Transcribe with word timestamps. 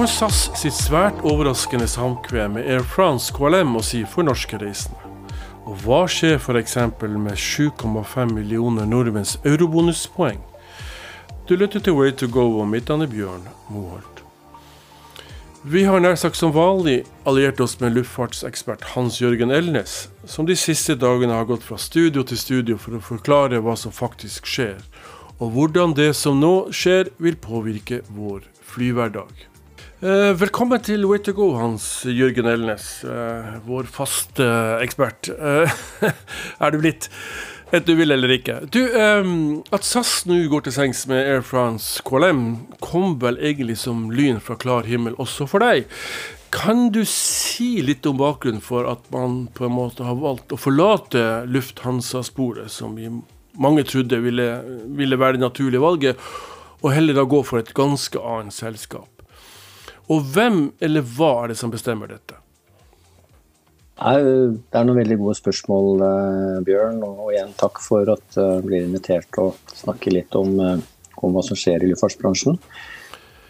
Får 0.00 0.08
SAS 0.08 0.36
sitt 0.56 0.72
svært 0.72 1.18
overraskende 1.28 1.84
samkvem 1.84 2.54
med 2.56 2.68
Air 2.72 2.86
France 2.88 3.34
KLM 3.36 3.74
å 3.76 3.82
si 3.84 3.98
for 4.08 4.24
norske 4.24 4.56
reisende? 4.56 5.10
Og 5.68 5.82
hva 5.82 5.98
skjer 6.08 6.38
f.eks. 6.38 6.78
med 7.04 7.36
7,5 7.36 8.32
millioner 8.32 8.88
nordmenns 8.88 9.34
eurobonuspoeng? 9.44 10.38
Du 11.44 11.52
lytter 11.52 11.84
til 11.84 11.98
Way 11.98 12.14
to 12.16 12.30
go, 12.32 12.46
og 12.62 12.70
mitt 12.72 12.88
navn 12.88 13.04
er 13.04 13.12
Bjørn 13.12 13.44
Moholt. 13.68 14.24
Vi 15.68 15.84
har 15.84 16.00
nær 16.00 16.16
sagt 16.16 16.40
som 16.40 16.56
vanlig 16.56 17.02
alliert 17.28 17.60
oss 17.60 17.76
med 17.84 17.92
luftfartsekspert 17.98 18.94
Hans 18.94 19.20
Jørgen 19.20 19.52
Elnes, 19.52 20.06
som 20.24 20.48
de 20.48 20.56
siste 20.56 20.96
dagene 20.96 21.36
har 21.36 21.50
gått 21.52 21.68
fra 21.68 21.76
studio 21.76 22.24
til 22.24 22.40
studio 22.40 22.80
for 22.80 22.96
å 22.96 23.04
forklare 23.04 23.60
hva 23.60 23.76
som 23.76 23.92
faktisk 23.92 24.48
skjer, 24.48 24.80
og 25.36 25.52
hvordan 25.52 25.92
det 25.92 26.14
som 26.16 26.40
nå 26.40 26.70
skjer, 26.72 27.12
vil 27.20 27.36
påvirke 27.36 28.00
vår 28.08 28.48
flyhverdag. 28.64 29.49
Eh, 30.00 30.30
velkommen 30.32 30.80
til 30.80 31.02
Way 31.04 31.18
to 31.20 31.34
go, 31.36 31.50
Hans 31.60 32.06
Jørgen 32.08 32.46
Elnes, 32.48 33.02
eh, 33.04 33.58
vår 33.66 33.84
faste 33.84 34.46
ekspert. 34.80 35.28
Eh, 35.28 35.74
er 36.64 36.72
du 36.72 36.78
blitt? 36.80 37.10
et 37.70 37.84
du 37.84 37.92
vil 37.98 38.10
eller 38.10 38.32
ikke. 38.32 38.54
Du, 38.72 38.80
At 39.70 39.84
SAS 39.84 40.24
nå 40.26 40.40
går 40.48 40.64
til 40.64 40.72
sengs 40.74 41.04
med 41.06 41.20
Air 41.20 41.44
France 41.44 42.00
KLM, 42.02 42.40
kom 42.80 43.18
vel 43.20 43.36
egentlig 43.36 43.76
som 43.78 44.08
lyn 44.10 44.40
fra 44.40 44.56
klar 44.56 44.88
himmel 44.88 45.14
også 45.20 45.46
for 45.46 45.60
deg. 45.60 45.84
Kan 46.50 46.88
du 46.96 47.04
si 47.04 47.84
litt 47.84 48.08
om 48.08 48.16
bakgrunnen 48.18 48.64
for 48.64 48.88
at 48.88 49.04
man 49.12 49.50
på 49.54 49.68
en 49.68 49.76
måte 49.76 50.08
har 50.08 50.16
valgt 50.18 50.50
å 50.50 50.58
forlate 50.58 51.44
Lufthansa-sporet, 51.44 52.72
som 52.72 52.96
mange 53.52 53.84
trodde 53.84 54.24
ville, 54.24 54.50
ville 54.96 55.20
være 55.20 55.36
det 55.36 55.44
naturlige 55.44 55.84
valget, 55.84 56.28
og 56.80 56.94
heller 56.96 57.20
da 57.20 57.28
gå 57.28 57.44
for 57.44 57.60
et 57.60 57.76
ganske 57.76 58.18
annet 58.18 58.56
selskap? 58.56 59.19
Og 60.10 60.30
hvem 60.34 60.62
eller 60.82 61.04
hva 61.06 61.32
er 61.44 61.52
det 61.52 61.60
som 61.60 61.70
bestemmer 61.72 62.10
dette? 62.10 62.38
Det 64.00 64.78
er 64.78 64.86
noen 64.88 64.96
veldig 64.96 65.18
gode 65.20 65.36
spørsmål, 65.36 66.02
eh, 66.06 66.60
Bjørn. 66.64 67.02
Og 67.04 67.34
igjen 67.34 67.52
takk 67.60 67.82
for 67.84 68.08
at 68.08 68.24
du 68.32 68.40
eh, 68.42 68.62
blir 68.64 68.86
invitert 68.86 69.28
til 69.28 69.50
å 69.50 69.76
snakke 69.76 70.14
litt 70.14 70.34
om, 70.38 70.54
eh, 70.64 70.80
om 71.20 71.36
hva 71.36 71.44
som 71.44 71.58
skjer 71.58 71.84
i 71.84 71.90
luftfartsbransjen. 71.90 72.56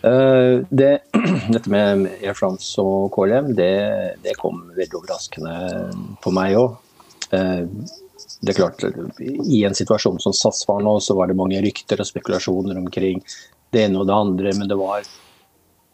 Det, 0.00 0.90
dette 1.54 1.70
med 1.70 2.06
Air 2.24 2.34
France 2.34 2.80
og 2.80 3.12
KLM, 3.12 3.52
det, 3.54 3.72
det 4.24 4.32
kom 4.40 4.62
veldig 4.72 4.96
overraskende 4.96 5.56
på 6.24 6.32
meg 6.32 6.56
òg. 6.56 6.78
Det 7.30 8.54
er 8.54 8.56
klart, 8.56 8.82
I 9.20 9.60
en 9.68 9.76
situasjon 9.76 10.16
som 10.24 10.32
SAS 10.32 10.64
var 10.66 10.80
nå, 10.82 10.96
så 11.04 11.14
var 11.18 11.28
det 11.28 11.36
mange 11.36 11.60
rykter 11.60 12.00
og 12.00 12.08
spekulasjoner 12.08 12.80
omkring 12.80 13.20
det 13.76 13.84
ene 13.84 14.00
og 14.00 14.08
det 14.08 14.16
andre. 14.16 14.54
Men 14.56 14.72
det 14.72 14.80
var 14.80 15.04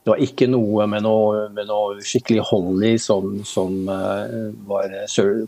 det 0.07 0.13
var 0.13 0.21
ikke 0.23 0.47
noe 0.47 0.85
med 0.87 1.03
noe, 1.03 1.49
med 1.51 1.67
noe 1.67 1.97
skikkelig 2.07 2.45
hold 2.47 2.85
i 2.87 2.93
som, 3.03 3.41
som 3.43 3.89
uh, 3.91 4.53
var 4.69 4.93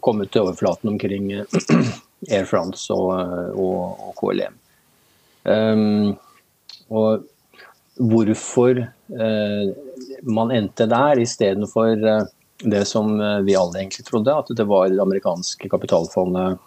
kommet 0.03 0.33
til 0.35 0.49
overflaten 0.49 0.91
omkring 0.91 1.29
uh, 1.31 1.45
Air 2.35 2.49
France 2.51 2.91
og, 2.91 3.13
uh, 3.15 3.53
og, 3.55 4.03
og 4.09 4.17
KLM. 4.19 4.57
Um, 5.47 6.11
og 6.91 7.23
hvorfor 8.03 8.83
man 10.27 10.51
endte 10.59 10.89
der 10.91 11.23
istedenfor 11.23 11.95
uh, 12.03 12.27
det 12.59 12.83
som 12.91 13.15
vi 13.47 13.55
alle 13.55 13.85
egentlig 13.85 14.09
trodde, 14.11 14.35
at 14.35 14.51
det 14.59 14.67
var 14.67 14.91
det 14.91 14.99
amerikanske 14.99 15.71
kapitalfondet 15.71 16.59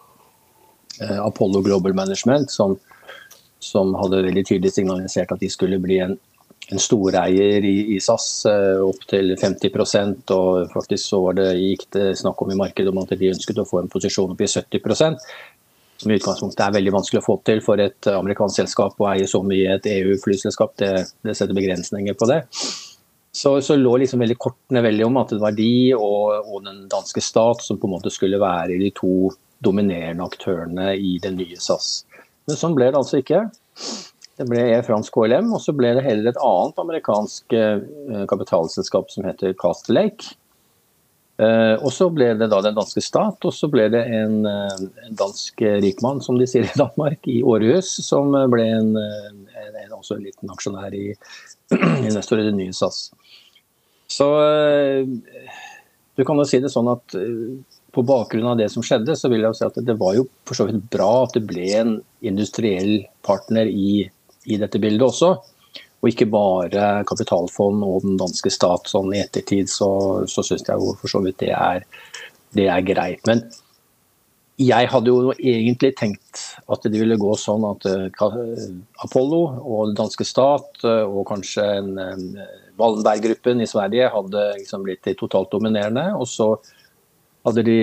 Apollo 1.19 1.59
Global 1.65 1.91
Management 1.97 2.51
som, 2.55 2.77
som 3.59 3.91
hadde 3.99 4.23
veldig 4.29 4.47
tydelig 4.47 4.77
signalisert 4.77 5.35
at 5.35 5.43
de 5.43 5.51
skulle 5.51 5.83
bli 5.83 5.99
en 5.99 6.15
en 6.69 6.79
storeier 6.79 7.65
i, 7.65 7.75
i 7.95 7.99
SAS 7.99 8.45
opp 8.45 9.01
opptil 9.01 9.33
50% 9.39 10.31
og 10.35 10.69
faktisk 10.71 11.09
så 11.09 11.21
var 11.25 11.39
det, 11.39 11.47
gikk 11.57 11.87
det 11.95 12.05
snakk 12.19 12.41
om 12.43 12.53
i 12.53 12.59
markedet 12.59 12.93
om 12.93 13.01
at 13.01 13.11
de 13.17 13.31
ønsket 13.33 13.59
å 13.59 13.67
få 13.67 13.81
en 13.81 13.89
posisjon 13.91 14.35
opp 14.35 14.43
i 14.45 14.49
70% 14.51 15.19
som 16.01 16.11
i 16.11 16.17
utgangspunktet 16.17 16.63
er 16.65 16.75
veldig 16.77 16.93
vanskelig 16.95 17.21
å 17.21 17.25
få 17.25 17.37
til 17.45 17.61
for 17.63 17.81
et 17.81 18.09
amerikansk 18.09 18.63
selskap 18.63 19.01
å 19.01 19.09
eie 19.11 19.27
så 19.29 19.43
mye 19.45 19.67
i 19.67 19.73
et 19.75 19.89
EU-flyselskap. 19.91 20.73
Det, 20.81 20.91
det, 21.21 21.35
setter 21.37 21.57
begrensninger 21.57 22.17
på 22.17 22.29
det. 22.31 22.41
Så, 23.31 23.53
så 23.63 23.77
lå 23.79 23.93
liksom 24.01 24.23
veldig 24.23 24.37
kortene 24.41 24.83
veldig 24.83 25.05
om 25.07 25.19
at 25.21 25.31
det 25.31 25.39
var 25.43 25.55
de 25.55 25.71
og, 25.95 26.41
og, 26.41 26.57
den 26.65 26.83
danske 26.91 27.23
stat 27.23 27.63
som 27.63 27.79
på 27.79 27.87
en 27.87 27.95
måte 27.95 28.11
skulle 28.11 28.41
være 28.41 28.79
de 28.81 28.89
to 28.97 29.31
dominerende 29.63 30.25
aktørene 30.25 30.95
i 30.97 31.17
det 31.21 31.35
nye 31.37 31.59
SAS. 31.61 32.01
Men 32.49 32.59
sånn 32.59 32.75
ble 32.75 32.89
det 32.89 32.99
altså 32.99 33.21
ikke. 33.21 33.45
Det 34.41 34.47
ble 34.49 34.61
Air 34.65 34.81
France 34.81 35.11
KLM, 35.13 35.51
og 35.53 35.61
så 35.61 35.73
ble 35.77 35.91
det 35.93 36.01
heller 36.01 36.31
et 36.31 36.37
annet 36.41 36.79
amerikansk 36.81 37.53
eh, 37.53 37.81
kapitalselskap 38.29 39.11
som 39.13 39.27
heter 39.27 39.53
Castle 39.59 39.93
Lake. 39.93 40.31
Eh, 41.37 41.75
og 41.77 41.91
så 41.93 42.07
ble 42.09 42.31
det 42.39 42.47
da 42.49 42.61
den 42.65 42.73
danske 42.73 43.03
stat, 43.05 43.37
og 43.45 43.53
så 43.53 43.69
ble 43.69 43.85
det 43.93 44.01
en, 44.17 44.39
eh, 44.49 44.79
en 45.05 45.19
dansk 45.19 45.61
rikmann, 45.85 46.23
som 46.25 46.39
de 46.41 46.47
sier 46.49 46.65
i 46.65 46.79
Danmark, 46.79 47.21
i 47.29 47.43
Århus, 47.45 47.91
som 48.01 48.33
ble 48.49 48.65
en, 48.79 48.95
en, 48.97 49.43
en 49.83 49.93
også 49.99 50.17
en 50.17 50.25
liten 50.25 50.55
aksjonær 50.55 50.97
i 50.97 51.11
investor 52.09 52.41
i 52.41 52.47
det 52.47 52.55
nye 52.57 52.73
SAS. 52.73 53.11
Så 54.11 54.25
du 56.17 56.25
kan 56.27 56.41
jo 56.41 56.43
si 56.49 56.59
det 56.59 56.73
sånn 56.73 56.89
at 56.91 57.13
på 57.95 58.03
bakgrunn 58.03 58.49
av 58.49 58.57
det 58.59 58.67
som 58.73 58.83
skjedde, 58.83 59.13
så 59.15 59.29
vil 59.31 59.45
jeg 59.45 59.53
jo 59.53 59.59
si 59.59 59.67
at 59.69 59.77
det 59.87 59.95
var 59.99 60.17
jo 60.17 60.25
for 60.49 60.57
så 60.57 60.65
vidt 60.67 60.81
bra 60.91 61.11
at 61.21 61.37
det 61.37 61.45
ble 61.47 61.69
en 61.77 61.93
industriell 62.25 63.05
partner 63.23 63.69
i 63.69 64.09
i 64.45 64.59
dette 64.61 64.81
bildet 64.81 65.07
også. 65.07 65.33
Og 66.01 66.09
ikke 66.09 66.29
bare 66.33 67.03
kapitalfond 67.09 67.83
og 67.85 68.05
den 68.05 68.17
danske 68.21 68.49
stat. 68.53 68.89
Sånn 68.89 69.13
I 69.13 69.21
ettertid 69.21 69.69
så, 69.69 69.91
så 70.29 70.43
syns 70.45 70.65
jeg 70.65 70.81
jo 70.81 70.95
for 70.97 71.13
så 71.13 71.21
vidt 71.25 71.41
det 71.43 71.51
er, 71.53 71.85
det 72.57 72.65
er 72.73 72.87
greit. 72.87 73.21
Men 73.29 73.45
jeg 74.61 74.89
hadde 74.91 75.09
jo 75.09 75.31
egentlig 75.33 75.93
tenkt 75.97 76.41
at 76.69 76.83
det 76.85 76.99
ville 76.99 77.19
gå 77.21 77.35
sånn 77.39 77.63
at 77.69 77.85
uh, 77.89 78.33
Apollo 79.05 79.41
og 79.61 79.91
den 79.91 79.97
danske 79.97 80.25
stat 80.27 80.83
uh, 80.85 81.05
og 81.05 81.25
kanskje 81.29 81.65
en, 81.79 81.95
en 82.01 82.25
Wallenberg-gruppen 82.81 83.61
i 83.63 83.69
Sverige 83.69 84.09
hadde 84.13 84.45
liksom 84.59 84.85
blitt 84.85 85.07
totalt 85.19 85.51
dominerende. 85.53 86.11
Og 86.17 86.29
så 86.29 86.53
hadde 87.47 87.65
de 87.65 87.79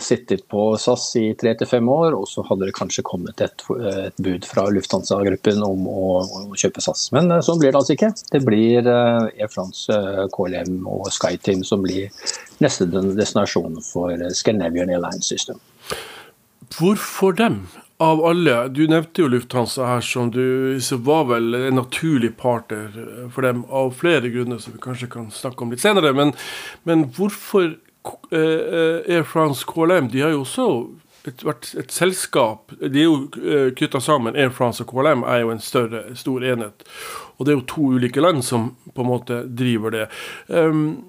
sittet 0.00 0.48
på 0.48 0.76
SAS 0.78 1.16
i 1.16 1.24
tre 1.38 1.54
til 1.58 1.68
fem 1.68 1.88
år, 1.88 2.14
og 2.16 2.26
så 2.28 2.44
hadde 2.48 2.68
det 2.68 2.76
kanskje 2.76 3.04
kommet 3.06 3.40
et, 3.44 3.64
et 3.90 4.18
bud 4.22 4.46
fra 4.48 4.66
Lufthansa-gruppen 4.72 5.62
om 5.66 5.86
å, 5.90 6.08
å, 6.24 6.42
kjøpe 6.58 6.82
SAS. 6.84 7.06
Men 7.14 7.30
eh, 7.30 7.42
sånn 7.44 7.60
blir 7.62 7.72
det 7.72 7.80
altså 7.80 7.96
ikke. 7.96 8.10
Det 8.32 8.42
blir 8.46 8.88
uh, 8.88 9.30
Air 9.30 9.52
France, 9.52 9.86
uh, 9.92 10.24
KLM 10.34 10.82
og 10.90 11.08
SkyTeam 11.14 11.62
som 11.66 11.84
blir 11.84 12.10
neste 12.64 12.88
destinasjon 12.90 13.80
for 13.84 14.26
Scandinavian 14.34 14.92
Airlines 14.92 15.30
System. 15.30 15.60
Hvorfor 16.74 17.36
dem? 17.38 17.64
Av 18.02 18.18
alle, 18.26 18.56
du 18.74 18.82
nevnte 18.90 19.22
jo 19.22 19.28
Lufthansa 19.30 19.86
her 19.86 20.02
som 20.02 20.32
du 20.34 20.74
var 21.06 21.28
vel 21.28 21.54
en 21.54 21.78
naturlig 21.78 22.32
partner 22.36 22.90
for 23.32 23.46
dem 23.46 23.62
av 23.70 23.92
flere 23.94 24.32
grunner 24.34 24.58
som 24.60 24.74
vi 24.74 24.82
kanskje 24.82 25.08
kan 25.12 25.28
snakke 25.32 25.62
om 25.62 25.70
litt 25.70 25.84
senere. 25.84 26.10
Men, 26.16 26.34
men 26.82 27.06
hvorfor 27.14 27.70
Eh, 27.70 27.72
eh, 27.74 27.83
Air 28.34 29.24
France 29.24 29.64
KLM 29.68 30.10
de 30.12 30.20
har 30.20 30.34
jo 30.34 30.42
også 30.42 30.66
vært 31.24 31.70
et 31.78 31.92
selskap 31.94 32.72
De 32.80 33.00
er 33.00 33.06
jo 33.06 33.16
eh, 33.40 33.70
knytta 33.76 34.00
sammen. 34.02 34.36
Air 34.36 34.52
France 34.52 34.84
og 34.84 34.92
KLM 34.92 35.24
er 35.24 35.42
jo 35.44 35.52
en 35.54 35.62
større, 35.62 36.04
stor 36.18 36.44
enhet. 36.44 36.84
Og 37.38 37.46
det 37.46 37.54
er 37.54 37.58
jo 37.58 37.68
to 37.70 37.90
ulike 37.96 38.22
land 38.22 38.44
som 38.44 38.74
på 38.92 39.04
en 39.04 39.10
måte 39.10 39.42
driver 39.48 39.94
det. 39.94 40.06
Um, 40.48 41.04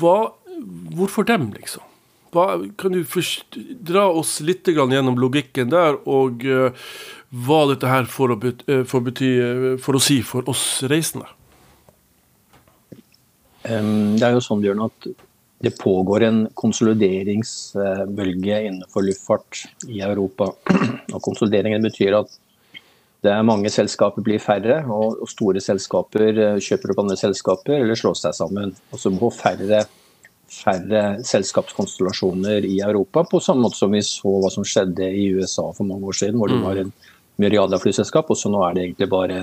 hva, 0.00 0.32
hvorfor 0.96 1.26
dem, 1.26 1.50
liksom? 1.56 1.84
Hva, 2.34 2.60
kan 2.78 2.92
du 2.92 3.00
først 3.08 3.56
dra 3.86 4.06
oss 4.12 4.38
litt 4.44 4.68
gjennom 4.68 5.16
logikken 5.18 5.72
der, 5.72 5.96
og 6.04 6.44
uh, 6.44 6.68
hva 7.46 7.62
dette 7.72 7.88
her 7.90 8.06
får 8.10 8.34
å, 8.34 8.38
bety, 8.42 8.82
får 8.86 9.06
bety, 9.08 9.30
for 9.82 9.96
å 9.96 10.02
si 10.02 10.20
for 10.26 10.46
oss 10.52 10.84
reisende? 10.90 11.28
Um, 13.66 14.14
det 14.20 14.28
er 14.28 14.36
jo 14.36 14.44
sånn, 14.44 14.62
Bjørn, 14.62 14.84
at 14.86 15.08
det 15.66 15.74
pågår 15.82 16.22
en 16.22 16.48
konsolideringsbølge 16.54 18.66
innenfor 18.68 19.02
luftfart 19.02 19.64
i 19.90 20.00
Europa. 20.00 20.52
Og 21.10 21.22
konsolideringen 21.24 21.82
betyr 21.82 22.14
at 22.20 22.30
det 23.26 23.32
er 23.34 23.48
mange 23.48 23.70
selskaper 23.72 24.22
blir 24.22 24.38
færre, 24.38 24.84
og 24.92 25.26
store 25.26 25.60
selskaper 25.64 26.38
eh, 26.38 26.58
kjøper 26.62 26.90
opp 26.92 26.98
andre 27.02 27.16
selskaper 27.18 27.74
eller 27.80 27.94
slår 27.98 28.14
seg 28.20 28.34
sammen. 28.38 28.74
Og 28.94 28.98
så 29.02 29.10
må 29.10 29.30
færre, 29.34 29.80
færre 30.52 31.02
selskapskonstellasjoner 31.26 32.62
i 32.68 32.78
Europa, 32.86 33.24
på 33.26 33.40
samme 33.42 33.62
måte 33.66 33.78
som 33.80 33.90
vi 33.96 34.02
så 34.06 34.30
hva 34.38 34.50
som 34.54 34.64
skjedde 34.68 35.06
i 35.10 35.32
USA 35.34 35.72
for 35.74 35.84
mange 35.88 36.06
år 36.06 36.16
siden, 36.20 36.38
hvor 36.38 36.48
det 36.52 36.60
var 36.62 36.76
en 36.84 36.92
myriade 37.42 37.74
av 37.74 37.82
flyselskap, 37.82 38.30
og 38.30 38.38
så 38.38 38.46
nå 38.52 38.60
er 38.62 38.76
det 38.76 38.84
egentlig 38.84 39.08
bare 39.10 39.42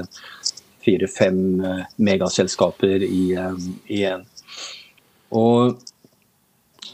fire-fem 0.86 1.40
eh, 1.68 1.84
megaselskaper 2.08 3.04
eh, 3.10 3.54
igjen. 3.98 4.24
Og 5.34 5.82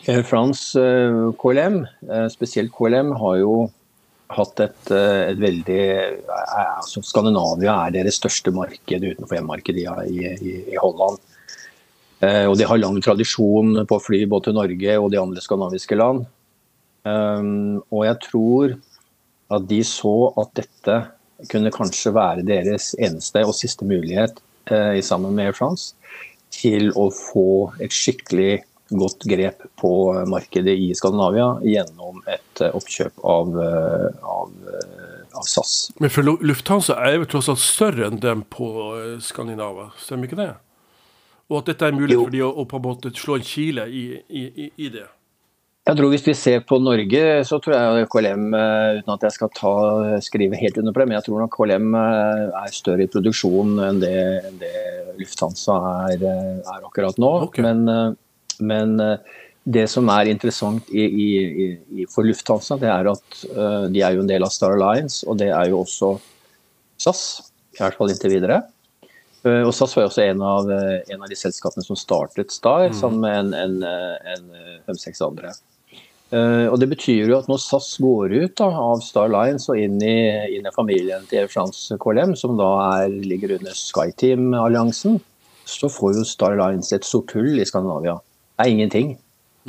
Air 0.10 0.24
France 0.24 0.80
eh, 0.80 1.32
KLM, 1.38 1.84
eh, 2.10 2.28
spesielt 2.34 2.72
KLM, 2.74 3.12
har 3.20 3.36
jo 3.38 3.54
hatt 4.34 4.62
et, 4.64 4.92
eh, 4.94 5.32
et 5.32 5.42
veldig 5.42 5.84
altså 6.80 7.04
Skandinavia 7.06 7.76
er 7.86 7.94
deres 7.98 8.18
største 8.18 8.54
marked 8.56 9.06
utenfor 9.06 9.38
hjemmemarkedet 9.38 9.86
i, 10.10 10.24
i, 10.34 10.56
i, 10.74 10.78
Holland. 10.82 11.22
Og 12.20 12.58
de 12.60 12.66
har 12.68 12.82
lang 12.82 12.98
tradisjon 13.00 13.86
på 13.88 13.96
å 13.96 14.02
fly 14.04 14.26
både 14.28 14.50
til 14.50 14.56
Norge 14.58 14.96
og 15.00 15.06
de 15.14 15.20
andre 15.22 15.40
skandinaviske 15.40 15.96
land. 15.96 16.26
Og 17.08 18.02
jeg 18.04 18.18
tror 18.26 18.74
at 19.56 19.70
de 19.70 19.78
så 19.88 20.12
at 20.42 20.52
dette 20.60 20.98
kunne 21.48 21.72
kanskje 21.72 22.12
være 22.12 22.44
deres 22.44 22.90
eneste 23.00 23.46
og 23.48 23.56
siste 23.56 23.88
mulighet 23.88 24.44
sammen 25.08 25.32
med 25.32 25.48
Air 25.48 25.56
France 25.56 25.96
til 26.52 26.92
å 27.00 27.08
få 27.16 27.72
et 27.80 27.96
skikkelig 27.96 28.66
godt 28.90 29.26
grep 29.30 29.66
på 29.80 29.92
markedet 30.30 30.76
i 30.78 30.90
Skandinavia 30.98 31.52
gjennom 31.66 32.24
et 32.30 32.64
oppkjøp 32.70 33.22
av, 33.24 33.54
av, 33.60 34.56
av 35.34 35.46
SAS. 35.46 35.76
Men 36.02 36.14
for 36.14 36.26
Lufthansa 36.46 36.98
er 37.06 37.20
jo 37.20 37.30
tross 37.30 37.52
alt 37.52 37.64
større 37.64 38.10
enn 38.10 38.20
dem 38.24 38.42
på 38.50 38.72
Skandinavia, 39.24 39.92
stemmer 40.02 40.30
ikke 40.30 40.42
det? 40.42 40.52
Og 41.50 41.64
at 41.64 41.72
dette 41.72 41.88
er 41.88 41.96
mulig 41.98 42.14
jo. 42.18 42.26
for 42.26 42.34
de 42.34 42.44
å, 42.46 42.50
å, 42.52 42.68
på 42.70 42.78
en 42.78 42.86
måte 42.86 43.14
slå 43.18 43.40
en 43.40 43.46
kile 43.46 43.88
i, 43.90 44.04
i, 44.30 44.70
i 44.70 44.92
det? 44.94 45.08
Jeg 45.90 45.98
tror 45.98 46.12
Hvis 46.14 46.26
vi 46.28 46.36
ser 46.38 46.60
på 46.70 46.78
Norge, 46.84 47.22
så 47.50 47.58
tror 47.58 47.74
jeg 47.74 48.10
KLM, 48.14 48.52
uten 48.54 49.14
at 49.16 49.24
jeg 49.26 49.34
skal 49.34 49.50
ta, 49.58 49.72
skrive 50.22 50.60
helt 50.60 50.78
under 50.78 50.94
på 50.94 51.02
det, 51.02 51.08
men 51.10 51.18
jeg 51.18 51.26
tror 51.26 51.42
nok 51.42 51.56
KLM 51.56 51.96
er 51.98 52.76
større 52.76 53.08
i 53.08 53.10
produksjon 53.10 53.80
enn 53.88 54.02
det, 54.04 54.20
enn 54.46 54.60
det 54.62 54.74
Lufthansa 55.18 55.80
er, 56.12 56.28
er, 56.30 56.84
akkurat 56.86 57.18
nå. 57.18 57.32
Okay. 57.48 57.66
Men, 57.66 58.18
men, 58.60 58.98
det 59.70 59.84
som 59.92 60.08
er 60.10 60.30
interessant 60.32 60.88
i, 60.90 61.04
i, 61.06 62.06
for 62.10 62.26
Lufthansa, 62.26 62.78
det 62.82 62.88
er 62.90 63.10
at 63.12 63.42
de 63.92 64.02
er 64.02 64.16
jo 64.16 64.24
en 64.24 64.30
del 64.30 64.42
av 64.42 64.54
Star 64.56 64.74
Alliance, 64.74 65.20
og 65.30 65.38
det 65.38 65.52
er 65.54 65.70
jo 65.70 65.84
også 65.84 66.14
SAS. 67.04 67.22
I 67.76 67.84
hvert 67.84 68.00
fall 68.00 68.10
inntil 68.10 68.34
videre. 68.34 68.62
Og 69.44 69.70
SAS 69.76 69.94
var 69.94 70.08
jo 70.08 70.10
også 70.10 70.24
en 70.26 70.42
av, 70.42 70.72
en 70.72 71.22
av 71.22 71.30
de 71.30 71.38
selskapene 71.38 71.86
som 71.86 72.00
startet 72.00 72.56
Star, 72.56 72.88
mm. 72.90 72.98
sammen 72.98 73.54
med 73.54 73.84
en 74.32 74.50
fem-seks 74.88 75.22
andre. 75.28 75.54
Uh, 76.30 76.70
og 76.70 76.78
Det 76.80 76.92
betyr 76.92 77.32
jo 77.32 77.40
at 77.40 77.48
når 77.50 77.58
SAS 77.64 77.96
går 77.98 78.36
ut 78.36 78.54
da, 78.60 78.68
av 78.70 79.02
Star 79.02 79.32
Lines 79.34 79.66
og 79.72 79.80
inn 79.82 79.98
i, 79.98 80.30
inn 80.54 80.68
i 80.68 80.74
familien 80.76 81.26
til 81.30 81.42
Air 81.42 81.50
France 81.50 81.98
KLM, 82.04 82.36
som 82.38 82.54
da 82.60 82.70
er, 83.02 83.16
ligger 83.26 83.56
under 83.58 83.74
SkyTeam-alliansen, 83.74 85.18
så 85.66 85.90
får 85.90 86.20
jo 86.20 86.28
Star 86.28 86.58
Lines 86.60 86.94
et 86.94 87.08
sort 87.08 87.34
hull 87.34 87.58
i 87.58 87.66
Skandinavia. 87.66 88.20
Er 88.60 88.72
ingenting. 88.72 89.16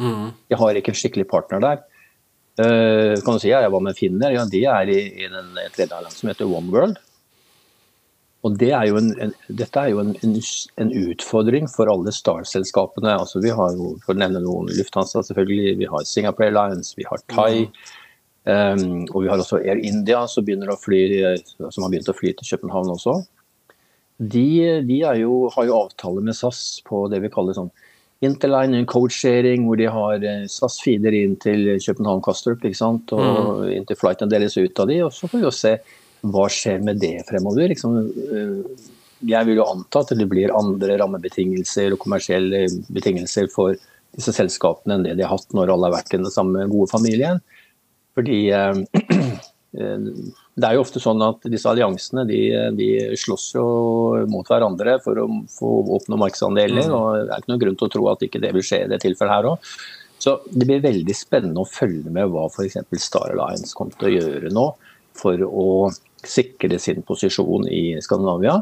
Mm. 0.01 0.33
De 0.49 0.59
har 0.59 0.79
ikke 0.79 0.93
en 0.95 0.99
skikkelig 0.99 1.29
partner 1.31 1.63
der. 1.63 1.85
Uh, 2.61 3.15
kan 3.23 3.37
du 3.37 3.41
si 3.41 3.49
ja, 3.49 3.63
jeg 3.63 3.73
var 3.73 3.81
med 3.85 3.97
Finner, 3.97 4.35
ja, 4.35 4.43
de 4.45 4.65
er 4.69 4.91
i, 4.91 4.99
i 5.23 5.29
den 5.31 5.55
tredje 5.73 5.95
land 5.95 6.13
som 6.13 6.29
heter 6.29 6.51
One 6.51 6.73
World. 6.75 6.99
Og 8.41 8.57
det 8.57 8.71
er 8.73 8.89
en, 8.97 9.11
en, 9.21 9.33
Dette 9.53 9.81
er 9.83 9.93
jo 9.93 10.01
en, 10.01 10.15
en, 10.25 10.93
utfordring 11.13 11.67
for 11.69 11.91
alle 11.93 12.13
Star-selskapene. 12.15 13.13
Altså, 13.13 13.41
vi 13.45 13.53
har 13.53 13.75
jo, 13.77 13.95
For 14.05 14.17
å 14.17 14.21
nevne 14.23 14.41
noen, 14.45 14.71
Lufthansa 14.79 15.23
selvfølgelig, 15.27 15.75
vi 15.83 15.89
har 15.91 16.07
Singapore 16.09 16.49
Airlines, 16.49 16.95
vi 16.97 17.05
har 17.09 17.21
Thai. 17.33 17.67
Um, 18.49 19.05
og 19.13 19.27
vi 19.27 19.29
har 19.29 19.43
også 19.43 19.61
Air 19.61 19.83
India 19.85 20.23
som, 20.31 20.47
fly, 20.81 21.03
som, 21.61 21.85
har 21.85 21.93
begynt 21.93 22.09
å 22.09 22.17
fly 22.17 22.33
til 22.33 22.55
København 22.55 22.95
også. 22.95 23.19
De, 24.21 24.49
de 24.89 25.03
jo, 25.21 25.35
har 25.53 25.69
jo 25.69 25.77
avtale 25.77 26.25
med 26.25 26.37
SAS 26.37 26.81
på 26.89 27.07
det 27.13 27.21
vi 27.25 27.33
kaller 27.33 27.57
sånn 27.57 27.71
interline 28.25 28.85
code-sharing, 28.87 29.65
hvor 29.65 29.79
de 29.81 29.89
har 29.89 30.25
eh, 30.27 30.45
SAS 30.51 30.79
feeder 30.85 31.15
inn 31.17 31.37
til 31.41 31.67
København 31.81 32.23
Kastrup 32.25 32.65
ikke 32.65 32.79
sant? 32.79 33.13
og 33.17 33.23
mm. 33.65 33.69
inn 33.79 33.89
til 33.89 33.99
flighten 34.01 34.33
deles 34.33 34.59
ut 34.61 34.83
av 34.83 34.91
de, 34.91 35.01
og 35.07 35.15
så 35.17 35.29
får 35.31 35.41
vi 35.41 35.47
jo 35.47 35.55
se 35.57 35.75
hva 36.29 36.49
skjer 36.53 36.83
med 36.85 37.01
det 37.01 37.15
fremover? 37.31 37.71
Liksom, 37.73 37.97
eh, 38.37 38.91
jeg 39.31 39.49
vil 39.49 39.61
jo 39.61 39.69
anta 39.69 40.03
at 40.05 40.13
det 40.17 40.29
blir 40.29 40.53
andre 40.57 40.99
rammebetingelser 41.01 41.97
og 41.97 42.03
kommersielle 42.03 42.67
betingelser 42.93 43.49
for 43.53 43.77
disse 44.17 44.35
selskapene 44.35 44.97
enn 44.97 45.07
det 45.07 45.17
de 45.19 45.25
har 45.25 45.37
hatt 45.37 45.57
når 45.57 45.73
alle 45.73 45.89
har 45.89 46.01
vært 46.01 46.15
i 46.15 46.21
den 46.21 46.33
samme 46.35 46.67
gode 46.69 46.91
familien. 46.93 47.41
Fordi 48.19 48.43
eh, 48.53 48.83
det 49.71 50.67
er 50.67 50.75
jo 50.75 50.83
ofte 50.83 50.99
sånn 50.99 51.23
at 51.23 51.45
disse 51.47 51.69
alliansene 51.71 52.25
de, 52.27 52.41
de 52.75 52.89
slåss 53.19 53.45
jo 53.55 53.65
mot 54.31 54.49
hverandre 54.51 54.97
for 55.05 55.21
å 55.23 55.29
få 55.53 55.71
oppnå 55.97 56.19
markedsandeler. 56.19 56.89
Mm. 56.89 56.95
og 56.97 57.09
Det 57.15 57.31
er 57.31 57.45
ikke 57.45 57.53
noen 57.53 57.63
grunn 57.65 57.79
til 57.79 57.87
å 57.87 57.95
tro 57.95 58.09
at 58.11 58.25
ikke 58.27 58.43
det 58.43 58.51
vil 58.57 58.67
skje 58.67 58.85
i 58.85 58.91
det 58.91 58.99
tilfellet 59.05 59.37
her 59.37 59.51
òg. 59.53 59.71
Så 60.21 60.37
det 60.53 60.67
blir 60.69 60.83
veldig 60.85 61.17
spennende 61.17 61.63
å 61.63 61.71
følge 61.71 62.13
med 62.13 62.29
hva 62.33 62.49
f.eks. 62.51 62.83
Star 63.01 63.31
Alliance 63.33 63.73
kommer 63.77 63.97
til 63.97 64.11
å 64.11 64.15
gjøre 64.19 64.53
nå 64.53 64.67
for 65.17 65.47
å 65.47 65.69
sikre 66.27 66.79
sin 66.83 67.01
posisjon 67.07 67.65
i 67.73 67.97
Skandinavia. 68.05 68.59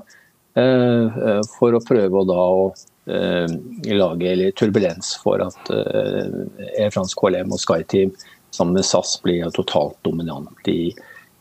Eh, 0.59 1.19
eh, 1.29 1.41
for 1.59 1.77
å 1.77 1.83
prøve 1.85 2.21
å 2.21 2.27
da 2.27 2.39
å 2.39 2.63
eh, 3.11 3.57
lage 3.95 4.53
turbulens 4.59 5.15
for 5.23 5.43
at 5.45 5.71
Air 5.73 6.93
France 6.95 7.19
KLM 7.19 7.53
og 7.55 7.63
SkyTeam 7.63 8.15
sammen 8.55 8.79
med 8.79 8.87
SAS 8.87 9.17
blir 9.25 9.51
totalt 9.55 9.99
dominant 10.07 10.71
i, 10.71 10.93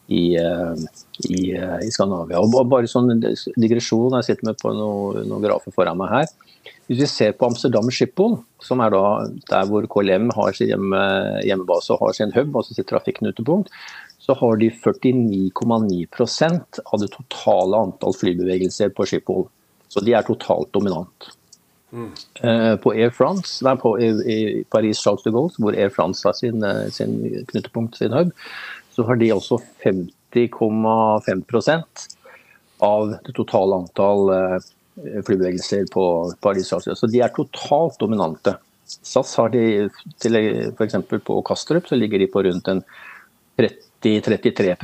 i, 0.07 0.37
i, 0.37 1.41
i 1.83 1.91
Skandinavia. 1.93 2.41
Og 2.41 2.69
bare 2.69 2.89
sånn 2.89 3.19
digresjon, 3.19 4.15
jeg 4.19 4.27
sitter 4.29 4.51
med 4.51 4.59
på 4.61 4.73
noen, 4.75 5.27
noen 5.29 5.45
grafer 5.45 5.75
foran 5.75 5.99
meg 5.99 6.13
her. 6.13 6.27
Hvis 6.87 7.01
vi 7.01 7.07
ser 7.11 7.31
på 7.35 7.47
Amsterdam 7.49 7.89
Schiphol, 7.91 8.37
som 8.63 8.81
er 8.83 8.89
der 8.95 9.63
hvor 9.67 9.83
KLM 9.91 10.29
har 10.35 10.51
sin 10.55 10.69
hjemme, 10.71 11.01
hjemmebase 11.43 11.93
og 11.95 12.01
har 12.05 12.13
sin 12.15 12.35
hub, 12.35 12.55
altså 12.55 12.77
sitt 12.77 12.89
trafikknutepunkt, 12.91 13.67
så 14.23 14.31
har 14.39 14.53
de 14.59 14.67
49,9% 14.71 16.79
av 16.83 16.97
det 16.99 17.09
totale 17.13 17.75
antall 17.87 18.13
flybevegelser 18.15 18.89
på 18.95 19.05
Schiphol. 19.07 19.43
Så 19.91 19.97
de 20.03 20.11
er 20.15 20.23
totalt 20.27 20.69
dominant. 20.75 21.29
Mm. 21.91 22.11
På 22.83 22.91
Air 22.91 23.09
France, 23.15 23.63
nei, 23.63 23.77
på, 23.79 23.99
i, 24.03 24.07
i 24.27 24.63
Paris 24.67 24.99
Charles 24.99 25.23
de 25.23 25.31
Gaulle, 25.31 25.55
hvor 25.63 25.71
Air 25.77 25.89
France 25.93 26.27
har 26.27 26.33
sin, 26.35 26.63
eh, 26.63 26.89
sin 26.91 27.45
knutepunkt, 27.47 27.95
sin 27.95 28.11
hub, 28.11 28.31
så 28.91 29.03
har 29.07 29.15
de 29.21 29.31
også 29.31 29.57
50,5% 29.85 32.07
av 32.83 33.15
det 33.23 33.33
totale 33.37 33.75
antall 33.85 34.29
eh, 34.35 34.59
flybevegelser 35.23 35.87
på 35.93 36.03
Paris 36.43 36.67
Charles 36.67 36.85
de 36.85 36.89
Gaulle. 36.91 36.99
Så 36.99 37.07
de 37.13 37.19
er 37.23 37.37
totalt 37.37 37.95
dominante. 38.03 38.51
SAS 38.87 39.35
har 39.39 39.49
de, 39.55 39.63
f.eks. 39.87 40.95
på 41.23 41.41
Kastrup, 41.47 41.87
så 41.87 41.95
ligger 41.95 42.19
de 42.19 42.27
på 42.31 42.43
rundt 42.43 42.67
en 42.71 42.81
30 43.57 43.87
30-33 44.03 44.75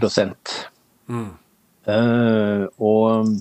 mm. 1.07 1.29
uh, 1.87 2.65
og 2.81 3.33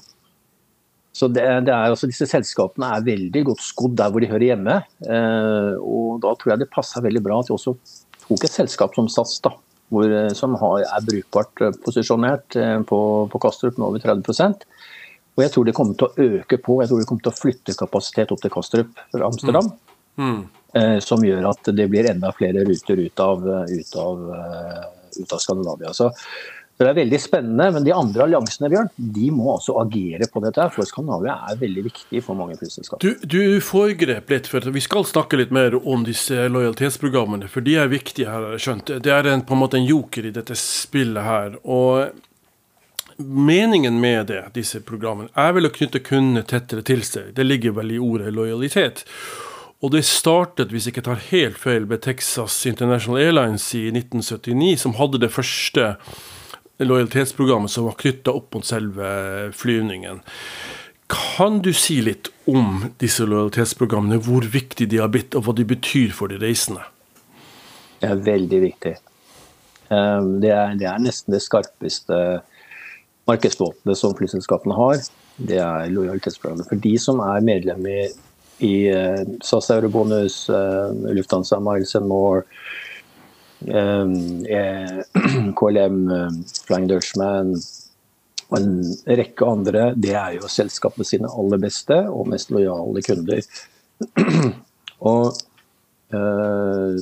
så 1.12 1.28
det, 1.28 1.44
det 1.66 1.72
er, 1.74 1.92
også, 1.92 2.08
Disse 2.08 2.26
selskapene 2.28 2.88
er 2.94 3.04
veldig 3.04 3.42
godt 3.50 3.64
skodd 3.64 3.98
der 4.00 4.12
hvor 4.12 4.24
de 4.24 4.30
hører 4.30 4.46
hjemme. 4.48 4.78
Eh, 5.04 5.74
og 5.76 6.22
Da 6.24 6.32
tror 6.38 6.54
jeg 6.54 6.62
det 6.62 6.72
passa 6.72 7.02
veldig 7.04 7.22
bra 7.24 7.42
at 7.42 7.50
de 7.50 7.56
også 7.56 7.74
tok 8.22 8.46
et 8.46 8.54
selskap 8.54 8.96
som 8.96 9.10
SAS, 9.12 9.36
da, 9.44 9.52
hvor, 9.92 10.08
eh, 10.08 10.32
som 10.36 10.56
har, 10.60 10.86
er 10.86 11.04
brukbart 11.04 11.64
posisjonert 11.84 12.56
uh, 12.56 12.78
på, 12.88 12.98
på 13.28 13.42
Kastrup 13.44 13.76
med 13.76 13.90
over 13.90 14.04
30% 14.04 14.66
og 15.32 15.40
jeg 15.40 15.48
tror 15.54 15.64
det 15.64 15.72
kommer 15.72 15.96
til 15.96 16.04
å 16.10 16.24
øke 16.36 16.58
på. 16.60 16.74
Jeg 16.82 16.90
tror 16.90 16.98
det 17.00 17.06
kommer 17.08 17.24
til 17.24 17.30
å 17.30 17.38
flytte 17.38 17.72
kapasitet 17.72 18.34
opp 18.34 18.40
til 18.42 18.50
Kastrup 18.52 18.98
fra 19.14 19.28
Amsterdam. 19.30 19.70
Mm. 20.20 20.42
Mm. 20.76 20.98
som 21.00 21.22
gjør 21.24 21.46
at 21.48 21.70
det 21.72 21.86
blir 21.88 22.04
enda 22.10 22.28
flere 22.36 22.66
ruter 22.68 23.00
ut 23.00 23.20
av, 23.24 23.46
ut 23.72 23.94
av 23.96 24.26
ut 25.20 25.32
av 25.32 25.38
Skandinavia. 25.38 25.92
Så, 25.92 26.10
det 26.86 26.92
er 26.92 26.98
veldig 27.00 27.20
spennende, 27.20 27.68
men 27.74 27.84
de 27.86 27.92
andre 27.94 28.24
alliansene 28.26 28.70
Bjørn, 28.72 28.90
de 28.96 29.28
må 29.34 29.50
altså 29.54 29.76
agere 29.82 30.28
på 30.32 30.42
dette. 30.44 30.66
For 30.74 30.88
Skandinavia 30.88 31.36
er 31.50 31.60
veldig 31.60 31.84
viktig 31.86 32.22
for 32.24 32.38
mange 32.38 32.56
flyselskap. 32.60 33.02
Du, 33.04 33.14
du 33.22 33.60
foregrep 33.64 34.32
litt, 34.32 34.50
for 34.50 34.72
vi 34.74 34.82
skal 34.84 35.06
snakke 35.08 35.40
litt 35.40 35.54
mer 35.54 35.76
om 35.78 36.06
disse 36.08 36.48
lojalitetsprogrammene. 36.48 37.50
For 37.52 37.64
de 37.64 37.78
er 37.82 37.92
viktige 37.92 38.30
her, 38.30 38.48
har 38.48 38.56
jeg 38.56 38.66
skjønt. 38.66 38.96
Det 39.04 39.14
er 39.14 39.30
en, 39.32 39.46
på 39.46 39.56
en 39.56 39.62
måte 39.62 39.80
en 39.80 39.88
joker 39.88 40.28
i 40.28 40.34
dette 40.34 40.56
spillet 40.58 41.28
her. 41.28 41.56
og 41.62 42.12
Meningen 43.22 44.00
med 44.00 44.26
det, 44.32 44.42
disse 44.56 44.80
programmene 44.82 45.30
er 45.38 45.52
vel 45.54 45.68
å 45.68 45.72
knytte 45.74 46.00
kundene 46.02 46.42
tettere 46.48 46.82
til 46.86 47.04
seg. 47.06 47.34
Det 47.36 47.44
ligger 47.46 47.76
vel 47.76 47.92
i 47.94 48.00
ordet 48.02 48.32
lojalitet. 48.34 49.04
Og 49.82 49.90
det 49.94 50.04
startet, 50.06 50.70
hvis 50.70 50.86
jeg 50.86 50.94
ikke 50.94 51.08
tar 51.08 51.24
helt 51.32 51.58
feil, 51.58 51.86
med 51.90 52.04
Texas 52.04 52.60
International 52.70 53.18
Airlines 53.18 53.66
i 53.74 53.88
1979, 53.90 54.76
som 54.84 54.94
hadde 54.98 55.20
det 55.24 55.32
første 55.34 55.96
lojalitetsprogrammet 56.84 57.70
som 57.70 57.88
var 57.88 57.98
knytta 58.00 58.34
opp 58.38 58.54
mot 58.54 58.66
selve 58.66 59.06
flyvningen. 59.56 60.22
Kan 61.12 61.60
du 61.62 61.72
si 61.76 61.98
litt 62.02 62.30
om 62.48 62.86
disse 63.02 63.26
lojalitetsprogrammene, 63.28 64.20
hvor 64.24 64.46
viktig 64.48 64.88
de 64.88 65.00
har 65.02 65.10
blitt, 65.12 65.36
og 65.36 65.46
hva 65.46 65.56
de 65.56 65.66
betyr 65.68 66.14
for 66.16 66.32
de 66.32 66.40
reisende? 66.40 66.84
Det 68.00 68.08
er 68.08 68.22
veldig 68.26 68.60
viktig. 68.64 68.94
Ehm, 69.92 70.34
det 70.42 70.50
er, 70.54 70.74
det 70.80 70.88
er 70.88 71.04
nesten 71.04 71.36
det 71.36 71.42
skarpeste 71.44 72.18
markedsvåpenet 73.28 73.98
som 73.98 74.16
flyselskapene 74.18 74.76
har. 74.78 75.04
Det 75.36 75.60
er 75.62 75.92
lojalitetsprogrammet. 75.92 76.68
For 76.70 76.80
de 76.82 76.96
som 77.00 77.20
er 77.24 77.44
medlem 77.44 77.86
i 77.92 78.02
i 78.62 78.74
uh, 78.94 79.22
SAS 79.42 79.70
Eurobonus, 79.74 80.50
uh, 80.50 80.92
Lufthansa 81.10 81.58
Miles 81.60 81.94
and 81.98 82.06
More, 82.06 82.44
KLM, 85.58 85.98
um, 86.10 86.36
Flying 86.66 86.88
Dutchman 86.90 87.54
og 88.52 88.58
en 88.58 88.74
rekke 89.20 89.48
andre. 89.48 89.86
Det 89.96 90.12
er 90.18 90.36
jo 90.36 90.50
selskapet 90.50 91.08
sine 91.08 91.30
aller 91.30 91.60
beste 91.62 91.96
og 92.10 92.28
mest 92.32 92.52
lojale 92.52 93.02
kunder. 93.06 93.40
og 95.12 95.38
eh, 96.12 97.00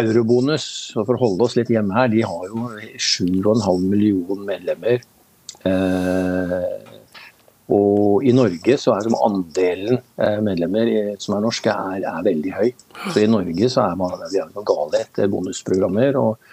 Eurobonus, 0.00 0.66
for 0.96 1.14
å 1.16 1.20
holde 1.20 1.44
oss 1.44 1.56
litt 1.58 1.72
hjemme 1.72 1.96
her, 1.96 2.08
de 2.12 2.22
har 2.24 2.46
jo 2.48 2.70
7,5 2.96 3.84
millioner 3.84 4.46
medlemmer. 4.54 5.04
Uh, 5.60 6.99
og 7.70 8.24
i 8.26 8.32
Norge 8.34 8.76
så 8.80 8.94
er 8.96 9.08
andelen 9.14 10.00
medlemmer 10.44 10.90
som 11.22 11.36
er 11.36 11.44
norske, 11.44 11.70
er, 11.70 12.02
er, 12.02 12.22
veldig 12.26 12.54
høy. 12.56 12.70
Så 13.12 13.22
i 13.22 13.28
Norge 13.30 13.68
så 13.72 13.84
er 13.86 13.98
man, 14.00 14.16
vi 14.32 14.40
er 14.42 14.50
noe 14.50 14.66
gale 14.66 15.04
etter 15.04 15.30
bonusprogrammer 15.30 16.18
og, 16.20 16.50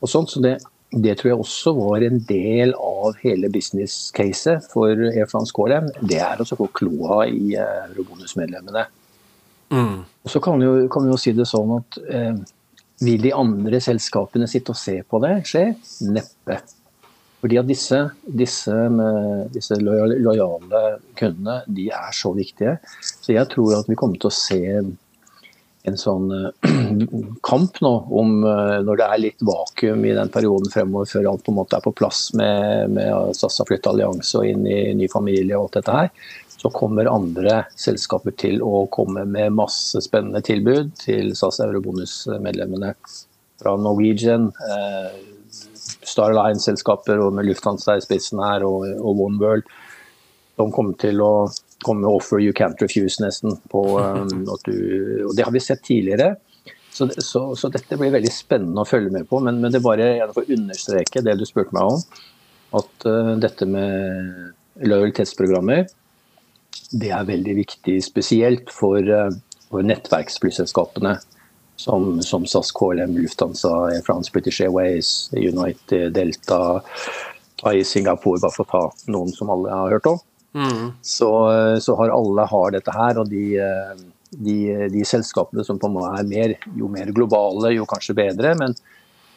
og 0.00 0.10
sånt. 0.10 0.32
Så 0.32 0.42
det, 0.44 0.56
det 0.94 1.16
tror 1.18 1.30
jeg 1.30 1.40
også 1.42 1.72
var 1.76 2.04
en 2.06 2.20
del 2.28 2.74
av 2.78 3.16
hele 3.24 3.50
business-caset 3.52 4.68
for 4.70 5.00
Air 5.10 5.26
France 5.30 5.54
KLM. 5.54 5.90
Det 6.06 6.20
er 6.22 6.42
å 6.42 6.46
få 6.48 6.68
kloa 6.76 7.24
i 7.26 7.54
eh, 7.58 7.80
eurobonusmedlemmene. 7.88 8.84
Mm. 9.74 10.04
Og 10.04 10.30
så 10.30 10.42
kan 10.44 10.60
vi, 10.60 10.68
jo, 10.68 10.86
kan 10.92 11.06
vi, 11.06 11.10
jo, 11.10 11.18
si 11.18 11.34
det 11.34 11.48
sånn 11.50 11.72
at 11.80 11.98
eh, 12.04 12.38
vil 13.02 13.26
de 13.26 13.34
andre 13.34 13.80
selskapene 13.82 14.46
sitte 14.50 14.74
og 14.74 14.78
se 14.78 15.00
på 15.02 15.20
det 15.24 15.34
skje? 15.50 15.66
Neppe. 16.14 16.60
Fordi 17.44 17.58
at 17.60 17.66
disse, 17.68 17.98
disse, 18.24 18.74
disse 19.52 19.76
lojale 19.76 20.78
kundene 21.20 21.58
de 21.68 21.90
er 21.92 22.14
så 22.16 22.30
viktige. 22.32 22.78
Så 23.04 23.34
jeg 23.34 23.50
tror 23.52 23.74
at 23.82 23.90
vi 23.90 23.98
kommer 24.00 24.16
til 24.16 24.30
å 24.30 24.32
se 24.32 24.60
en 25.84 25.98
sånn 26.00 26.30
uh, 26.32 26.48
kamp 27.50 27.82
nå 27.84 27.92
om 28.16 28.38
uh, 28.46 28.80
når 28.80 29.00
det 29.00 29.08
er 29.08 29.20
litt 29.26 29.44
vakuum 29.44 30.06
i 30.08 30.14
den 30.16 30.32
perioden 30.32 30.72
fremover 30.72 31.10
før 31.10 31.28
alt 31.34 31.44
på 31.44 31.52
en 31.52 31.58
måte 31.58 31.76
er 31.76 31.84
på 31.84 31.92
plass 31.92 32.30
med, 32.32 32.94
med 32.96 33.36
SAS 33.36 33.60
har 33.60 33.68
flytta 33.68 33.92
allianse 33.92 34.40
og 34.40 34.48
inn 34.48 34.64
i 34.64 34.78
ny 34.96 35.10
familie 35.12 35.58
og 35.58 35.66
alt 35.66 35.78
dette 35.82 35.98
her, 35.98 36.10
så 36.56 36.72
kommer 36.72 37.12
andre 37.12 37.60
selskaper 37.76 38.32
til 38.40 38.64
å 38.64 38.86
komme 38.88 39.26
med 39.28 39.52
masse 39.60 40.00
spennende 40.06 40.40
tilbud 40.48 40.94
til 41.04 41.34
SAS 41.36 41.60
Eurobonus-medlemmene. 41.66 42.94
Fra 43.60 43.76
Norwegian, 43.76 44.48
uh, 44.64 45.33
Star 45.84 46.34
Line-selskaper 46.36 47.20
og 47.22 47.34
med 47.36 47.48
Lufthansa 47.48 47.98
i 47.98 48.04
spissen 48.04 48.42
her 48.42 48.64
og, 48.66 48.86
og 48.98 49.22
One 49.26 49.40
World. 49.42 49.68
De 50.58 50.66
kommer 50.72 50.96
til 51.00 51.20
å 51.22 51.48
komme 51.84 52.04
med 52.04 52.10
'offer 52.10 52.40
you 52.40 52.52
can't 52.56 52.80
refuse', 52.80 53.20
nesten. 53.20 53.56
På, 53.70 53.84
um, 54.04 54.44
du, 54.64 54.76
og 55.28 55.34
det 55.36 55.44
har 55.44 55.52
vi 55.52 55.62
sett 55.62 55.84
tidligere. 55.84 56.36
Så, 56.94 57.08
så, 57.18 57.42
så, 57.58 57.68
dette 57.74 57.98
blir 57.98 58.12
veldig 58.14 58.30
spennende 58.30 58.84
å 58.84 58.88
følge 58.88 59.10
med 59.10 59.26
på. 59.28 59.40
Men, 59.42 59.58
men 59.60 59.72
det 59.72 59.80
er 59.80 59.88
bare 59.88 60.12
jeg 60.20 60.34
får 60.36 60.52
understreke 60.56 61.24
det 61.26 61.36
du 61.40 61.44
spurte 61.48 61.74
meg 61.74 61.90
om. 61.96 62.22
At 62.78 63.06
uh, 63.08 63.34
dette 63.42 63.66
med 63.66 64.86
lojalitetsprogrammer, 64.86 65.88
det 66.94 67.10
er 67.14 67.26
veldig 67.26 67.56
viktig. 67.58 67.98
Spesielt 68.06 68.70
for, 68.74 69.02
uh, 69.02 69.34
for 69.70 69.86
nettverksflyselskapene. 69.86 71.18
Som, 71.76 72.22
som, 72.22 72.44
SAS, 72.46 72.70
KLM, 72.72 73.16
Lufthansa, 73.18 73.72
France, 74.06 74.30
British 74.32 74.60
Airways, 74.62 75.30
United, 75.34 76.12
Delta, 76.14 76.80
i 77.72 77.84
Singapore, 77.84 78.40
bare 78.40 78.54
for 78.54 78.64
å 78.64 78.70
ta 78.70 79.10
noen 79.12 79.32
som 79.34 79.50
alle 79.50 79.72
har 79.72 79.96
hørt 79.96 80.06
om. 80.06 80.20
Mm. 80.54 80.92
Så, 81.02 81.30
så, 81.80 81.96
har 81.96 82.14
alle 82.14 82.46
har 82.50 82.74
dette 82.74 82.94
her. 82.94 83.20
Og 83.20 83.30
de, 83.30 83.44
de, 84.30 84.58
de 84.92 85.04
selskapene 85.06 85.64
som 85.66 85.78
på 85.80 85.90
en 85.90 85.96
måte 85.96 86.18
er 86.20 86.28
mer, 86.30 86.58
jo 86.78 86.90
mer 86.92 87.12
globale, 87.14 87.74
jo 87.74 87.86
kanskje 87.90 88.16
bedre. 88.18 88.54
Men, 88.60 88.76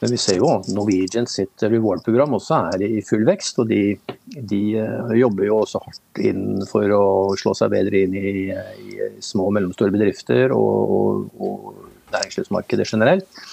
men 0.02 0.14
vi 0.14 0.20
ser 0.22 0.42
jo 0.42 0.52
Norwegian 0.76 1.30
sitt 1.30 1.64
reward-program 1.66 2.36
også 2.38 2.62
er 2.74 2.86
i 2.86 3.02
full 3.06 3.26
vekst. 3.28 3.62
Og 3.64 3.72
de, 3.72 3.82
de, 4.38 4.62
eh, 4.78 5.14
jobber 5.22 5.50
jo 5.50 5.62
også 5.64 5.84
hardt 5.86 6.24
inn 6.24 6.62
for 6.70 6.94
å 6.94 7.04
slå 7.40 7.56
seg 7.58 7.74
bedre 7.74 8.06
inn 8.06 8.18
i, 8.18 8.34
i 8.52 9.12
små 9.24 9.50
og 9.50 9.58
mellomstore 9.58 9.96
bedrifter 9.96 10.54
og, 10.56 10.98
og, 10.98 11.42
og 11.42 11.87
næringslivsmarkedet 12.14 12.88
generelt. 12.90 13.44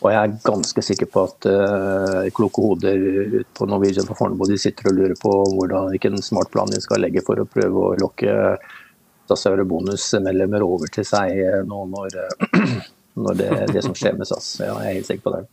Og 0.00 0.08
jeg 0.14 0.18
er 0.20 0.36
ganske 0.46 0.82
sikker 0.84 1.08
på 1.12 1.24
at 1.28 1.48
uh, 1.50 2.28
kloke 2.36 2.62
hoder 2.64 3.42
på 3.56 3.68
Norwegian 3.68 4.08
på 4.08 4.16
Fornebu 4.16 4.48
de 4.48 4.56
sitter 4.60 4.88
og 4.88 4.96
lurer 4.96 5.16
på 5.20 5.32
hvordan, 5.56 5.90
hvilken 5.92 6.16
smart 6.24 6.48
plan 6.52 6.72
de 6.72 6.80
skal 6.80 7.04
legge 7.04 7.24
for 7.26 7.40
å 7.40 7.48
prøve 7.48 7.84
å 7.90 7.98
lokke 8.00 8.32
SAS 9.28 9.44
Eurobonus-medlemmer 9.50 10.64
over 10.64 10.90
til 10.90 11.04
seg 11.06 11.36
nå 11.68 11.84
når, 11.92 12.16
når 13.26 13.40
det, 13.42 13.50
det, 13.74 13.84
som 13.84 13.94
skjer 13.94 14.16
med 14.16 14.30
SAS. 14.30 14.54
Ja, 14.64 14.72
jeg 14.80 14.88
er 14.88 15.00
helt 15.02 15.10
sikker 15.12 15.28
på 15.28 15.36
det. 15.36 15.44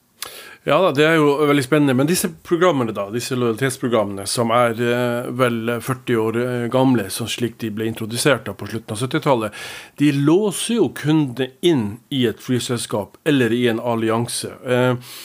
Ja 0.67 0.81
det 0.91 1.05
er 1.07 1.15
jo 1.15 1.29
veldig 1.47 1.63
spennende. 1.63 1.95
Men 1.95 2.09
disse 2.09 2.27
programmene, 2.43 2.91
da, 2.95 3.05
disse 3.13 3.37
lojalitetsprogrammene 3.39 4.25
som 4.27 4.51
er 4.51 4.81
eh, 4.83 5.29
vel 5.39 5.77
40 5.79 6.19
år 6.19 6.39
eh, 6.41 6.65
gamle, 6.73 7.07
sånn 7.13 7.31
slik 7.31 7.55
de 7.63 7.71
ble 7.71 7.87
introdusert 7.87 8.43
da 8.49 8.55
på 8.57 8.67
slutten 8.67 8.97
av 8.97 9.05
70-tallet, 9.05 9.63
de 10.01 10.11
låser 10.17 10.81
jo 10.81 10.89
kundene 10.97 11.53
inn 11.63 11.87
i 12.11 12.25
et 12.27 12.43
flyselskap 12.43 13.15
eller 13.27 13.55
i 13.55 13.63
en 13.71 13.79
allianse. 13.79 14.51
Eh, 14.67 15.15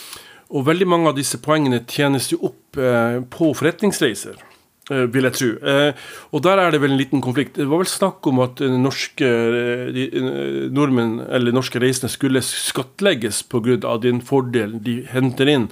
og 0.53 0.67
veldig 0.69 0.87
mange 0.87 1.11
av 1.11 1.19
disse 1.19 1.41
poengene 1.43 1.83
tjenes 1.89 2.31
jo 2.31 2.39
opp 2.53 2.79
eh, 2.79 3.19
på 3.33 3.51
forretningsreiser. 3.59 4.39
Eh, 4.91 5.05
vil 5.15 5.29
jeg 5.29 5.35
tro. 5.39 5.49
Eh, 5.63 6.07
og 6.35 6.43
der 6.43 6.59
er 6.59 6.73
det 6.75 6.81
vel 6.83 6.91
en 6.91 6.99
liten 6.99 7.21
konflikt. 7.23 7.55
Det 7.55 7.69
var 7.71 7.85
vel 7.85 7.91
snakk 7.91 8.27
om 8.27 8.41
at 8.43 8.59
norske 8.83 9.29
de, 9.95 10.07
nordmenn, 10.75 11.21
eller 11.31 11.55
norske 11.55 11.79
reisende 11.79 12.11
skulle 12.11 12.43
skattlegges 12.43 13.45
pga. 13.47 13.77
den 14.03 14.21
fordelen 14.21 14.83
de 14.83 15.03
henter 15.07 15.47
inn 15.47 15.69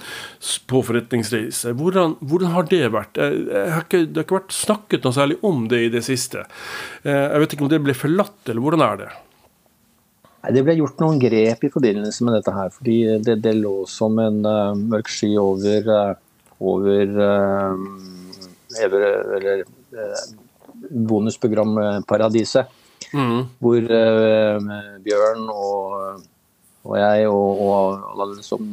på 0.67 0.83
forretningsreise. 0.87 1.73
Hvordan, 1.75 2.15
hvordan 2.21 2.55
har 2.55 2.69
det 2.71 2.87
vært? 2.93 3.19
Har 3.19 3.83
ikke, 3.83 4.05
det 4.07 4.21
har 4.21 4.27
ikke 4.29 4.39
vært 4.39 4.55
snakket 4.55 5.03
noe 5.03 5.13
særlig 5.13 5.37
om 5.43 5.67
det 5.67 5.81
i 5.83 5.91
det 5.91 6.05
siste. 6.07 6.45
Jeg 7.03 7.43
vet 7.43 7.53
ikke 7.53 7.67
om 7.67 7.73
det 7.73 7.83
ble 7.83 7.97
forlatt, 7.97 8.39
eller 8.47 8.63
hvordan 8.63 8.85
er 8.87 9.03
det? 9.03 9.11
Det 10.55 10.63
ble 10.65 10.73
gjort 10.79 11.03
noen 11.03 11.19
grep 11.21 11.67
i 11.67 11.69
forbindelse 11.69 12.25
med 12.25 12.39
dette 12.39 12.55
her. 12.55 12.71
fordi 12.73 12.97
Det, 13.21 13.37
det 13.43 13.53
lå 13.59 13.83
som 13.85 14.17
en 14.23 14.39
uh, 14.45 14.73
mørk 14.73 15.11
sky 15.11 15.35
over, 15.37 15.85
uh, 15.85 16.15
over 16.57 17.11
uh, 17.19 17.75
eller 18.79 19.63
eh, 19.63 20.25
bonusprogramparadiset. 20.89 22.77
Mm. 23.11 23.39
Hvor 23.59 23.87
uh, 23.91 24.67
Bjørn 25.03 25.47
og, 25.51 26.21
og 26.85 26.95
jeg 26.99 27.27
og, 27.27 27.61
og 27.65 28.21
alle 28.23 28.45
som 28.45 28.67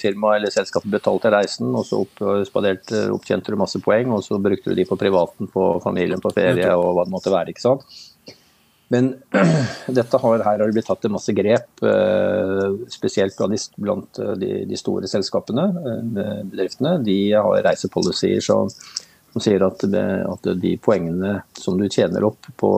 firma 0.00 0.34
eller 0.38 0.50
selskapet 0.52 0.90
betalte 0.96 1.30
reisen, 1.32 1.70
og 1.76 1.86
så 1.86 2.00
opp, 2.02 2.22
spaderte, 2.48 3.06
opptjente 3.14 3.54
du 3.54 3.58
masse 3.60 3.80
poeng, 3.84 4.10
og 4.16 4.24
så 4.26 4.40
brukte 4.42 4.72
du 4.72 4.78
de 4.78 4.88
på 4.88 4.98
privaten, 4.98 5.50
på 5.52 5.70
familien, 5.84 6.20
på 6.22 6.34
ferie 6.34 6.72
og 6.74 6.94
hva 6.96 7.06
det 7.06 7.14
måtte 7.14 7.34
være. 7.34 7.54
ikke 7.54 7.66
sant? 7.68 7.86
Men 8.88 9.10
dette 9.98 10.20
har, 10.22 10.44
her 10.46 10.46
har 10.48 10.64
det 10.64 10.74
blitt 10.74 10.88
tatt 10.88 11.04
en 11.04 11.14
masse 11.18 11.32
grep, 11.36 11.82
spesielt 12.88 13.36
blant 13.76 14.20
de, 14.40 14.52
de 14.68 14.80
store 14.80 15.10
selskapene, 15.10 15.66
bedriftene. 16.16 16.96
De 17.04 17.18
har 17.36 17.66
reisepolicyer 17.68 18.40
som 18.44 18.72
som 19.38 19.44
sier 19.44 19.62
at, 19.62 19.84
at, 19.86 20.48
de 20.58 20.74
poengene 20.82 21.38
som 21.54 21.78
du 21.78 21.86
tjener 21.88 22.24
opp 22.26 22.48
på, 22.58 22.70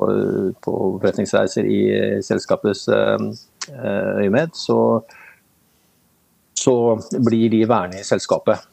på 0.61 0.75
forretningsreiser 1.01 1.65
i 1.65 1.81
selskapets 2.25 2.87
eh, 2.93 3.25
øyemed, 4.21 4.53
så, 4.55 5.01
så, 6.53 6.75
blir 7.17 7.49
de 7.53 7.65
værende 7.65 8.03
i 8.03 8.07
selskapet 8.07 8.69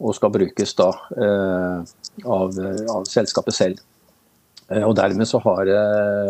og 0.00 0.16
skal 0.16 0.32
brukes 0.32 0.76
da 0.76 0.90
eh, 1.16 1.94
av, 2.24 2.60
av, 2.96 3.08
selskapet 3.08 3.56
selv. 3.56 3.80
Eh, 4.68 4.84
og 4.84 4.94
Dermed 5.00 5.28
så 5.28 5.40
har, 5.44 5.72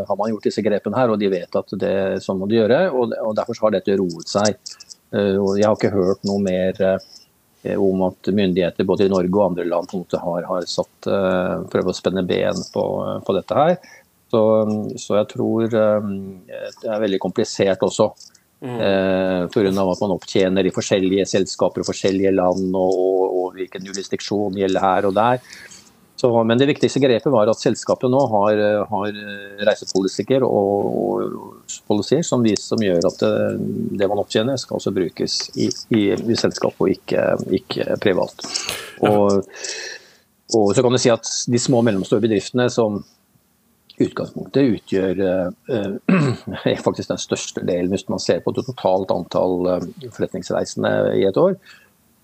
har, 0.06 0.16
man 0.18 0.30
gjort 0.30 0.46
disse 0.46 0.62
grepene 0.62 0.98
her, 0.98 1.10
og 1.10 1.18
de 1.18 1.30
vet 1.32 1.62
at 1.62 1.78
det 1.78 1.94
sånn 2.22 2.38
må 2.38 2.50
de 2.50 2.62
gjøre. 2.62 2.84
Og, 2.94 3.18
Derfor 3.38 3.66
har 3.66 3.78
dette 3.78 3.98
roet 3.98 4.30
seg. 4.30 4.58
Jeg 5.10 5.66
har 5.66 5.74
ikke 5.74 5.90
hørt 5.90 6.22
noe 6.22 6.38
mer 6.38 6.78
Eh, 6.80 6.98
om 7.76 8.02
at 8.06 8.30
myndigheter 8.32 8.86
både 8.88 9.04
i 9.04 9.12
Norge 9.12 9.34
og 9.36 9.50
andre 9.50 9.66
land 9.68 9.88
på 9.90 9.98
en 9.98 10.04
måte 10.04 10.20
har, 10.22 10.46
har 10.48 10.68
satt, 10.68 11.08
uh, 11.08 11.60
prøver 11.70 11.92
å 11.92 11.96
spenne 11.96 12.24
ben 12.26 12.62
på, 12.72 12.84
på 13.26 13.36
dette 13.36 13.56
her. 13.58 13.74
Så, 14.30 14.42
så, 14.94 15.16
jeg 15.18 15.26
tror 15.32 15.66
det 15.72 15.80
er 16.86 17.02
veldig 17.02 17.18
komplisert 17.20 17.82
også. 17.82 18.12
Mm. 18.60 18.76
Uh, 18.76 19.42
Pga. 19.52 19.70
at 19.72 20.02
man 20.04 20.14
opptjener 20.14 20.68
i 20.68 20.72
forskjellige 20.74 21.26
selskaper 21.28 21.82
og 21.82 21.88
forskjellige 21.88 22.32
land, 22.36 22.68
og, 22.76 22.92
og, 22.92 23.36
og 23.40 23.58
hvilken 23.58 23.88
jurisdiksjon 23.88 24.58
gjelder 24.60 24.84
her 24.84 25.08
og 25.08 25.16
der. 25.16 25.44
Så, 26.20 26.28
men 26.44 26.58
det 26.60 26.66
viktigste 26.68 27.00
grepet 27.00 27.32
var 27.32 27.48
at 27.48 27.62
selskapet 27.62 28.10
nå 28.12 28.18
har, 28.28 28.58
har 28.90 29.20
reisepolitiker 29.64 30.44
og, 30.44 30.88
og 31.00 31.76
policies 31.88 32.28
som, 32.28 32.44
som, 32.60 32.82
gjør 32.84 33.06
at 33.08 33.22
det, 33.22 33.30
det, 33.94 34.08
man 34.10 34.20
opptjener, 34.20 34.58
skal 34.60 34.76
også 34.76 34.92
brukes 34.92 35.38
i, 35.56 35.70
i, 35.96 36.02
i 36.12 36.36
selskap 36.36 36.76
og 36.76 36.92
ikke, 36.92 37.24
ikke 37.56 37.96
privat. 38.02 38.44
Og, 39.00 39.40
og, 40.52 40.66
så 40.76 40.84
kan 40.84 40.92
du 40.92 41.00
si 41.00 41.12
at 41.14 41.32
de 41.48 41.62
små 41.62 41.80
og 41.80 41.88
mellomstore 41.88 42.26
bedriftene 42.26 42.68
som 42.74 43.00
utgangspunktet 44.00 44.76
utgjør 44.76 45.22
eh, 45.24 46.74
faktisk 46.86 47.12
den 47.14 47.20
største 47.20 47.64
delen 47.64 47.92
hvis 47.92 48.08
man 48.12 48.20
ser 48.22 48.42
på 48.44 48.52
det 48.56 48.66
totalt 48.68 49.12
antall 49.14 49.72
eh, 49.72 49.88
forretningsreisende 50.08 50.92
i 51.16 51.24
et 51.28 51.40
år. 51.40 51.56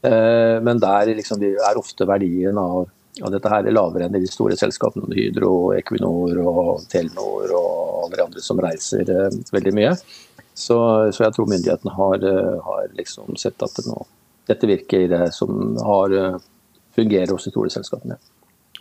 Eh, 0.05 0.57
men 0.65 0.81
der 0.83 1.15
liksom, 1.17 1.41
er 1.43 1.81
ofte 1.81 2.09
verdien 2.09 2.61
av 2.61 2.91
ja, 3.17 3.31
dette 3.33 3.51
her 3.51 3.65
er 3.65 3.75
lavere 3.75 4.07
enn 4.07 4.19
i 4.19 4.23
de 4.25 4.31
store 4.31 4.57
selskapene, 4.61 5.09
Hydro, 5.17 5.73
Equinor 5.77 6.41
og 6.43 6.85
Telenor 6.93 7.55
og 7.57 8.05
alle 8.05 8.19
de 8.19 8.25
andre 8.27 8.45
som 8.45 8.61
reiser 8.61 9.13
veldig 9.55 9.73
mye. 9.77 9.95
Så, 10.57 10.77
så 11.13 11.25
jeg 11.25 11.35
tror 11.37 11.49
myndighetene 11.49 11.95
har, 11.97 12.27
har 12.67 12.93
liksom 12.97 13.37
sett 13.41 13.61
at 13.65 13.75
det 13.77 13.87
nå, 13.89 13.99
dette 14.49 14.69
virker 14.69 15.17
som 15.35 15.77
har, 15.85 16.15
fungerer 16.97 17.33
hos 17.33 17.49
de 17.49 17.53
store 17.53 17.73
selskapene. 17.73 18.17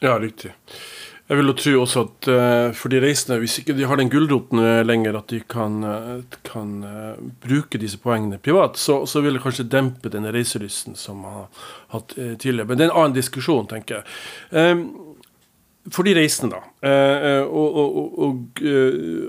Ja, 0.03 0.17
riktig. 0.19 0.51
Jeg 1.25 1.39
vil 1.39 1.49
jo 1.49 1.53
tro 1.57 1.71
også 1.81 2.01
at 2.05 2.27
uh, 2.29 2.75
for 2.77 2.93
de 2.93 2.99
reisende, 3.01 3.39
hvis 3.41 3.57
ikke 3.57 3.73
de 3.73 3.87
har 3.89 3.97
den 3.97 4.11
gulroten 4.13 4.61
lenger 4.85 5.17
at 5.17 5.31
de 5.33 5.39
kan, 5.49 5.79
uh, 5.81 6.37
kan 6.45 6.75
bruke 7.41 7.81
disse 7.81 7.97
poengene 8.01 8.37
privat, 8.37 8.77
så, 8.77 8.99
så, 9.09 9.23
vil 9.25 9.33
det 9.33 9.41
kanskje 9.41 9.65
dempe 9.65 10.11
denne 10.13 10.33
reiselysten 10.35 10.93
som 10.99 11.23
man 11.25 11.39
har 11.39 11.65
hatt 11.95 12.13
tidligere. 12.13 12.69
Men 12.69 12.77
det 12.77 12.85
er 12.85 12.93
en 12.93 13.01
annen 13.01 13.17
diskusjon, 13.17 13.65
tenker 13.71 14.03
jeg. 14.03 14.07
Um, 14.53 14.85
for 15.93 16.05
de 16.05 16.15
reisende, 16.17 16.57
da, 16.57 16.93
og, 17.45 17.75
og, 17.77 17.97
og, 18.25 18.61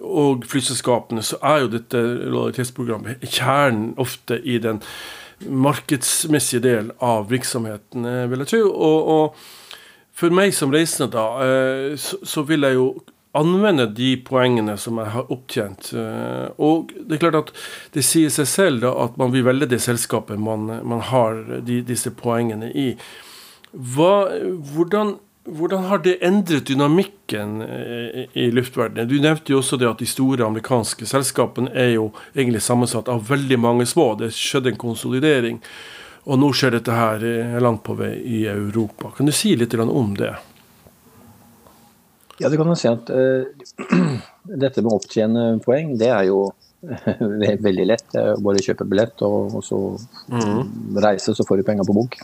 og, 0.00 0.46
flyselskapene, 0.48 1.20
så 1.20 1.36
er 1.44 1.66
jo 1.66 1.74
dette 1.74 2.00
lojalitetsprogrammet 2.00 3.26
kjernen 3.28 3.90
ofte 4.00 4.38
i 4.40 4.56
den 4.64 4.80
markedsmessige 5.44 6.64
del 6.64 6.88
av 7.04 7.28
virksomheten, 7.28 8.08
vil 8.32 8.44
jeg 8.46 8.52
tro. 8.54 8.62
og 8.72 9.36
for 10.16 10.32
meg 10.32 10.54
som 10.56 10.72
reisende, 10.72 11.10
da, 11.12 11.26
eh, 11.44 11.96
så, 12.00 12.44
vil 12.48 12.64
jeg 12.64 12.78
jo 12.78 12.88
anvende 13.36 13.84
de 13.92 14.14
poengene 14.24 14.76
som 14.80 14.96
jeg 15.02 15.12
har 15.12 15.32
opptjent. 15.32 15.90
Eh, 15.92 16.46
og 16.56 16.94
det 16.96 17.18
er 17.18 17.22
klart 17.26 17.40
at 17.42 17.52
det 17.92 18.04
sier 18.06 18.32
seg 18.32 18.48
selv 18.48 18.86
da 18.86 18.94
at 19.04 19.18
man 19.20 19.34
vil 19.34 19.44
velge 19.46 19.68
det 19.68 19.82
selskapet 19.84 20.40
man, 20.40 20.70
man 20.88 21.04
har 21.10 21.42
de, 21.60 21.82
disse 21.84 22.12
poengene 22.16 22.72
i. 22.72 22.94
Hva, 23.76 24.30
hvordan, 24.72 25.18
hvordan, 25.44 25.84
har 25.90 26.00
det 26.06 26.16
endret 26.24 26.70
dynamikken 26.70 27.60
eh, 27.66 28.22
i 28.32 28.48
luftverdenen? 28.56 29.10
Du 29.10 29.20
nevnte 29.20 29.52
jo 29.52 29.60
også 29.60 29.76
det 29.76 29.90
at 29.90 30.00
de 30.00 30.08
store 30.08 30.48
amerikanske 30.48 31.08
selskapene 31.12 31.74
er 31.76 31.92
jo 31.98 32.08
egentlig 32.32 32.64
sammensatt 32.64 33.12
av 33.12 33.28
veldig 33.28 33.60
mange 33.60 33.84
små. 33.86 34.14
Det 34.16 34.32
skjedde 34.32 34.72
en 34.72 34.80
konsolidering. 34.80 35.60
Og 36.26 36.38
nå 36.42 36.50
skjer 36.56 36.74
dette 36.74 36.94
her 36.94 37.22
langt 37.62 37.84
på 37.86 37.94
vei 37.98 38.16
i 38.18 38.42
Europa. 38.50 39.12
Kan 39.14 39.28
du 39.28 39.34
si 39.34 39.54
litt 39.58 39.74
om 39.78 40.14
det? 40.18 40.34
Ja, 42.42 42.50
du 42.50 42.56
kan 42.58 42.68
jo 42.68 42.76
si 42.76 42.88
at 42.90 43.08
uh, 43.14 43.46
dette 44.64 44.82
med 44.82 44.90
å 44.90 44.98
opptjene 44.98 45.44
poeng, 45.64 45.94
det 45.96 46.10
er 46.12 46.26
jo 46.28 46.48
veldig 47.68 47.86
lett. 47.88 48.18
Bare 48.42 48.64
kjøpe 48.64 48.88
billett 48.88 49.22
og, 49.24 49.56
og 49.56 49.64
så 49.64 49.78
mm. 50.34 50.98
reise, 51.00 51.32
så 51.32 51.46
får 51.46 51.62
du 51.62 51.68
penger 51.68 51.88
på 51.88 51.96
bok. 51.96 52.18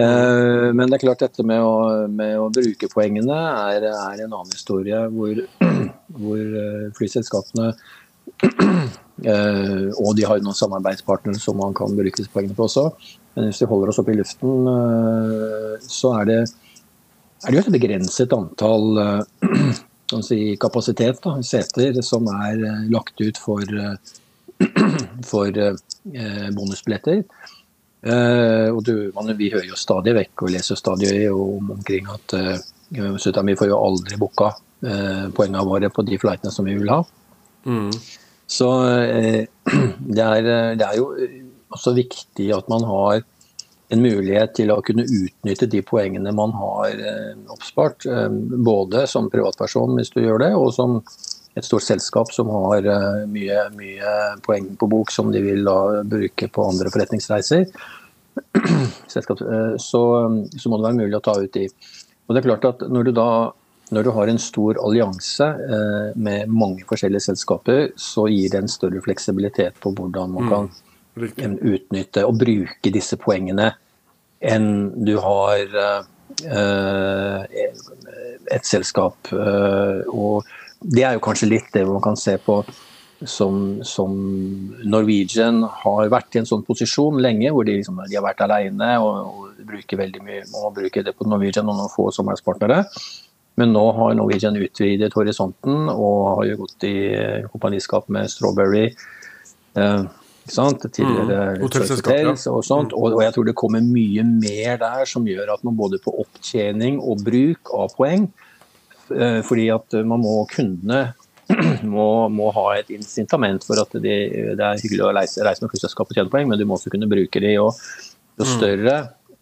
Uh, 0.00 0.70
men 0.72 0.86
det 0.86 0.96
er 0.96 1.02
klart 1.02 1.26
dette 1.26 1.44
med 1.44 1.60
å, 1.60 2.06
med 2.08 2.38
å 2.40 2.48
bruke 2.54 2.88
poengene 2.94 3.36
er, 3.66 3.90
er, 3.90 4.22
en 4.22 4.30
annen 4.30 4.54
historie 4.54 5.02
hvor, 5.12 5.42
hvor 6.22 6.42
flyselskapene 6.96 7.74
og 9.20 10.14
de 10.16 10.24
har 10.24 10.40
noen 10.40 10.56
samarbeidspartnere 10.56 11.40
som 11.40 11.58
man 11.60 11.74
kan 11.76 11.92
bruke 11.96 12.16
disse 12.16 12.32
poengene 12.32 12.56
på 12.56 12.64
også. 12.68 12.86
Men 13.34 13.48
hvis 13.48 13.62
vi 13.62 13.68
holder 13.70 13.92
oss 13.92 14.00
oppe 14.02 14.14
i 14.14 14.18
luften, 14.18 14.66
uh, 14.66 15.76
så 15.84 16.14
er 16.20 16.30
det, 16.30 16.40
er 17.44 17.52
det 17.52 17.60
jo 17.60 17.62
et 17.62 17.76
begrenset 17.76 18.34
antall 18.34 18.98
uh, 19.04 20.18
si, 20.26 20.40
kapasitet, 20.60 21.22
da, 21.24 21.36
seter, 21.46 22.00
som 22.06 22.26
er 22.32 22.64
lagt 22.90 23.22
ut 23.22 23.38
for, 23.38 23.62
for 25.30 25.62
bonusbilletter. 26.56 27.22
og 28.72 28.80
du, 28.82 29.12
man, 29.14 29.30
vi 29.36 29.52
hører 29.52 29.68
jo 29.68 29.78
stadig 29.78 30.14
vekk 30.16 30.42
og 30.42 30.52
leser 30.56 30.78
stadig 30.80 31.12
om, 31.30 31.70
omkring 31.76 32.08
at 32.10 32.34
vi 32.90 33.56
får 33.60 33.68
jo 33.68 33.78
aldri 33.78 34.18
booka 34.18 34.48
poengene 34.80 35.62
våre 35.68 35.92
på 35.92 36.02
de 36.08 36.18
flightene 36.18 36.50
som 36.50 36.66
vi 36.66 36.74
vil 36.80 36.90
ha. 36.90 37.02
Mm. 37.68 37.92
Så 38.50 38.68
eh, 38.90 39.46
det 39.98 40.24
er, 40.24 40.48
det 40.78 40.86
er, 40.86 40.96
jo 40.98 41.12
også 41.70 41.94
viktig 41.94 42.50
at 42.56 42.70
man 42.72 42.86
har 42.88 43.22
en 43.90 44.02
mulighet 44.02 44.54
til 44.58 44.70
å 44.70 44.80
kunne 44.86 45.06
utnytte 45.06 45.68
de 45.70 45.82
poengene 45.86 46.34
man 46.34 46.54
har 46.58 46.94
eh, 46.98 47.36
oppspart. 47.50 48.06
Eh, 48.10 48.28
både 48.70 49.06
som 49.10 49.30
privatperson 49.30 49.94
hvis 49.98 50.12
du 50.14 50.22
gjør 50.24 50.42
det, 50.44 50.50
og 50.58 50.72
som 50.74 50.98
et 51.58 51.66
stort 51.66 51.82
selskap 51.82 52.30
som 52.30 52.50
har 52.54 52.86
mye, 53.26 53.62
mye 53.74 54.10
poeng 54.46 54.68
på 54.78 54.86
bok 54.90 55.10
som 55.10 55.32
de 55.34 55.40
vil 55.42 55.66
bruke 56.06 56.46
på 56.46 56.66
andre 56.72 56.92
forretningsreiser. 56.94 57.66
Så, 59.10 59.20
så 59.82 60.70
må 60.70 60.78
det 60.78 60.84
være 60.84 60.96
mulig 60.96 61.16
å 61.18 61.22
ta 61.24 61.34
ut 61.42 61.50
de. 61.52 61.64
Og 62.30 62.36
det 62.36 62.40
er 62.40 62.46
klart 62.46 62.66
at 62.68 62.84
Når 62.86 63.08
du 63.08 63.10
da 63.18 63.26
når 63.90 64.06
du 64.06 64.10
har 64.14 64.30
en 64.30 64.40
stor 64.40 64.78
allianse 64.84 65.46
eh, 65.46 66.10
med 66.14 66.50
mange 66.52 66.86
forskjellige 66.88 67.26
selskaper, 67.30 67.90
så 67.98 68.26
gir 68.30 68.52
det 68.52 68.62
en 68.62 68.70
større 68.70 69.02
fleksibilitet 69.04 69.78
på 69.82 69.92
hvordan 69.96 70.36
man 70.36 70.50
kan 70.50 70.70
mm, 71.18 71.58
utnytte 71.74 72.26
og 72.26 72.38
bruke 72.40 72.92
disse 72.94 73.18
poengene 73.20 73.72
enn 74.40 74.68
du 75.04 75.16
har 75.20 75.80
eh, 76.48 77.40
et 78.50 78.68
selskap. 78.68 79.32
Eh, 79.34 80.06
og 80.08 80.46
det 80.80 81.04
er 81.04 81.18
jo 81.18 81.24
kanskje 81.26 81.50
litt 81.50 81.74
det 81.74 81.84
man 81.88 82.02
kan 82.04 82.16
se 82.16 82.38
på 82.40 82.62
som, 83.28 83.82
som, 83.84 84.14
Norwegian 84.88 85.60
har 85.82 86.08
vært 86.12 86.36
i 86.36 86.40
en 86.40 86.48
sånn 86.48 86.62
posisjon 86.64 87.20
lenge, 87.20 87.50
hvor 87.52 87.66
de, 87.68 87.74
liksom, 87.80 88.00
de 88.08 88.16
har 88.16 88.24
vært 88.24 88.40
alene 88.46 88.94
og, 89.02 89.18
og, 89.28 89.48
bruker 89.70 90.00
veldig 90.00 90.22
mye, 90.24 90.46
må 90.54 90.70
bruke 90.74 91.02
det 91.04 91.12
på 91.14 91.26
Norwegian 91.28 91.68
og 91.68 91.76
noen 91.76 91.92
få 91.92 92.08
samarbeidspartnere. 92.16 92.80
Men 93.60 93.74
nå 93.76 93.82
har 93.96 94.16
Norwegian 94.16 94.56
utvidet 94.56 95.12
horisonten 95.16 95.90
og 95.92 96.16
har 96.30 96.46
jo 96.48 96.62
gått 96.62 96.88
i 96.88 96.96
kompaniskap 97.52 98.08
med 98.12 98.32
Strawberry. 98.32 98.88
Eh, 99.76 100.02
Tidligere 100.50 101.58
mm. 101.60 101.62
hotels 101.62 102.46
og 102.50 102.64
sånt. 102.66 102.94
Og, 102.96 103.12
og, 103.12 103.20
jeg 103.22 103.34
tror 103.36 103.46
det 103.46 103.56
kommer 103.58 103.84
mye 103.84 104.24
mer 104.26 104.80
der 104.80 105.04
som 105.06 105.28
gjør 105.28 105.52
at 105.54 105.62
man 105.66 105.76
både 105.78 106.00
på 106.02 106.14
opptjening 106.24 106.98
og 106.98 107.22
bruk 107.22 107.70
av 107.76 107.92
poeng 107.94 108.24
eh, 109.14 109.40
Fordi 109.46 109.68
at 109.70 109.94
man 110.08 110.24
må 110.24 110.40
kundene 110.50 111.12
må, 111.94 112.08
må, 112.32 112.48
ha 112.56 112.66
et 112.78 112.90
incitament 112.94 113.62
for 113.66 113.78
at 113.82 113.94
de, 114.00 114.16
det 114.56 114.64
er 114.64 114.82
hyggelig 114.82 115.06
å 115.06 115.12
reise, 115.14 115.44
reise 115.46 115.64
med 115.64 115.72
flyselskap 115.72 116.10
og 116.10 116.18
tjene 116.18 116.32
poeng, 116.32 116.50
men 116.50 116.58
du 116.58 116.66
må 116.66 116.76
også 116.78 116.92
kunne 116.94 117.10
bruke 117.10 117.42
de. 117.42 117.56
Og 117.58 117.74
jo 118.38 118.46
mm. 118.46 118.52
større 118.56 118.96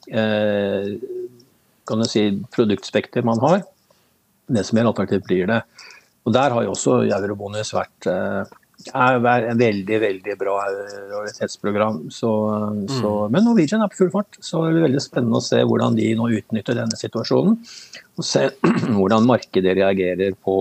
eh, 0.08 0.94
kan 1.88 2.00
du 2.00 2.08
si, 2.08 2.24
produktspekter 2.52 3.24
man 3.28 3.40
har, 3.44 3.60
desto 4.48 4.76
mer 4.76 4.90
attraktivt 4.90 5.26
blir 5.28 5.50
det. 5.50 5.62
Og 6.26 6.34
Der 6.34 6.52
har 6.52 6.64
jo 6.64 6.74
også 6.74 7.02
eurobonus 7.06 7.72
vært 7.72 8.08
eh, 8.10 8.56
er 8.94 9.46
en 9.50 9.58
veldig 9.58 9.98
veldig 10.00 10.34
bra 10.38 10.56
realitetsprogram. 10.70 12.04
Så, 12.14 12.30
mm. 12.86 13.32
men 13.32 13.44
Norwegian 13.44 13.82
er 13.82 13.90
på 13.90 14.04
full 14.04 14.12
fart. 14.12 14.38
Så 14.40 14.62
det 14.64 14.74
blir 14.74 14.86
veldig 14.86 15.02
spennende 15.02 15.40
å 15.40 15.44
se 15.44 15.60
hvordan 15.66 15.98
de 15.98 16.12
nå 16.18 16.28
utnytter 16.38 16.78
denne 16.78 16.98
situasjonen. 16.98 17.58
Og 18.18 18.26
se 18.26 18.46
hvordan 18.98 19.26
markedet 19.28 19.76
reagerer 19.80 20.36
på, 20.38 20.60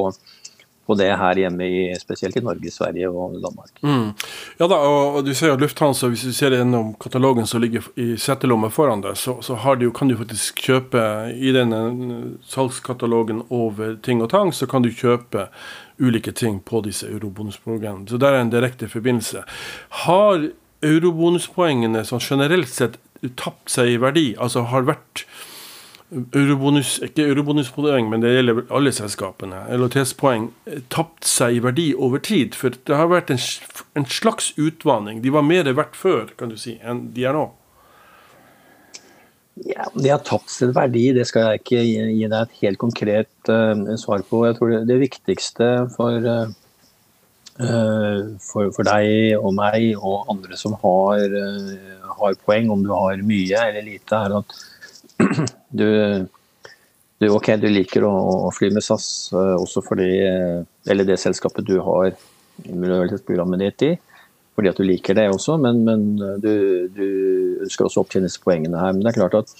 på 0.87 0.95
det 0.95 1.09
her 1.19 1.39
hjemme, 1.41 1.67
i, 1.67 1.81
spesielt 1.99 2.37
i 2.39 2.43
Norge, 2.43 2.71
Sverige 2.71 3.09
og 3.11 3.35
Danmark. 3.43 3.73
Mm. 3.83 4.13
Ja 4.59 4.69
da, 4.71 4.77
og 4.87 5.19
du 5.27 5.33
ser 5.35 5.53
at 5.53 5.63
Lufthansa, 5.63 6.07
hvis 6.11 6.23
du 6.23 6.35
ser 6.35 6.55
gjennom 6.55 6.93
katalogen 7.01 7.47
som 7.49 7.61
ligger 7.63 7.85
i 7.99 8.13
setelommet 8.21 8.73
foran 8.75 9.03
deg, 9.03 9.17
så, 9.19 9.37
så 9.43 9.57
du, 9.75 9.89
kan 9.91 10.07
du 10.07 10.15
faktisk 10.19 10.63
kjøpe 10.63 11.03
i 11.35 11.51
denne 11.55 12.37
salgskatalogen 12.47 13.43
over 13.53 13.97
ting 14.03 14.23
og 14.23 14.31
tang, 14.31 14.53
så 14.55 14.69
kan 14.69 14.85
du 14.85 14.93
kjøpe 14.93 15.49
ulike 15.99 16.31
ting 16.31 16.61
på 16.63 16.81
disse 16.85 17.09
eurobonusprogrammene. 17.09 18.07
Så 18.07 18.21
der 18.21 18.37
er 18.37 18.45
en 18.45 18.53
direkte 18.53 18.87
forbindelse. 18.91 19.43
Har 20.05 20.49
eurobonuspoengene 20.85 22.05
sånn 22.05 22.23
generelt 22.23 22.71
sett 22.71 22.99
tapt 23.39 23.71
seg 23.73 23.95
i 23.95 23.99
verdi? 24.01 24.27
Altså 24.39 24.67
har 24.71 24.87
vært 24.87 25.25
eurobonus, 26.11 26.97
ikke 27.03 27.25
eurobonuspoeng, 27.27 28.07
men 28.11 28.23
det 28.23 28.31
gjelder 28.31 28.61
alle 28.73 28.93
selskapene, 28.95 29.65
LHTS-poeng, 29.75 30.49
tapt 30.93 31.27
seg 31.27 31.57
i 31.57 31.63
verdi 31.63 31.87
over 31.93 32.21
tid. 32.23 32.55
For 32.55 32.75
det 32.87 32.95
har 32.95 33.09
vært 33.11 33.33
en, 33.33 33.41
en, 33.99 34.07
slags 34.07 34.53
utvanning. 34.55 35.21
De 35.23 35.33
var 35.35 35.45
mer 35.47 35.67
verdt 35.67 35.97
før, 35.99 36.29
kan 36.39 36.53
du 36.53 36.57
si, 36.59 36.77
enn 36.83 37.09
de 37.15 37.27
er 37.27 37.35
nå. 37.35 37.49
Ja, 39.65 39.87
De 39.95 40.11
har 40.13 40.21
tapt 40.23 40.53
sin 40.53 40.71
verdi, 40.75 41.09
det 41.17 41.25
skal 41.27 41.49
jeg 41.49 41.63
ikke 41.63 41.81
gi, 41.81 41.97
gi 42.21 42.29
deg 42.29 42.39
et 42.39 42.61
helt 42.61 42.79
konkret 42.79 43.51
uh, 43.51 43.97
svar 43.99 44.23
på. 44.29 44.45
Jeg 44.45 44.59
tror 44.59 44.73
det, 44.75 44.81
det 44.87 44.99
viktigste 45.01 45.69
for, 45.95 46.29
uh, 46.29 46.47
for, 47.57 48.69
for, 48.77 48.85
deg 48.85 49.33
og 49.41 49.57
meg 49.57 49.97
og 49.97 50.29
andre 50.29 50.61
som 50.61 50.77
har, 50.85 51.25
uh, 51.35 52.09
har 52.21 52.39
poeng, 52.45 52.71
om 52.71 52.85
du 52.85 52.93
har 52.93 53.25
mye 53.25 53.67
eller 53.73 53.89
lite, 53.89 54.21
er 54.21 54.39
at 54.39 54.59
du, 55.69 55.87
du, 57.17 57.29
ok, 57.29 57.53
du 57.61 57.67
liker 57.71 58.05
å, 58.07 58.13
å 58.47 58.51
fly 58.53 58.69
med 58.73 58.85
SAS 58.85 59.07
uh, 59.33 59.55
også 59.57 59.83
fordi 59.85 60.09
uh, 60.23 60.61
Eller 60.89 61.07
det 61.07 61.19
selskapet 61.21 61.65
du 61.67 61.79
har 61.83 62.13
miljøvernprogrammet 62.67 63.61
ditt 63.61 63.85
i. 63.85 63.91
Fordi 64.57 64.71
at 64.71 64.79
du 64.79 64.85
liker 64.87 65.13
det 65.13 65.27
også, 65.29 65.59
men, 65.61 65.83
men 65.85 66.05
eh, 66.17 66.37
du, 66.41 66.53
du, 66.89 67.09
ønsker 67.61 67.85
også 67.85 68.01
å 68.01 68.05
opptjene 68.07 68.25
disse 68.25 68.41
poengene 68.41 68.79
her. 68.81 68.95
Men 68.95 69.03
det 69.05 69.11
er 69.11 69.17
klart 69.19 69.35
at 69.37 69.51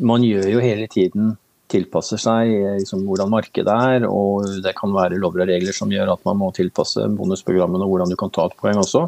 man 0.00 0.24
gjør 0.24 0.46
jo 0.48 0.62
hele 0.64 0.86
tiden 0.88 1.34
tilpasser 1.68 2.16
seg 2.16 2.54
liksom, 2.78 3.02
hvordan 3.04 3.28
markedet 3.34 3.74
er, 3.92 4.06
og 4.08 4.48
det 4.64 4.72
kan 4.78 4.96
være 4.96 5.20
lover 5.20 5.44
og 5.44 5.52
regler 5.52 5.76
som 5.76 5.92
gjør 5.92 6.14
at 6.14 6.24
man 6.24 6.40
må 6.40 6.48
tilpasse 6.56 7.04
bonusprogrammene 7.18 7.84
og 7.84 7.92
hvordan 7.92 8.14
du 8.14 8.16
kan 8.24 8.32
ta 8.32 8.48
et 8.48 8.56
poeng 8.64 8.80
også. 8.80 9.04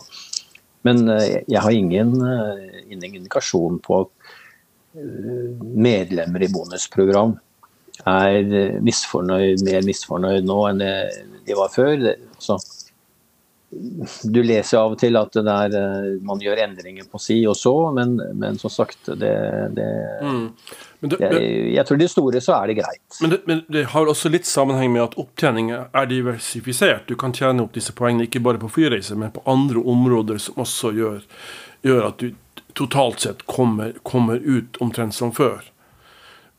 Men 0.84 1.08
jeg 1.08 1.56
har 1.56 1.72
ingen, 1.72 2.12
ingen 2.92 3.22
indikasjon 3.22 3.80
på 3.80 4.02
at 4.04 4.12
medlemmer 4.92 6.44
i 6.44 6.50
bonusprogram 6.52 7.36
er 8.08 8.78
misfornøyd, 8.82 9.62
mer 9.66 9.84
misfornøyd 9.86 10.46
nå 10.48 10.58
enn 10.70 10.80
de 10.82 11.56
var 11.58 11.70
før. 11.72 12.08
Så 12.42 12.58
du 14.22 14.42
leser 14.44 14.82
av 14.82 14.92
og 14.92 14.98
til 15.00 15.16
at 15.16 15.36
der, 15.36 15.74
eh, 15.78 16.08
man 16.26 16.40
gjør 16.42 16.60
endringer 16.66 17.06
på 17.08 17.20
si 17.22 17.38
og 17.48 17.56
så, 17.56 17.72
men, 17.96 18.18
men 18.36 18.58
som 18.60 18.72
sagt 18.72 19.08
det, 19.16 19.32
det, 19.78 19.88
mm. 20.20 20.42
det 21.08 21.20
jeg, 21.22 21.46
jeg, 21.78 21.86
tror 21.88 22.00
det 22.02 22.10
store 22.12 22.42
så 22.44 22.58
er 22.58 22.68
det 22.68 22.78
greit. 22.82 23.18
Men, 23.24 23.38
men 23.48 23.64
det, 23.72 23.86
har 23.94 24.12
også 24.12 24.32
litt 24.32 24.48
sammenheng 24.48 24.92
med 24.92 25.06
at 25.06 25.16
opptjening 25.20 25.72
er 25.72 26.10
diversifisert. 26.10 27.08
Du 27.08 27.16
kan 27.16 27.32
tjene 27.36 27.64
opp 27.64 27.72
disse 27.76 27.96
poengene 27.96 28.28
ikke 28.28 28.44
bare 28.44 28.60
på 28.60 28.70
flyreiser, 28.76 29.16
men 29.18 29.32
på 29.32 29.44
andre 29.48 29.80
områder 29.94 30.42
som 30.42 30.60
også 30.62 30.92
gjør, 30.98 31.22
gjør 31.86 32.10
at 32.10 32.20
du 32.20 32.36
totalt 32.78 33.20
sett 33.20 33.46
kommer, 33.46 33.92
kommer 34.02 34.36
ut 34.36 34.76
omtrent 34.80 35.14
som 35.14 35.32
før. 35.32 35.62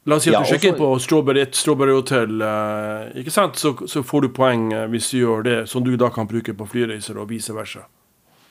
La 0.04 0.17
oss 0.19 0.26
si 0.26 0.34
at 0.34 0.36
ja, 0.36 0.41
du 0.43 0.49
sjekker 0.52 0.73
også... 0.73 0.80
på 0.82 0.88
Strawberry, 0.99 1.43
Strawberry 1.56 1.93
Hotel, 1.95 2.41
eh, 2.43 3.19
ikke 3.21 3.32
sant? 3.32 3.60
Så, 3.60 3.71
så, 3.88 4.04
får 4.04 4.26
du 4.26 4.34
poeng 4.36 4.65
eh, 4.76 4.88
hvis 4.91 5.13
du 5.13 5.21
gjør 5.21 5.45
det, 5.47 5.58
som 5.71 5.86
du 5.86 5.93
da 5.99 6.10
kan 6.12 6.28
bruke 6.28 6.56
på 6.60 6.67
flyreiser 6.67 7.19
og 7.21 7.30
vice 7.32 7.56
versa. 7.56 7.86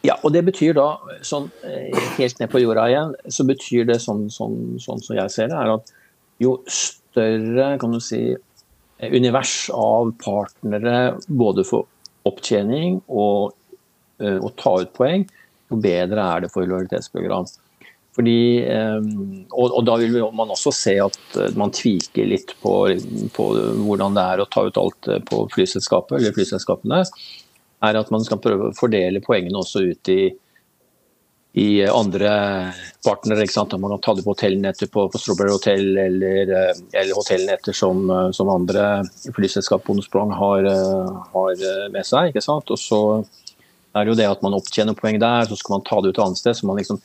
Ja, 0.03 0.17
og 0.25 0.33
det 0.35 0.47
betyr 0.47 0.73
da, 0.79 0.87
sånn 1.27 1.51
eh, 1.69 1.93
helt 2.17 2.41
ned 2.41 2.51
på 2.51 2.63
jorda 2.63 2.87
igjen, 2.89 3.13
så 3.29 3.45
betyr 3.47 3.85
det 3.91 3.99
sånn, 4.03 4.31
sånn, 4.33 4.79
sånn 4.83 5.05
som 5.05 5.19
jeg 5.19 5.35
ser 5.35 5.53
det, 5.53 5.61
er 5.61 5.75
at 5.77 5.93
jo 6.43 6.57
større 6.73 7.69
kan 7.83 7.93
du 7.93 8.01
si, 8.03 8.23
univers 9.03 9.69
av 9.77 10.15
partnere 10.23 11.19
både 11.29 11.67
for 11.69 11.85
opptjening 12.29 13.01
og 13.11 13.53
å 14.23 14.51
ta 14.55 14.77
ut 14.79 14.93
poeng, 14.95 15.25
jo 15.73 15.83
bedre 15.83 16.29
er 16.37 16.45
det 16.45 16.53
for 16.53 16.69
lojalitetsprogram. 16.69 17.49
Fordi, 18.13 18.65
ehm, 18.69 19.47
og, 19.57 19.79
da 19.89 19.97
vil 20.03 20.19
man 20.37 20.53
også 20.53 20.73
se 20.77 20.99
at 21.01 21.39
eh, 21.41 21.55
man 21.57 21.73
tviker 21.73 22.29
litt 22.29 22.53
på, 22.61 22.75
på, 23.33 23.47
hvordan 23.87 24.19
det 24.19 24.27
er 24.35 24.43
å 24.43 24.49
ta 24.53 24.67
ut 24.69 24.81
alt 24.81 25.09
eh, 25.09 25.23
på 25.25 25.47
flyselskapet 25.55 26.19
eller 26.19 26.37
flyselskapene. 26.37 27.03
er 27.83 27.99
at 27.99 28.13
Man 28.13 28.25
skal 28.25 28.43
prøve 28.45 28.69
å 28.69 28.77
fordele 28.77 29.25
poengene 29.25 29.63
også 29.63 29.87
ut 29.89 30.13
i, 30.13 30.27
i 31.57 31.69
andre 31.89 32.35
partnere. 33.01 33.47
ikke? 33.49 33.65
Man 33.81 33.97
kan 33.97 34.05
ta 34.05 34.15
det 34.19 34.27
på 34.27 34.37
hotellnetter 34.37 34.93
på, 34.93 35.09
på 35.09 35.21
Strawberry 35.23 35.57
Hotel 35.57 35.97
eller, 36.05 36.53
eh, 36.53 36.85
eller 36.93 37.17
hotellnetter 37.17 37.73
som, 37.73 38.05
som 38.37 38.53
andre 38.53 39.07
flyselskap 39.33 39.89
Bonusprong 39.89 40.37
har, 40.37 40.69
har 41.33 41.65
med 41.97 42.05
seg. 42.05 42.29
ikke 42.29 42.45
sant? 42.45 42.69
Og 42.69 42.77
så 42.77 43.01
er 43.97 44.09
jo 44.09 44.17
det 44.19 44.29
at 44.29 44.43
man 44.45 44.57
opptjener 44.57 44.97
poeng 44.97 45.19
der, 45.21 45.49
så 45.49 45.59
skal 45.59 45.77
man 45.77 45.85
ta 45.89 46.01
det 46.01 46.13
ut 46.13 46.19
et 46.19 46.25
annet 46.25 46.41
sted. 46.41 46.57
så 46.57 46.69
man 46.69 46.81
liksom 46.81 47.01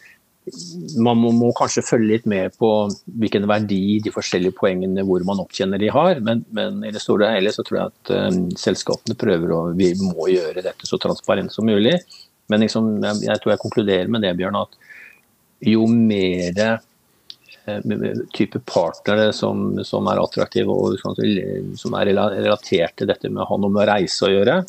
man 0.98 1.20
må, 1.20 1.32
må, 1.36 1.50
kanskje 1.56 1.84
følge 1.84 2.14
litt 2.14 2.28
med 2.30 2.56
på 2.60 2.70
hvilken 3.20 3.48
verdi 3.50 4.00
de 4.04 4.14
forskjellige 4.14 4.56
poengene 4.56 5.04
hvor 5.08 5.24
man 5.28 5.42
opptjener 5.44 5.82
de 5.82 5.90
har, 5.92 6.22
men, 6.24 6.46
men 6.56 6.80
i 6.88 6.92
det 6.96 7.02
store 7.04 7.28
og 7.28 7.36
hele 7.36 7.52
så 7.52 7.66
tror 7.68 7.80
jeg 7.80 7.92
at 7.92 8.12
um, 8.16 8.46
selskapene 8.60 9.18
prøver 9.20 9.52
å 9.54 9.62
Vi 9.78 9.92
må 10.00 10.30
gjøre 10.32 10.64
dette 10.64 10.88
så 10.88 11.00
transparent 11.02 11.52
som 11.54 11.68
mulig. 11.68 11.98
Men 12.48 12.64
liksom, 12.64 12.94
jeg, 13.04 13.26
jeg, 13.28 13.42
tror 13.44 13.54
jeg 13.54 13.64
konkluderer 13.66 14.12
med 14.12 14.24
det, 14.24 14.38
Bjørn, 14.40 14.62
at 14.62 14.78
jo 15.68 15.84
mer 15.92 16.62
uh, 16.64 18.24
type 18.38 18.64
partnere 18.72 19.34
som, 19.36 19.74
som, 19.84 20.08
er 20.08 20.24
attraktive 20.24 20.72
og 20.72 20.96
som 21.02 22.00
er 22.00 22.14
relatert 22.16 22.96
til 22.96 23.12
dette 23.12 23.34
med 23.34 23.44
å 23.44 23.50
ha 23.52 23.60
noe 23.60 23.74
med 23.74 23.90
reise 23.92 24.30
å 24.30 24.32
gjøre, 24.32 24.62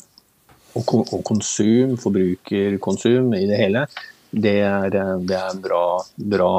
og, 0.76 0.94
og 1.12 1.22
konsum, 1.26 1.96
forbrukerkonsum 2.00 3.33
i 3.38 3.46
det 3.48 3.61
hele, 3.61 3.87
det 4.31 4.59
er, 4.61 4.92
eh, 4.92 5.14
det 5.24 5.37
er 5.38 5.54
en 5.54 5.62
bra, 5.64 5.85
bra, 6.16 6.52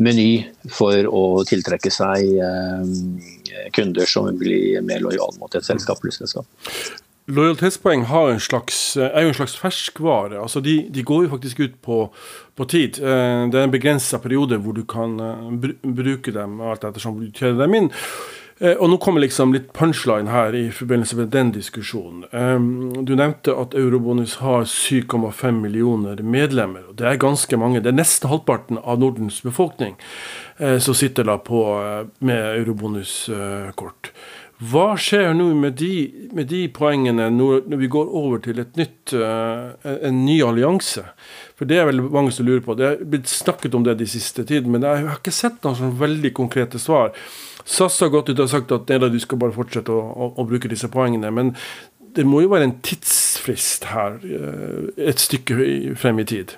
meny 0.00 0.46
for 0.72 1.04
å 1.12 1.42
tiltrekke 1.44 1.90
seg 1.92 2.24
eh, 2.40 3.68
kunder 3.76 4.08
som 4.08 4.30
blir 4.40 4.80
mer 4.86 5.02
lojale 5.04 5.36
mot 5.36 5.54
et 5.54 5.66
selskap 5.66 6.00
eller 6.00 6.14
selskap. 6.16 6.46
Lojalitetspoeng 7.30 8.06
en 8.08 8.40
slags, 8.42 8.96
er 8.96 9.26
jo 9.26 9.30
en 9.30 9.36
slags 9.36 9.58
ferskvare. 9.60 10.40
altså 10.40 10.62
de, 10.64 10.88
de, 10.90 11.04
går 11.06 11.26
jo 11.26 11.32
faktisk 11.34 11.60
ut 11.60 11.76
på, 11.84 11.98
på 12.56 12.64
tid. 12.72 12.98
Eh, 12.98 13.44
det 13.52 13.60
er 13.60 13.68
en 13.68 13.76
begrensa 13.76 14.18
periode 14.18 14.58
hvor 14.64 14.74
du 14.74 14.86
kan 14.88 15.20
bruke 15.60 16.32
dem 16.32 16.60
alt 16.64 16.88
ettersom 16.88 17.20
du 17.20 17.28
tjener 17.30 17.66
dem 17.66 17.76
inn. 17.76 17.92
Eh, 18.60 18.76
og 18.76 18.90
nå 18.92 18.98
kommer 19.00 19.24
liksom 19.24 19.54
litt 19.56 19.70
punchline 19.76 20.28
her 20.28 20.54
i 20.56 20.66
forbindelse 20.74 21.16
med 21.16 21.30
den 21.32 21.52
diskusjonen. 21.54 22.26
Du 23.08 23.14
nevnte 23.16 23.54
at 23.56 23.74
Eurobonus 23.78 24.36
har 24.44 24.66
7,5 24.68 25.62
millioner 25.62 26.20
medlemmer. 26.22 26.84
og 26.88 26.98
Det 27.00 27.06
er 27.08 27.16
ganske 27.16 27.56
mange. 27.56 27.80
Det 27.80 27.88
er 27.88 27.96
nesten 27.96 28.28
halvparten 28.28 28.78
av 28.84 29.00
Nordens 29.00 29.40
befolkning 29.42 29.96
eh, 30.58 30.76
som 30.78 30.94
sitter 30.94 31.24
da 31.24 31.38
på 31.38 31.60
med 32.20 32.30
med 32.30 32.60
eurobonuskort. 32.60 34.10
Hva 34.60 34.92
skjer 35.00 35.32
nå 35.34 35.46
med 35.56 35.78
de, 35.80 36.28
med 36.36 36.46
de 36.50 36.68
poengene 36.68 37.30
når, 37.32 37.64
vi 37.80 37.88
går 37.88 38.12
over 38.12 38.42
til 38.44 38.60
et 38.60 38.76
nytt, 38.76 39.14
en 39.14 40.18
ny 40.26 40.36
allianse? 40.44 41.02
For 41.56 41.64
Det 41.64 41.78
er 41.80 41.88
vel 41.88 42.02
mange 42.02 42.32
som 42.32 42.46
lurer 42.46 42.60
på. 42.64 42.76
Det 42.76 42.86
er 42.86 43.04
blitt 43.04 43.28
snakket 43.28 43.74
om 43.74 43.86
det 43.86 43.96
de 43.98 44.06
siste 44.06 44.44
tiden, 44.44 44.70
men 44.70 44.84
jeg 44.84 45.06
har 45.08 45.16
ikke 45.18 45.32
sett 45.32 45.64
noen 45.64 45.78
sånn 45.80 45.96
veldig 46.00 46.34
konkrete 46.36 46.78
svar. 46.78 47.16
SAS 47.64 48.00
har 48.00 48.12
gått 48.12 48.30
ut 48.32 48.40
og 48.40 48.50
sagt 48.50 48.72
at 48.72 48.88
du 48.88 49.20
skal 49.20 49.40
bare 49.40 49.54
fortsette 49.54 49.92
å, 49.92 50.00
å, 50.00 50.32
å, 50.36 50.46
bruke 50.48 50.70
disse 50.70 50.88
poengene. 50.92 51.30
Men 51.34 51.54
det 52.16 52.26
må 52.26 52.42
jo 52.44 52.50
være 52.52 52.68
en 52.68 52.78
tidsfrist 52.84 53.86
her, 53.92 54.18
eh, 54.24 54.90
et 55.10 55.22
stykke 55.22 55.94
frem 56.00 56.20
i 56.22 56.26
tid. 56.26 56.56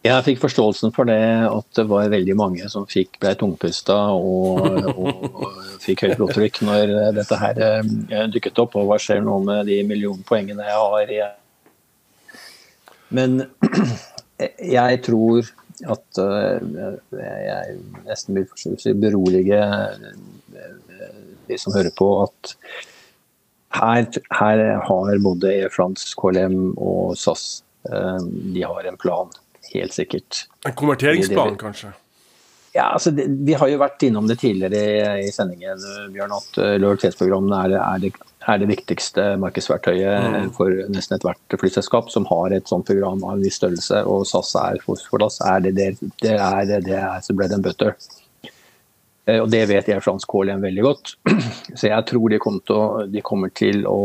Jeg 0.00 0.24
fikk 0.24 0.38
forståelsen 0.40 0.94
for 0.96 1.04
det 1.04 1.20
at 1.44 1.66
det 1.76 1.82
var 1.90 2.08
veldig 2.08 2.34
mange 2.38 2.68
som 2.72 2.86
fikk, 2.88 3.18
ble 3.20 3.34
tungpusta 3.36 3.98
og, 4.16 4.62
og, 4.94 5.26
og, 5.28 5.58
fikk 5.84 6.06
høyt 6.06 6.16
blodtrykk 6.16 6.62
når 6.64 6.94
dette 7.18 7.40
her 7.40 7.60
eh, 7.66 8.24
dukket 8.32 8.62
opp. 8.64 8.78
Og 8.80 8.88
hva 8.88 8.96
skjer 9.00 9.20
nå 9.24 9.36
med 9.44 9.68
de 9.68 9.82
millionpoengene 9.88 10.68
jeg 10.70 10.80
har? 10.80 11.36
Men 13.12 13.42
jeg 14.78 15.02
tror 15.04 15.52
at 15.88 16.20
uh, 16.20 16.60
jeg 17.16 17.76
nesten 18.06 18.36
vil 18.36 19.00
berolige 19.00 19.60
uh, 19.60 20.10
de 21.48 21.58
som 21.58 21.74
hører 21.74 21.94
på, 21.96 22.08
at 22.22 22.54
her, 23.74 24.06
her 24.40 24.64
har 24.86 25.22
både 25.24 25.54
Air 25.54 25.72
France, 25.74 26.14
KLM 26.18 26.74
og 26.76 27.16
SAS 27.18 27.62
uh, 27.90 28.20
de 28.54 28.64
har 28.64 28.86
en 28.88 29.00
plan, 29.00 29.32
helt 29.74 29.94
sikkert. 29.96 30.44
En 30.66 30.76
konverteringsplan, 30.76 31.58
kanskje? 31.60 31.94
Ja, 32.72 32.92
altså 32.94 33.10
det, 33.10 33.24
Vi 33.46 33.56
har 33.58 33.66
jo 33.66 33.80
vært 33.80 34.02
innom 34.06 34.28
det 34.30 34.38
tidligere 34.38 34.78
i, 34.78 35.26
i 35.26 35.32
sendingen, 35.34 35.82
Bjørn, 36.14 36.36
at 36.36 36.58
lojalitetsprogrammene 36.78 37.64
er, 37.66 37.74
er, 37.80 38.04
det, 38.04 38.12
er 38.46 38.62
det 38.62 38.70
viktigste 38.70 39.24
markedsverktøyet 39.42 40.28
mm. 40.36 40.52
for 40.54 40.78
nesten 40.94 41.18
ethvert 41.18 41.58
flyselskap 41.58 42.12
som 42.14 42.28
har 42.30 42.54
et 42.54 42.70
sånt 42.70 42.86
program 42.86 43.24
av 43.26 43.36
en 43.36 43.42
viss 43.42 43.58
størrelse. 43.58 44.04
Og 44.06 44.22
SAS 44.30 44.54
er 44.62 44.78
for, 44.86 45.02
for 45.10 45.26
oss 45.26 45.40
er 45.42 45.66
det 45.66 45.74
det, 45.80 45.92
det 46.22 46.38
er 46.38 46.70
det 46.86 46.98
er 47.00 47.26
så 47.26 47.34
bread 47.34 47.58
and 47.58 47.66
butter. 47.66 47.96
Eh, 49.30 49.40
og 49.40 49.48
det 49.52 49.64
vet 49.70 49.88
jeg 49.90 50.02
fransk 50.04 50.30
KLM 50.30 50.62
veldig 50.64 50.84
godt. 50.84 51.14
Så 51.78 51.90
jeg 51.90 52.06
tror 52.08 52.32
de 52.32 52.40
kommer 52.42 52.64
til 52.66 52.78
å, 52.78 52.86
de 53.10 53.24
kommer 53.24 53.52
til 53.56 53.84
å, 53.88 54.00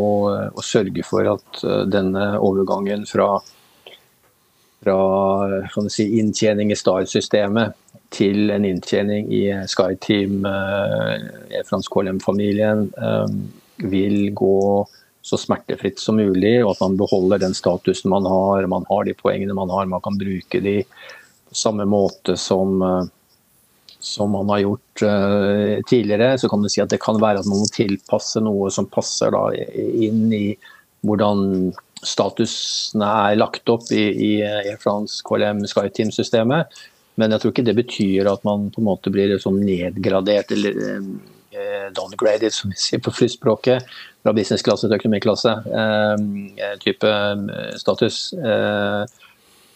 å 0.51 0.65
sørge 0.65 1.05
for 1.07 1.35
at 1.35 1.63
eh, 1.63 1.83
denne 1.91 2.33
overgangen 2.41 3.05
fra, 3.09 3.29
fra 4.83 4.99
si, 5.89 6.09
inntjening 6.19 6.73
i 6.73 6.79
Star-systemet 6.79 7.81
til 8.13 8.51
en 8.53 8.65
inntjening 8.67 9.31
i 9.33 9.45
SkyTeam, 9.69 10.45
eh, 10.49 11.63
Frans 11.69 11.89
KLM-familien, 11.91 12.89
vil 13.75 14.29
gå 14.31 14.85
så 15.25 15.37
smertefritt 15.41 15.99
som 15.99 16.19
mulig, 16.21 16.59
og 16.61 16.75
at 16.75 16.81
man 16.83 16.97
beholder 16.99 17.41
den 17.41 17.55
statusen 17.57 18.11
man 18.13 18.27
har. 18.29 18.67
Man 18.69 18.85
har 18.91 19.07
de 19.07 19.15
poengene 19.17 19.55
man 19.57 19.71
har, 19.73 19.87
man 19.89 20.03
kan 20.05 20.19
bruke 20.21 20.61
de 20.61 20.83
på 20.85 21.57
samme 21.57 21.87
måte 21.89 22.35
som, 22.37 22.75
eh, 22.85 23.07
som 23.97 24.35
man 24.37 24.51
har 24.53 24.61
gjort 24.61 25.01
uh, 25.01 25.81
tidligere. 25.89 26.37
Så 26.37 26.49
kan 26.49 26.61
du 26.61 26.69
si 26.69 26.83
at 26.83 26.93
det 26.93 27.01
kan 27.01 27.17
være 27.17 27.41
at 27.41 27.49
man 27.49 27.63
må 27.63 27.69
tilpasse 27.73 28.43
noe 28.45 28.69
som 28.69 28.85
passer 28.85 29.33
da, 29.33 29.47
inn 30.05 30.29
i 30.35 30.45
hvordan 31.05 31.71
statusene 32.05 33.09
er 33.31 33.39
lagt 33.39 33.69
opp 33.73 33.89
i, 33.93 34.05
i 34.13 34.31
Air 34.45 34.77
France 34.81 35.25
KLM 35.25 35.65
SkyTeam-systemet. 35.65 36.69
Men 37.15 37.31
jeg 37.31 37.41
tror 37.41 37.53
ikke 37.53 37.65
det 37.67 37.77
betyr 37.77 38.27
at 38.27 38.43
man 38.47 38.69
på 38.73 38.81
en 38.81 38.89
måte 38.89 39.13
blir 39.13 39.37
sånn 39.39 39.61
nedgradert 39.63 40.51
eller 40.51 40.75
Eh, 41.55 41.91
downgraded, 41.95 42.51
som 42.51 42.69
vi 42.69 42.75
sier 42.75 42.99
på 42.99 43.13
flyspråket, 43.15 43.85
fra 44.25 44.31
businessklasse 44.35 44.89
til 44.89 44.97
økonomiklasse. 44.97 45.53
Eh, 45.79 46.73
type 46.83 47.07
eh, 47.07 47.77
status. 47.79 48.17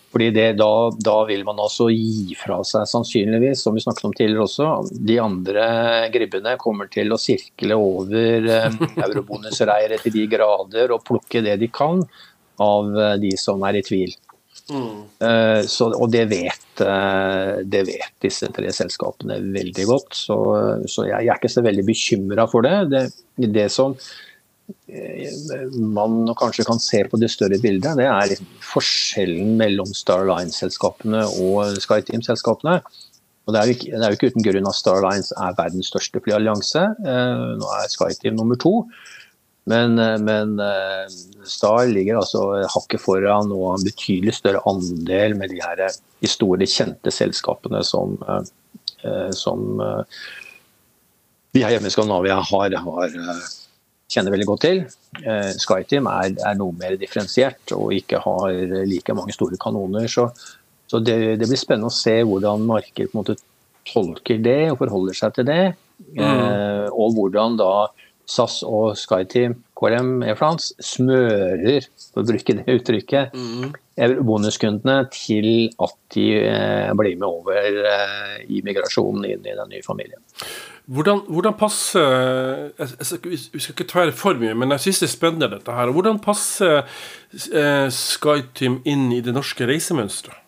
Fordi 0.09 0.27
det, 0.33 0.45
da, 0.57 0.89
da, 1.05 1.15
vil 1.29 1.45
man 1.45 1.61
altså 1.61 1.87
gi 1.93 2.33
fra 2.35 2.57
seg, 2.65 2.87
sannsynligvis, 2.89 3.61
som 3.63 3.77
vi 3.77 3.83
snakket 3.83 4.07
om 4.09 4.15
tidligere 4.17 4.47
også, 4.47 4.69
de 5.07 5.19
andre 5.21 5.67
gribbene 6.11 6.55
kommer 6.59 6.89
til 6.91 7.13
å 7.13 7.21
sirkle 7.21 7.77
over 7.77 8.49
eh, 8.49 8.79
eurobonusreiret 9.05 10.03
til 10.03 10.17
de 10.17 10.25
grader 10.33 10.95
og 10.95 11.05
plukke 11.07 11.45
det 11.45 11.59
de 11.61 11.69
kan 11.71 12.01
av 12.59 12.89
eh, 12.97 13.15
de 13.21 13.35
som 13.39 13.63
er 13.69 13.79
i 13.79 13.85
tvil. 13.85 14.17
Mm. 14.69 15.03
Eh, 15.25 15.61
så, 15.69 15.89
og 15.95 16.11
det 16.13 16.27
vet, 16.29 16.81
eh, 16.85 17.59
det 17.65 17.83
vet, 17.87 18.15
disse 18.21 18.49
tre 18.53 18.71
selskapene 18.75 19.39
veldig 19.49 19.85
godt, 19.89 20.17
så, 20.17 20.39
så 20.85 21.07
jeg, 21.07 21.25
jeg, 21.25 21.33
er 21.33 21.41
ikke 21.41 21.55
så 21.55 21.65
veldig 21.65 21.85
bekymra 21.87 22.45
for 22.51 22.67
det. 22.67 22.75
det. 22.93 23.05
det 23.49 23.69
som 23.73 23.97
man 25.73 26.29
kanskje 26.37 26.65
kan 26.67 26.79
se 26.81 27.01
på 27.09 27.17
det 27.17 27.31
større 27.33 27.57
bildet, 27.61 27.97
det 27.97 28.05
er 28.05 28.29
liksom 28.29 28.49
forskjellen 28.69 29.55
mellom 29.57 29.89
Star 29.97 30.27
Line-selskapene 30.29 31.23
og 31.41 31.79
SkyTeam-selskapene. 31.81 32.79
Og 33.49 33.55
det 33.55 33.61
er, 33.61 33.71
ikke, 33.73 33.89
det 33.95 34.03
er, 34.03 34.11
jo 34.11 34.17
ikke, 34.19 34.29
uten 34.29 34.45
grunn 34.45 34.69
at 34.69 34.77
Star 34.77 35.01
Lines 35.01 35.31
er 35.33 35.55
verdens 35.57 35.89
største 35.89 36.21
flyallianse. 36.21 36.83
Eh, 37.01 37.45
nå 37.57 37.71
er 37.79 37.89
SkyTeam 37.89 38.37
nummer 38.37 38.59
to. 38.61 38.73
Men, 39.69 39.99
eh, 40.01 40.17
men 40.25 40.57
eh, 40.63 41.05
Star 41.47 41.87
ligger 41.91 42.21
altså 42.21 42.43
hakket 42.75 43.03
foran 43.03 43.53
og 43.55 43.75
en 43.75 43.85
betydelig 43.85 44.35
større 44.39 44.63
andel 44.69 45.37
med 45.39 45.53
de, 45.53 45.61
her, 45.63 45.85
de 46.21 46.29
store, 46.29 46.67
kjente 46.69 47.13
selskapene 47.13 47.81
som, 47.87 48.17
som 49.33 49.79
vi 51.55 51.63
her 51.63 51.73
hjemme 51.73 51.89
i 51.89 51.93
Skandinavia 51.93 52.35
har, 52.45 52.75
har 52.83 53.15
kjenner 54.09 54.33
veldig 54.33 54.47
godt 54.49 54.65
til. 54.65 54.81
Eh, 55.21 55.51
SkyTeam 55.61 56.09
er, 56.11 56.33
er, 56.33 56.57
noe 56.59 56.75
mer 56.77 56.97
differensiert 56.99 57.73
og 57.75 57.93
ikke 57.95 58.21
har 58.23 58.55
like 58.89 59.15
mange 59.17 59.35
store 59.35 59.59
kanoner. 59.61 60.09
Så, 60.11 60.29
så 60.89 61.01
det, 61.03 61.17
det, 61.41 61.47
blir 61.47 61.61
spennende 61.61 61.91
å 61.91 61.95
se 61.95 62.17
hvordan 62.25 62.65
markedet 62.69 63.37
tolker 63.89 64.41
det 64.43 64.61
og 64.73 64.81
forholder 64.81 65.17
seg 65.17 65.37
til 65.37 65.49
det. 65.49 65.63
Mm. 66.15 66.21
Eh, 66.25 66.87
og 66.89 67.17
hvordan 67.17 67.57
da 67.59 67.73
SAS 68.29 68.59
og 68.67 68.93
SkyTeam, 68.99 69.55
KLM 69.79 70.23
Air 70.27 70.37
France, 70.37 70.75
smører, 70.83 71.85
for 72.11 72.21
å 72.21 72.27
bruke 72.29 72.55
det 72.59 72.75
uttrykket, 72.77 73.35
mm. 73.35 74.17
bonuskundene 74.27 75.01
til 75.13 75.69
at 75.81 75.95
de 76.13 76.25
eh, 76.41 76.89
blir 76.99 77.15
med 77.19 77.27
over 77.29 77.79
eh, 77.93 78.35
i 78.49 78.61
migrasjonen 78.65 79.25
inn 79.29 79.47
i 79.47 79.55
den 79.57 79.71
nye 79.71 79.85
familien. 79.85 80.21
Hvordan, 80.89 81.23
hvordan 81.29 81.53
passer 81.53 82.05
jeg, 82.79 82.87
jeg, 82.97 83.19
Vi 83.29 83.61
skal 83.61 83.75
ikke 83.75 83.89
tvære 83.91 84.13
for 84.17 84.39
mye, 84.41 84.55
men 84.57 84.73
jeg 84.73 84.87
syns 84.87 85.03
det 85.03 85.09
er 85.09 85.13
spennende 85.13 85.51
dette 85.51 85.75
her. 85.75 85.93
Hvordan 85.93 86.21
passer 86.23 86.79
eh, 86.81 87.87
SkyTeam 87.93 88.81
inn 88.89 89.09
i 89.13 89.21
det 89.25 89.35
norske 89.37 89.69
reisemønsteret? 89.69 90.38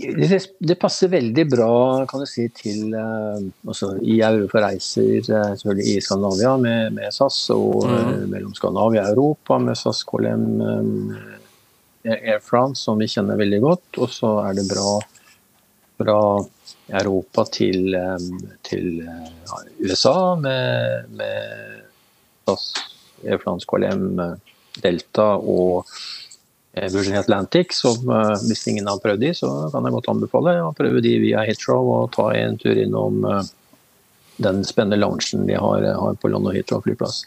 Det 0.00 0.76
passer 0.80 1.10
veldig 1.12 1.44
bra 1.50 1.72
kan 2.08 2.22
du 2.22 2.28
si, 2.28 2.46
til 2.56 2.94
uh, 2.94 3.40
altså, 3.68 3.92
I 4.00 4.20
Europa 4.24 4.62
reiser 4.64 5.18
uh, 5.28 5.52
selvfølgelig 5.58 5.96
i 5.96 6.04
Skandinavia 6.04 6.54
med, 6.60 6.96
med 6.96 7.14
SAS, 7.14 7.38
og 7.54 7.84
mm. 7.84 7.96
uh, 7.96 8.22
mellom 8.32 8.54
Skandinavia 8.56 9.04
og 9.08 9.12
Europa 9.14 9.58
med 9.62 9.78
SAS 9.80 10.02
KLM 10.08 10.46
um, 10.60 10.92
Air 12.04 12.40
France, 12.44 12.84
som 12.86 13.00
vi 13.00 13.10
kjenner 13.12 13.40
veldig 13.40 13.60
godt. 13.64 14.00
Og 14.00 14.12
så 14.14 14.32
er 14.46 14.56
det 14.56 14.68
bra 14.70 14.94
fra 16.00 16.20
Europa 17.02 17.44
til, 17.52 17.92
til 18.64 19.02
USA 19.84 20.16
med, 20.40 21.10
med 21.18 21.82
SAS, 22.48 22.70
Air 23.26 23.42
France 23.42 23.68
KLM, 23.68 24.16
Delta 24.80 25.34
og 25.36 25.84
Eh, 25.84 26.29
Virgin 26.72 27.16
Atlantic, 27.18 27.74
som 27.74 28.06
uh, 28.08 28.36
hvis 28.46 28.66
ingen 28.70 28.86
har 28.86 29.00
prøvd 29.02 29.24
de, 29.24 29.32
så 29.34 29.48
kan 29.72 29.86
jeg 29.86 29.96
godt 29.96 30.10
anbefale 30.12 30.54
å 30.62 30.70
prøve 30.76 31.02
de 31.02 31.16
via 31.22 31.42
Heathrow 31.42 31.90
og 31.96 32.12
ta 32.14 32.28
en 32.38 32.60
tur 32.60 32.78
innom 32.78 33.24
uh, 33.26 33.42
den 34.40 34.62
spennende 34.64 35.00
loungen 35.00 35.48
de 35.48 35.58
har, 35.58 35.88
har 35.98 36.20
på 36.22 36.30
London 36.30 36.54
Heathrow 36.54 36.84
flyplass. 36.84 37.24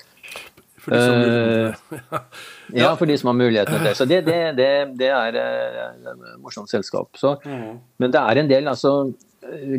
For 0.83 0.95
uh, 0.95 1.75
ja, 2.81 2.93
for 2.99 3.07
de 3.07 3.19
som 3.19 3.33
har 3.33 3.37
muligheten 3.41 3.75
til 3.75 3.89
det. 3.89 3.93
Så 3.99 4.07
det, 4.07 4.21
det, 4.27 4.39
det, 4.59 4.71
det 4.99 5.11
er 5.11 5.37
et 5.41 6.39
morsomt 6.39 6.71
selskap. 6.71 7.11
Så, 7.19 7.35
mm. 7.43 7.77
Men 7.99 8.15
det 8.15 8.23
er 8.23 8.41
en 8.41 8.51
del, 8.51 8.71
altså 8.71 8.95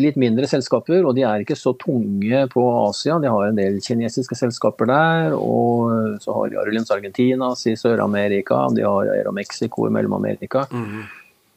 litt 0.00 0.18
mindre 0.20 0.48
selskaper, 0.50 1.04
og 1.06 1.14
de 1.16 1.24
er 1.26 1.44
ikke 1.44 1.56
så 1.58 1.74
tunge 1.80 2.44
på 2.52 2.64
Asia. 2.84 3.18
De 3.22 3.30
har 3.30 3.46
en 3.48 3.58
del 3.58 3.80
kinesiske 3.84 4.36
selskaper 4.38 4.90
der, 4.90 5.36
og 5.36 6.20
så 6.24 6.36
har 6.36 6.52
de 6.52 6.60
Arulins 6.60 6.92
Argentinas 6.94 7.64
i 7.70 7.76
Sør-Amerika, 7.78 8.66
de 8.74 8.86
har 8.86 9.12
Aero 9.16 9.34
Mexico 9.34 9.88
i 9.88 9.94
Mellom-Amerika. 9.94 10.66
Mm. 10.70 11.02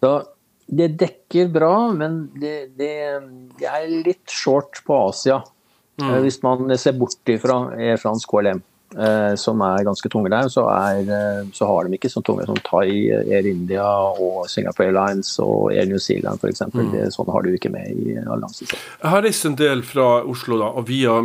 Så 0.04 0.13
det 0.67 0.89
dekker 1.00 1.52
bra, 1.52 1.76
men 1.96 2.26
det, 2.36 2.74
det, 2.80 2.96
det, 3.60 3.67
er 3.70 3.88
litt 3.88 4.28
short 4.32 4.82
på 4.88 4.98
Asia. 5.08 5.41
Mm. 6.02 6.12
Hvis 6.26 6.41
man 6.43 6.74
ser 6.78 6.98
bort 7.00 7.32
ifra 7.32 7.62
Air 7.78 7.98
France 8.02 8.28
KLM. 8.30 8.62
Eh, 8.95 9.36
som 9.36 9.60
er 9.62 9.84
ganske 9.84 10.08
tunge 10.10 10.30
der, 10.32 10.47
så, 10.47 10.63
er, 10.71 11.02
eh, 11.12 11.47
så, 11.54 11.65
har 11.67 11.84
de 11.84 11.97
ikke 11.97 12.10
så 12.10 12.21
tunge 12.23 12.45
som 12.47 12.56
Thai, 12.63 13.10
Air 13.12 13.50
India 13.50 13.84
og 13.84 14.45
Singapore 14.47 14.88
Airlines 14.88 15.34
og 15.43 15.73
Air 15.73 15.89
New 15.89 16.00
Zealand 16.00 16.39
f.eks. 16.39 16.63
Mm. 16.71 16.93
sånn 17.12 17.32
har 17.34 17.43
du 17.43 17.52
ikke 17.52 17.71
med 17.73 17.91
i 17.91 18.15
alliansen. 18.15 18.71
Jeg 18.71 19.12
har 19.12 19.26
reist 19.28 19.50
en 19.50 19.58
del 19.60 19.84
fra 19.84 20.08
Oslo 20.23 20.62
da, 20.62 20.71
og 20.71 20.88
via 20.88 21.17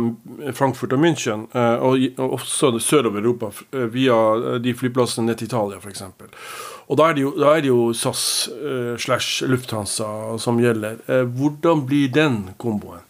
Frankfurt 0.51 0.97
og 0.97 1.05
München, 1.05 1.47
eh, 1.55 1.87
og 1.87 2.35
også 2.35 2.73
sørover 2.83 3.23
Europa 3.23 3.53
via 3.95 4.59
de 4.59 4.75
flyplassene 4.75 5.31
ned 5.31 5.39
til 5.39 5.47
Italia 5.47 5.79
f.eks. 5.79 6.03
Og 6.91 6.99
da 6.99 7.07
er, 7.07 7.15
det 7.15 7.23
jo, 7.23 7.31
da 7.39 7.55
er 7.55 7.63
det 7.63 7.71
jo 7.71 7.87
SAS 7.95 8.25
slash 8.99 9.47
Lufthansa 9.47 10.35
som 10.43 10.59
gjelder. 10.59 10.99
Hvordan 11.31 11.87
blir 11.87 12.11
den 12.11 12.41
komboen? 12.59 13.07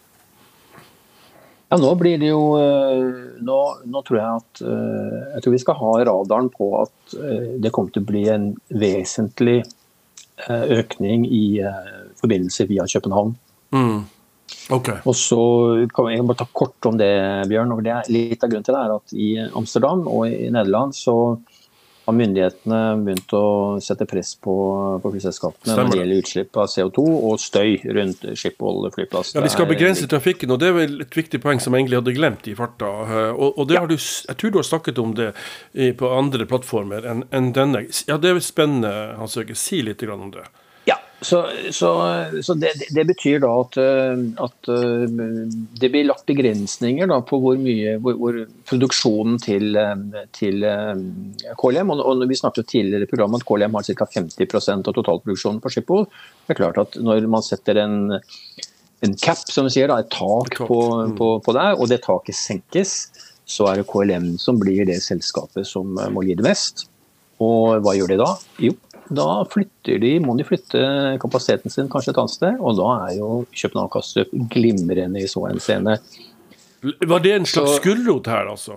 Ja, 1.68 1.78
nå 1.80 1.94
blir 1.98 2.18
det 2.20 2.28
jo 2.28 2.42
eh, 2.60 3.04
Nå, 3.44 3.58
nå 3.88 4.02
tror 4.06 4.18
jeg 4.20 4.40
at 4.40 4.60
eh, 4.62 5.20
Jeg 5.34 5.44
tror 5.44 5.54
vi 5.54 5.62
skal 5.62 5.78
ha 5.80 5.92
radaren 6.10 6.50
på 6.52 6.68
at 6.82 7.16
eh, 7.16 7.54
det 7.62 7.72
kommer 7.74 7.94
til 7.94 8.04
å 8.04 8.10
bli 8.10 8.26
en 8.32 8.50
vesentlig 8.68 9.62
økning 10.50 11.28
i 11.30 11.60
forbindelse 12.18 12.64
via 12.66 12.82
København. 12.90 13.28
Mm. 13.70 14.00
Okay. 14.74 14.96
Og 15.06 15.14
så 15.14 15.38
kan 15.94 16.08
jeg 16.10 16.24
bare 16.26 16.40
ta 16.40 16.46
kort 16.50 16.88
om 16.90 16.98
det, 16.98 17.06
Bjørn. 17.46 17.70
og 17.76 17.84
det 17.86 17.92
er 17.94 18.10
Litt 18.10 18.42
av 18.42 18.50
grunnen 18.50 18.66
til 18.66 18.74
det 18.74 18.80
er 18.80 18.94
at 18.96 19.14
i 19.14 19.28
Amsterdam 19.60 20.02
og 20.10 20.26
i 20.26 20.48
Nederland 20.50 20.96
så 20.98 21.14
har 22.04 22.16
myndighetene 22.16 22.80
begynt 23.04 23.34
å 23.36 23.44
sette 23.84 24.06
press 24.08 24.34
på, 24.40 24.54
på 25.02 25.12
flyselskapene 25.14 25.76
når 25.78 25.90
det 25.90 26.00
gjelder 26.00 26.22
utslipp 26.24 26.58
av 26.60 26.68
CO2 26.72 27.04
og 27.30 27.38
støy 27.40 27.78
rundt 27.96 28.26
Schiphol 28.36 28.90
flyplass. 28.94 29.34
Ja, 29.36 29.44
De 29.44 29.52
skal 29.52 29.68
begrense 29.70 30.08
trafikken, 30.10 30.52
og 30.54 30.60
det 30.62 30.70
er 30.70 30.76
vel 30.76 30.98
et 31.06 31.16
viktig 31.16 31.40
poeng 31.44 31.62
som 31.62 31.74
jeg 31.74 31.84
egentlig 31.84 32.02
hadde 32.02 32.16
glemt 32.16 32.50
i 32.50 32.56
farta. 32.58 32.90
Og, 33.32 33.58
og 33.58 33.70
det 33.70 33.78
ja. 33.78 33.84
har 33.84 33.90
du, 33.90 33.96
jeg 33.96 34.40
tror 34.40 34.52
du 34.52 34.60
har 34.60 34.68
snakket 34.68 35.00
om 35.00 35.14
det 35.16 35.30
på 36.00 36.12
andre 36.12 36.48
plattformer 36.50 37.08
enn 37.08 37.24
en 37.34 37.52
denne. 37.56 37.86
Ja, 38.08 38.18
Det 38.20 38.34
er 38.34 38.44
spennende, 38.44 38.92
Hans 39.18 39.38
Øke. 39.40 39.56
Si 39.58 39.80
litt 39.84 40.02
om 40.04 40.30
det. 40.34 40.44
Så, 41.24 41.38
så, 41.72 41.90
så 42.42 42.54
det, 42.54 42.70
det, 42.92 43.04
betyr 43.08 43.40
da 43.40 43.50
at, 43.62 43.76
eh, 43.80 44.24
at, 44.44 44.68
eh, 44.68 45.04
det 45.80 45.88
blir 45.92 46.04
lagt 46.08 46.26
begrensninger 46.28 47.08
på 47.28 47.38
hvor 47.40 47.60
mye 47.60 47.94
hvor, 48.02 48.18
hvor 48.20 48.38
produksjonen 48.68 49.38
til, 49.40 49.78
eh, 49.80 50.24
til 50.36 50.66
KLM 51.60 51.94
og, 51.94 52.04
og 52.04 52.26
Vi 52.28 52.38
snakket 52.40 52.68
tidligere 52.74 53.08
i 53.08 53.10
programmet 53.10 53.40
at 53.40 53.48
KLM 53.48 53.78
har 53.78 53.88
ca. 53.88 54.08
50% 54.18 54.90
av 54.90 54.96
totalproduksjonen 54.98 55.62
på 55.64 55.72
Schiphol. 55.72 56.08
Det 56.44 56.54
er 56.56 56.60
klart 56.60 56.80
at 56.82 56.98
når 57.00 57.28
man 57.32 57.44
setter 57.46 57.80
en, 57.80 57.98
en 59.04 59.16
cap, 59.16 59.40
som 59.48 59.68
vi 59.68 59.76
sier, 59.78 59.88
da, 59.88 60.02
et 60.04 60.12
tak 60.12 60.60
på, 60.60 60.80
mm. 60.92 61.16
på, 61.20 61.30
på 61.44 61.56
det, 61.56 61.68
og 61.78 61.88
det 61.88 62.02
taket 62.04 62.36
senkes, 62.36 62.96
så 63.48 63.70
er 63.70 63.80
det 63.80 63.88
KLM 63.88 64.34
som 64.40 64.60
blir 64.60 64.84
det 64.88 65.00
selskapet 65.04 65.68
som 65.68 65.96
må 66.12 66.24
lide 66.26 66.44
mest. 66.44 66.86
Og 67.44 67.80
hva 67.84 67.96
gjør 67.96 68.12
de 68.12 68.20
da? 68.20 68.28
Jo, 68.62 68.76
da 69.12 69.44
flytter 69.52 69.98
de, 70.00 70.12
må 70.24 70.36
de 70.38 70.46
flytte 70.48 70.84
kapasiteten 71.22 71.72
sin 71.72 71.90
kanskje 71.92 72.14
et 72.14 72.20
annet 72.22 72.34
sted, 72.34 72.60
og 72.60 72.78
da 72.78 72.92
er 73.08 73.18
jo 73.18 73.32
København 73.52 73.90
Kastrup 73.92 74.32
glimrende 74.52 75.20
i 75.20 75.28
så 75.30 75.44
henseende. 75.48 75.98
Var 76.84 77.20
det 77.24 77.32
en 77.32 77.46
slags 77.48 77.78
gulrot 77.80 78.26
her, 78.28 78.50
altså? 78.52 78.76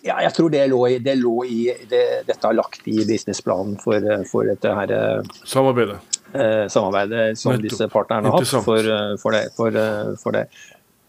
Ja, 0.00 0.16
jeg 0.24 0.32
tror 0.36 0.48
det 0.52 0.62
lå 0.72 0.80
i, 0.88 0.96
det 1.04 1.18
lå 1.20 1.34
i 1.44 1.58
det, 1.90 2.04
Dette 2.28 2.48
er 2.48 2.56
lagt 2.56 2.88
i 2.88 3.02
businessplanen 3.04 3.76
for, 3.82 4.06
for 4.30 4.48
dette 4.48 4.72
her 4.78 4.94
eh, 4.96 5.34
Samarbeidet. 5.44 5.98
Eh, 6.32 6.64
samarbeidet 6.72 7.36
som 7.36 7.52
Netto. 7.52 7.66
disse 7.66 7.88
partnerne 7.92 8.32
har 8.32 8.40
hatt 8.40 8.64
for, 8.64 8.80
eh, 8.80 9.10
for, 9.20 9.36
det, 9.36 9.42
for, 9.58 9.76
eh, 9.76 10.14
for 10.22 10.38
det. 10.38 10.46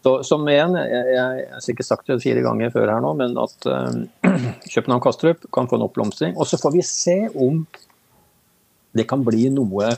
Så, 0.03 0.17
som 0.27 0.43
igjen, 0.51 0.75
jeg, 0.75 1.03
jeg, 1.15 1.47
har 1.53 1.63
sikkert 1.63 1.87
sagt 1.87 2.11
det 2.11 2.19
fire 2.19 2.43
ganger 2.43 2.73
før 2.73 2.91
her 2.91 3.03
nå, 3.05 3.13
men 3.21 3.39
at 3.39 3.69
eh, 3.71 4.33
København 4.73 5.03
Kastrup 5.05 5.47
kan 5.55 5.71
få 5.71 5.79
en 5.79 5.87
oppblomstring. 5.87 6.35
Og 6.35 6.49
så 6.49 6.59
får 6.59 6.75
vi 6.75 6.83
se 6.83 7.17
om 7.31 7.63
det 8.93 9.07
kan 9.09 9.23
bli 9.25 9.49
noe 9.53 9.91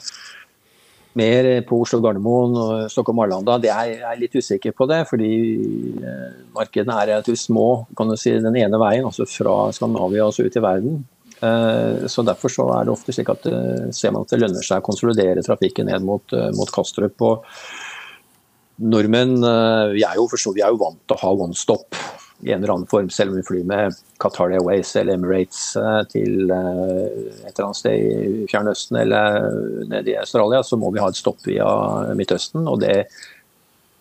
mer 1.15 1.47
på 1.67 1.79
Oslo 1.79 2.01
Gardermoen 2.03 2.57
og 2.59 2.91
Stockholm 2.91 3.21
Arlanda. 3.23 3.55
Det 3.63 3.71
er, 3.71 3.91
jeg 3.93 4.07
er 4.09 4.19
litt 4.19 4.35
usikker 4.35 4.75
på 4.75 4.87
det, 4.91 5.01
fordi 5.07 5.31
eh, 6.03 6.33
markedene 6.55 6.97
er 6.99 7.11
relativt 7.13 7.39
små 7.45 7.67
kan 7.95 8.11
du 8.11 8.17
si, 8.19 8.33
den 8.43 8.57
ene 8.59 8.79
veien, 8.81 9.07
altså 9.07 9.27
fra 9.29 9.69
Skandinavia 9.75 10.27
og 10.27 10.39
ut 10.39 10.59
i 10.59 10.63
verden. 10.63 11.03
Så 12.09 12.23
Derfor 12.25 12.49
så 12.49 12.63
er 12.73 12.85
det 12.87 12.93
ofte 12.93 13.13
slik 13.13 13.27
at 13.29 13.43
ser 13.93 14.13
man 14.15 14.23
at 14.23 14.31
det 14.31 14.39
lønner 14.39 14.63
seg 14.65 14.79
å 14.79 14.85
konsolidere 14.87 15.43
trafikken 15.45 15.85
ned 15.91 16.01
mot, 16.07 16.31
mot 16.55 16.71
Kastrup. 16.73 17.21
og 17.21 17.43
Nordmenn 18.81 19.35
vi 19.91 20.05
er, 20.07 20.15
jo, 20.15 20.25
vi 20.55 20.63
er 20.63 20.71
jo 20.71 20.79
vant 20.79 21.01
til 21.03 21.17
å 21.17 21.21
ha 21.21 21.33
one 21.45 21.59
stop 21.59 21.99
i 22.43 22.51
en 22.51 22.59
eller 22.59 22.73
annen 22.73 22.89
form, 22.89 23.07
selv 23.09 23.31
om 23.31 23.37
vi 23.39 23.45
flyr 23.47 23.63
med 23.69 23.95
Qatar 24.21 24.51
Airways 24.51 24.91
eller 24.99 25.15
Emirates 25.15 25.61
til 26.11 26.49
et 26.51 26.51
eller 26.51 27.63
annet 27.63 27.79
sted 27.79 27.95
i 27.95 28.47
Fjernøsten 28.51 28.99
eller 28.99 29.47
nede 29.87 30.11
i 30.11 30.17
Australia, 30.19 30.59
så 30.63 30.77
må 30.77 30.91
vi 30.93 31.01
ha 31.03 31.07
et 31.09 31.19
stopp 31.19 31.47
via 31.47 31.65
Midtøsten. 32.17 32.67
og 32.67 32.83
det 32.83 33.05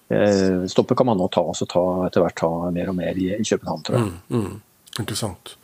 Eh, 0.08 0.66
stoppet 0.66 0.96
kan 0.96 1.06
man 1.06 1.18
nå 1.18 1.28
ta, 1.28 1.40
altså 1.40 1.66
ta, 1.66 1.82
etter 2.06 2.24
hvert 2.24 2.36
ta 2.36 2.50
mer 2.74 2.90
og 2.92 2.98
mer 2.98 3.16
i, 3.16 3.30
København, 3.40 3.82
tror 3.86 3.98
jeg. 3.98 4.10
Mm, 4.28 4.42
mm. 4.42 5.00
Interessant. 5.00 5.56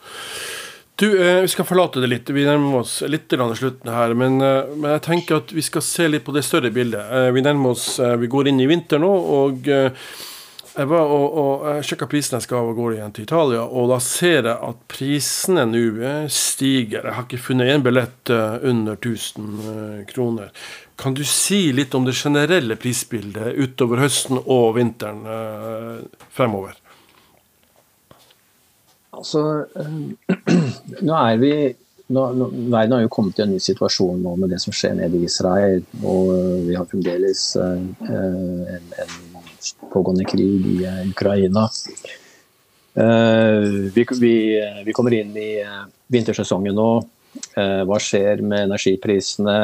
Du, 1.01 1.07
eh, 1.13 1.41
Vi 1.43 1.49
skal 1.49 1.69
forlate 1.69 2.01
det 2.01 2.11
litt. 2.11 2.31
Vi 2.31 2.45
nærmer 2.45 2.81
oss 2.81 3.01
litt 3.09 3.29
til 3.29 3.41
slutten 3.57 3.93
her. 3.93 4.15
Men, 4.15 4.41
eh, 4.41 4.73
men, 4.75 4.91
jeg 4.97 5.03
tenker 5.07 5.41
at 5.41 5.53
vi 5.53 5.63
skal 5.63 5.83
se 5.83 6.09
litt 6.09 6.25
på 6.25 6.35
det 6.37 6.45
større 6.45 6.73
bildet. 6.73 7.01
Eh, 7.01 7.31
vi 7.33 7.45
nærmer 7.45 7.77
oss, 7.77 7.99
eh, 8.01 8.17
vi 8.17 8.27
går 8.27 8.49
inn 8.49 8.61
i 8.61 8.69
vinter 8.69 8.99
nå. 8.99 9.13
og 9.41 9.69
eh, 9.69 9.91
jeg 10.81 10.88
var 10.90 11.12
og, 11.12 11.38
og 11.40 11.87
sjekka 11.87 12.09
prisene 12.11 12.38
jeg 12.40 12.49
skal 12.49 12.64
av 12.64 12.75
gårde 12.79 12.99
igjen 12.99 13.14
til 13.16 13.27
Italia, 13.27 13.64
og 13.64 13.90
da 13.93 13.99
ser 14.05 14.49
jeg 14.49 14.57
at 14.71 14.85
prisene 14.90 15.66
nå 15.69 16.12
stiger. 16.33 17.05
Jeg 17.05 17.16
har 17.16 17.27
ikke 17.27 17.43
funnet 17.51 17.73
én 17.75 17.85
billett 17.85 18.33
under 18.33 18.97
1000 18.97 20.07
kroner. 20.11 20.55
Kan 21.01 21.14
du 21.14 21.25
si 21.25 21.73
litt 21.73 21.95
om 21.97 22.05
det 22.05 22.12
generelle 22.19 22.77
prisbildet 22.77 23.55
utover 23.57 24.03
høsten 24.03 24.37
og 24.43 24.75
vinteren 24.77 25.23
eh, 25.25 26.27
fremover? 26.37 26.75
Altså, 29.16 29.45
eh, 29.81 30.35
nå 31.07 31.14
er 31.16 31.40
vi 31.40 31.55
nå, 32.11 32.25
nå, 32.37 32.51
Verden 32.75 32.97
har 32.97 33.05
jo 33.07 33.12
kommet 33.14 33.38
i 33.38 33.47
en 33.47 33.55
ny 33.55 33.61
situasjon 33.62 34.21
nå 34.21 34.35
med 34.43 34.53
det 34.53 34.61
som 34.61 34.75
skjer 34.77 34.99
nede 34.99 35.16
i 35.16 35.25
Israel. 35.31 35.81
Og 36.03 36.35
vi 36.66 36.77
har 36.77 36.88
fremdeles 36.90 37.45
eh, 37.57 37.81
en, 38.11 38.93
en, 39.01 39.16
pågående 39.92 40.27
krig 40.29 40.66
i 40.66 40.77
eh, 40.85 41.01
Ukraina. 41.11 41.68
Eh, 42.94 43.66
vi, 43.94 44.07
vi, 44.20 44.35
vi, 44.85 44.92
kommer 44.96 45.14
inn 45.16 45.33
i 45.37 45.51
eh, 45.62 45.83
vintersesongen 46.11 46.77
nå. 46.77 46.92
hva 47.87 47.96
skjer 48.03 48.40
med 48.42 48.64
energiprisene? 48.64 49.59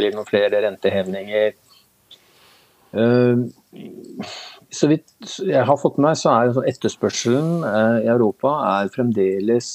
blir 0.00 0.10
det 0.10 0.18
noen 0.18 0.28
flere 0.28 0.62
rentehevninger. 0.64 1.52
Eh, 2.90 3.42
så 4.70 4.88
vidt 4.90 5.36
jeg 5.42 5.66
har 5.66 5.78
fått 5.80 5.98
med 5.98 6.10
meg, 6.10 6.18
så 6.18 6.32
er 6.34 6.70
etterspørselen 6.70 7.66
eh, 7.66 7.98
i 8.06 8.10
Europa 8.10 8.54
er 8.72 8.92
fremdeles 8.94 9.70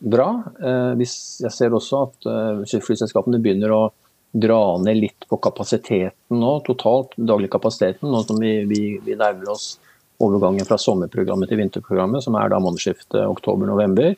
bra. 0.00 0.30
Eh, 0.58 1.04
jeg 1.04 1.54
ser 1.54 1.76
også 1.76 2.04
at 2.08 2.30
flyselskapene 2.70 3.42
begynner 3.42 3.74
å 3.74 3.82
dra 4.30 4.78
ned 4.78 5.00
litt 5.00 5.26
på 5.28 5.38
kapasiteten 5.42 6.38
nå, 6.38 6.52
totalt, 6.66 7.16
daglig 7.16 7.50
kapasiteten, 7.50 8.10
nå 8.10 8.22
som 8.26 8.38
vi, 8.38 8.60
vi, 8.70 8.82
vi 9.02 9.16
nærmer 9.18 9.50
oss 9.56 9.72
overgangen 10.20 10.66
fra 10.68 10.78
sommerprogrammet 10.78 11.50
til 11.50 11.58
vinterprogrammet, 11.62 12.22
som 12.24 12.36
er 12.38 12.52
da 12.52 12.60
månedsskiftet 12.62 13.24
oktober-november. 13.24 14.14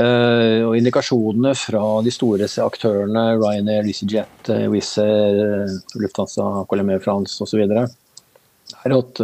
Uh, 0.00 0.62
og 0.68 0.76
Indikasjonene 0.78 1.50
fra 1.58 1.82
de 2.06 2.12
store 2.14 2.46
aktørene, 2.64 3.24
Ryanair, 3.36 3.88
EasyJet, 3.90 4.48
uh, 4.48 4.68
Wizz 4.72 5.00
Air, 5.02 5.40
uh, 5.66 5.98
Lufthansa, 6.00 6.46
KLM 6.70 6.94
France 7.04 7.42
osv., 7.42 7.64
er 7.66 8.94
at 8.94 9.20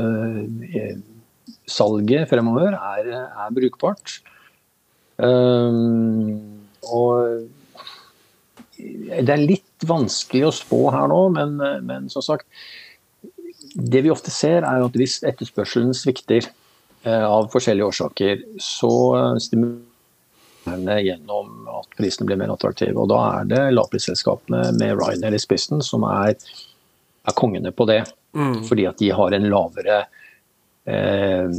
salget 1.70 2.26
fremover 2.28 2.74
er, 2.74 3.12
er 3.14 3.52
brukbart. 3.54 4.16
og 5.22 7.12
det 8.76 9.32
er 9.32 9.42
litt 9.42 9.86
vanskelig 9.88 10.46
å 10.48 10.54
spå 10.54 10.80
her 10.94 11.08
nå, 11.12 11.20
men, 11.36 11.56
men 11.86 12.10
som 12.12 12.24
sagt 12.24 12.46
Det 13.76 14.02
vi 14.04 14.12
ofte 14.12 14.32
ser, 14.32 14.64
er 14.64 14.84
at 14.84 14.96
hvis 14.96 15.18
etterspørselen 15.26 15.94
svikter 15.96 16.48
av 17.06 17.50
forskjellige 17.52 17.86
årsaker, 17.86 18.40
så 18.58 18.90
stimulerer 19.38 21.02
gjennom 21.04 21.68
at 21.70 21.92
prisene 21.94 22.26
blir 22.26 22.40
mer 22.40 22.50
attraktive. 22.54 22.96
Og 22.98 23.12
Da 23.12 23.20
er 23.36 23.50
det 23.52 23.60
lavprisselskapene 23.76 24.72
med 24.80 24.96
Ryanair 24.96 25.36
i 25.36 25.42
spissen 25.42 25.84
som 25.86 26.06
er, 26.08 26.34
er 26.34 27.36
kongene 27.38 27.70
på 27.70 27.86
det. 27.86 28.00
Mm. 28.34 28.64
Fordi 28.66 28.88
at 28.90 28.98
de 28.98 29.12
har 29.14 29.36
en 29.36 29.46
lavere 29.52 30.00
eh, 30.00 30.26
Eh, 30.86 31.50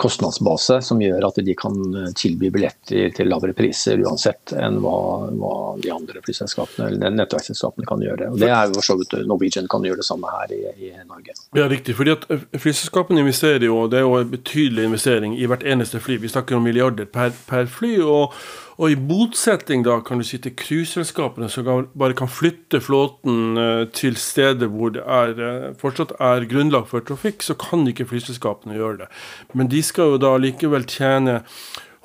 kostnadsbase 0.00 0.78
som 0.82 1.00
gjør 1.02 1.26
at 1.28 1.40
de 1.44 1.54
kan 1.58 1.74
eh, 1.96 2.12
tilby 2.16 2.48
billetter 2.54 3.12
til 3.16 3.28
lavere 3.28 3.52
priser 3.56 4.00
uansett 4.00 4.54
enn 4.56 4.78
hva, 4.80 4.94
hva 5.36 5.54
de 5.82 5.92
andre 5.92 6.22
flyselskapene 6.24 6.88
eller 6.88 7.12
nettverksselskapene 7.18 7.88
kan 7.88 8.00
gjøre. 8.04 8.30
Og 8.32 8.40
Det 8.40 8.48
er 8.48 8.72
jo 8.72 8.84
så 8.84 8.96
vidt 9.00 9.18
Norwegian 9.28 9.68
kan 9.70 9.84
gjøre 9.84 10.00
det 10.00 10.08
samme 10.08 10.32
her 10.32 10.54
i, 10.56 10.62
i 10.88 10.92
Norge. 11.04 11.36
Ja, 11.56 11.68
riktig. 11.68 11.96
fordi 11.98 12.16
at 12.16 12.24
eh, 12.32 12.46
Flyselskapene 12.56 13.20
investerer 13.20 13.68
jo, 13.68 13.84
det 13.90 14.00
er 14.00 14.08
jo 14.08 14.16
en 14.22 14.32
betydelig 14.32 14.88
investering 14.88 15.36
i 15.36 15.50
hvert 15.50 15.66
eneste 15.66 16.00
fly. 16.00 16.16
Vi 16.24 16.32
snakker 16.32 16.56
om 16.56 16.64
milliarder 16.64 17.08
per, 17.10 17.36
per 17.50 17.68
fly. 17.68 17.98
og 18.00 18.34
og 18.80 18.94
i 18.94 18.96
motsetning 18.96 19.82
da 19.84 19.98
kan 20.04 20.20
du 20.20 20.24
si 20.24 20.38
til 20.40 20.54
cruiseselskapene 20.56 21.50
som 21.52 21.68
bare 22.00 22.16
kan 22.16 22.30
flytte 22.32 22.80
flåten 22.80 23.60
eh, 23.60 23.84
til 23.92 24.16
steder 24.16 24.72
hvor 24.72 24.94
det 24.94 25.04
er, 25.04 25.34
eh, 25.36 25.68
fortsatt 25.80 26.16
er 26.16 26.48
grunnlag 26.48 26.88
for 26.88 27.04
trafikk, 27.04 27.44
så 27.44 27.58
kan 27.60 27.84
ikke 27.90 28.08
flyselskapene 28.08 28.78
gjøre 28.78 29.02
det. 29.02 29.10
Men 29.52 29.68
de 29.68 29.84
skal 29.84 30.14
jo 30.14 30.22
da 30.24 30.32
likevel 30.40 30.88
tjene 30.88 31.42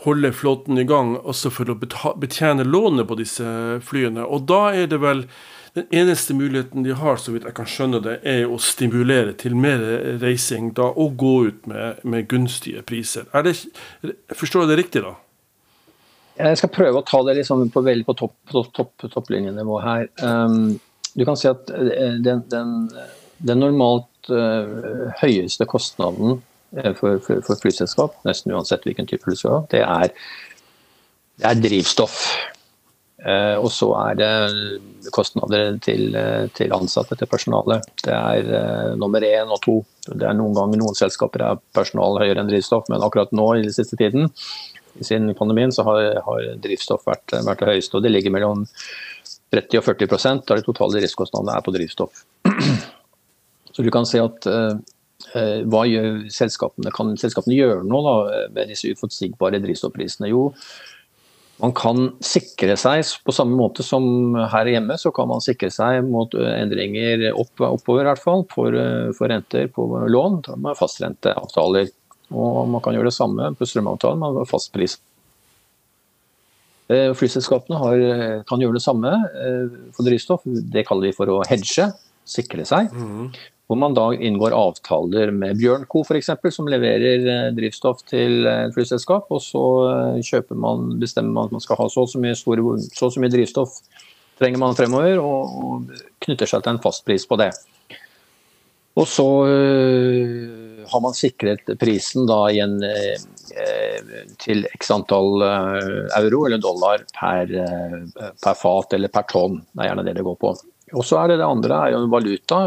holde 0.03 0.33
flåten 0.35 0.77
i 0.77 0.85
gang 0.88 1.15
også 1.17 1.49
for 1.53 1.71
å 1.71 1.79
betjene 1.79 2.67
lånet 2.67 3.07
på 3.07 3.17
disse 3.23 3.47
flyene. 3.88 4.27
Og 4.27 4.43
da 4.51 4.67
er 4.75 4.91
det 4.91 4.99
vel 5.01 5.25
den 5.75 5.88
eneste 5.95 6.35
muligheten 6.35 6.83
de 6.83 6.95
har, 6.95 7.17
så 7.19 7.33
vidt 7.33 7.47
jeg 7.47 7.55
kan 7.55 7.67
skjønne 7.67 8.03
det, 8.03 8.19
er 8.27 8.45
å 8.47 8.59
stimulere 8.61 9.33
til 9.39 9.57
mer 9.59 9.81
reising 10.21 10.73
da, 10.75 10.91
og 10.91 11.17
gå 11.19 11.35
ut 11.49 11.67
med, 11.71 12.03
med 12.03 12.27
gunstige 12.31 12.83
priser. 12.88 13.27
Det, 13.43 13.57
forstår 14.35 14.63
jeg 14.63 14.71
det 14.71 14.83
riktig, 14.83 15.03
da? 15.07 15.15
Jeg 16.36 16.60
skal 16.60 16.71
prøve 16.74 17.00
å 17.00 17.06
ta 17.08 17.21
det 17.28 17.38
liksom 17.38 17.69
på, 17.71 17.84
veldig 17.86 18.06
på, 18.08 18.15
topp, 18.19 18.36
topp, 18.52 18.71
topp, 18.76 19.06
topplinjenivå 19.13 19.78
her. 19.84 20.10
Um, 20.19 20.76
du 21.15 21.24
kan 21.28 21.38
si 21.39 21.48
at 21.48 21.69
eh, 21.71 22.17
den, 22.19 22.41
den, 22.52 22.74
den 23.48 23.62
normalt 23.63 24.32
uh, 24.32 25.13
høyeste 25.21 25.67
kostnaden 25.69 26.41
uh, 26.76 26.91
for, 26.98 27.21
for, 27.24 27.39
for, 27.45 27.62
flyselskap, 27.62 28.19
nesten 28.28 28.52
uansett 28.52 28.84
hvilken 28.84 29.08
type 29.08 29.24
flyselskap, 29.24 29.69
det 29.71 29.86
er, 29.86 30.12
det 31.39 31.48
er 31.54 31.63
drivstoff. 31.63 32.19
Uh, 33.26 33.56
og 33.56 33.71
så 33.71 33.88
er 34.02 34.19
det 34.19 35.10
kostnader 35.15 35.80
til, 35.82 36.19
til 36.58 36.76
ansatte, 36.76 37.15
til 37.15 37.32
personalet. 37.32 37.88
Det 38.04 38.12
er 38.12 38.98
nummer 39.00 39.24
én 39.24 39.56
og 39.56 39.63
to. 39.63 39.80
Det 40.12 40.28
er 40.28 40.36
Noen 40.36 40.54
ganger 40.58 40.84
noen 40.84 41.00
selskaper 41.00 41.48
er 41.48 41.63
personal 41.74 42.19
høyere 42.19 42.43
enn 42.43 42.52
drivstoff, 42.52 42.91
men 42.91 43.08
akkurat 43.08 43.32
nå 43.32 43.54
i 43.56 43.63
den 43.63 43.74
siste 43.74 43.95
tiden 44.04 44.28
siden 45.01 45.34
pandemien 45.36 45.73
så 45.73 45.84
har, 45.88 46.01
har 46.25 46.49
drivstoff 46.63 47.05
vært, 47.08 47.34
vært, 47.34 47.62
det 47.62 47.75
høyeste. 47.75 47.97
og 47.97 48.05
Det 48.05 48.12
ligger 48.13 48.34
mellom 48.36 48.65
30 49.53 49.79
og 49.81 49.88
40% 49.88 50.51
av 50.51 50.60
de 50.60 50.65
totale 50.65 50.99
driftskostnadene 50.99 51.55
er 51.55 51.65
på 51.65 51.73
drivstoff. 51.75 52.25
Så 53.75 53.84
du 53.84 53.91
kan 53.91 54.08
se 54.08 54.21
at 54.23 54.47
uh, 54.47 54.77
hva 55.67 55.84
gjør 55.89 56.25
selskapene? 56.31 56.93
Kan 56.95 57.15
selskapene 57.19 57.58
gjøre 57.58 57.84
noe 57.88 58.03
da, 58.05 58.43
med 58.55 58.71
disse 58.71 58.91
uforutsigbare 58.93 59.60
drivstoffprisene? 59.63 60.31
Jo, 60.31 60.49
man 61.63 61.71
kan 61.75 62.10
sikre 62.23 62.75
seg 62.79 63.03
på 63.23 63.36
samme 63.36 63.56
måte 63.56 63.83
som 63.83 64.35
her 64.52 64.67
hjemme, 64.67 64.98
så 65.00 65.12
kan 65.15 65.29
man 65.31 65.43
sikre 65.43 65.69
seg 65.71 66.02
mot 66.08 66.33
endringer 66.35 67.29
opp, 67.31 67.54
oppover 67.63 68.04
i 68.04 68.10
hvert 68.10 68.23
fall, 68.23 68.43
for, 68.52 68.75
for 69.15 69.31
renter 69.31 69.69
på 69.71 69.87
lån 70.12 70.41
med 70.56 70.75
fastrenteavtaler. 70.79 71.91
Og 72.34 72.69
man 72.69 72.82
kan 72.82 72.96
gjøre 72.96 73.12
det 73.12 73.17
samme 73.17 73.52
på 73.58 73.67
strømavtalen, 73.69 74.21
man 74.21 74.40
har 74.40 74.50
fast 74.50 74.71
pris. 74.73 74.98
flyselskapene 76.88 77.78
har, 77.82 78.02
kan 78.46 78.62
gjøre 78.62 78.78
det 78.78 78.84
samme 78.84 79.10
eh, 79.10 79.76
for 79.94 80.06
drivstoff. 80.06 80.46
Det 80.46 80.86
kaller 80.86 81.10
vi 81.10 81.17
for 81.17 81.30
å 81.34 81.42
hedge, 81.50 81.90
sikre 82.26 82.65
seg. 82.65 82.94
Mm. 82.94 83.30
Hvor 83.65 83.80
man 83.82 83.96
da 83.98 84.12
inngår 84.13 84.54
avtaler 84.54 85.32
med 85.34 85.58
Bjørnco 85.58 86.04
f.eks., 86.06 86.30
som 86.54 86.69
leverer 86.69 87.26
eh, 87.26 87.54
drivstoff 87.58 88.04
til 88.10 88.46
et 88.50 88.73
flyselskap. 88.73 89.30
Og 89.34 89.42
så 89.42 89.63
man, 90.54 90.92
bestemmer 91.02 91.34
man 91.34 91.50
at 91.50 91.58
man 91.58 91.65
skal 91.65 91.82
ha 91.82 91.90
så 91.90 92.06
og 92.06 92.13
så 92.13 92.21
mye, 92.21 92.38
store, 92.38 92.78
så, 92.90 93.10
så 93.10 93.21
mye 93.21 93.34
drivstoff 93.34 93.80
trenger 94.40 94.62
man 94.62 94.76
fremover, 94.78 95.21
og, 95.21 95.56
og 95.63 96.06
knytter 96.26 96.50
seg 96.50 96.63
til 96.63 96.76
en 96.76 96.84
fastpris 96.84 97.26
på 97.30 97.38
det. 97.40 97.54
Og 98.96 99.08
så 99.12 99.28
har 100.92 101.02
man 101.04 101.15
sikret 101.17 101.69
prisen 101.79 102.27
da 102.29 102.40
i 102.54 102.60
en, 102.63 102.77
til 104.42 104.65
x 104.75 104.92
antall 104.94 105.44
eh, 105.46 106.21
euro 106.21 106.46
eller 106.48 106.62
dollar 106.62 107.04
per, 107.15 107.52
eh, 107.52 108.31
per, 108.44 108.58
fat 108.60 108.96
eller 108.98 109.12
per 109.13 109.27
tonn. 109.31 109.62
Det 109.71 109.83
er 109.83 109.92
gjerne 109.92 110.06
det 110.08 110.15
det 110.17 110.25
går 110.27 110.40
på. 110.42 110.54
Og 110.94 111.06
så 111.06 111.21
er 111.21 111.31
det 111.31 111.40
det 111.42 111.48
andre 111.48 111.81
er 111.86 111.96
jo 111.96 112.06
valuta. 112.12 112.62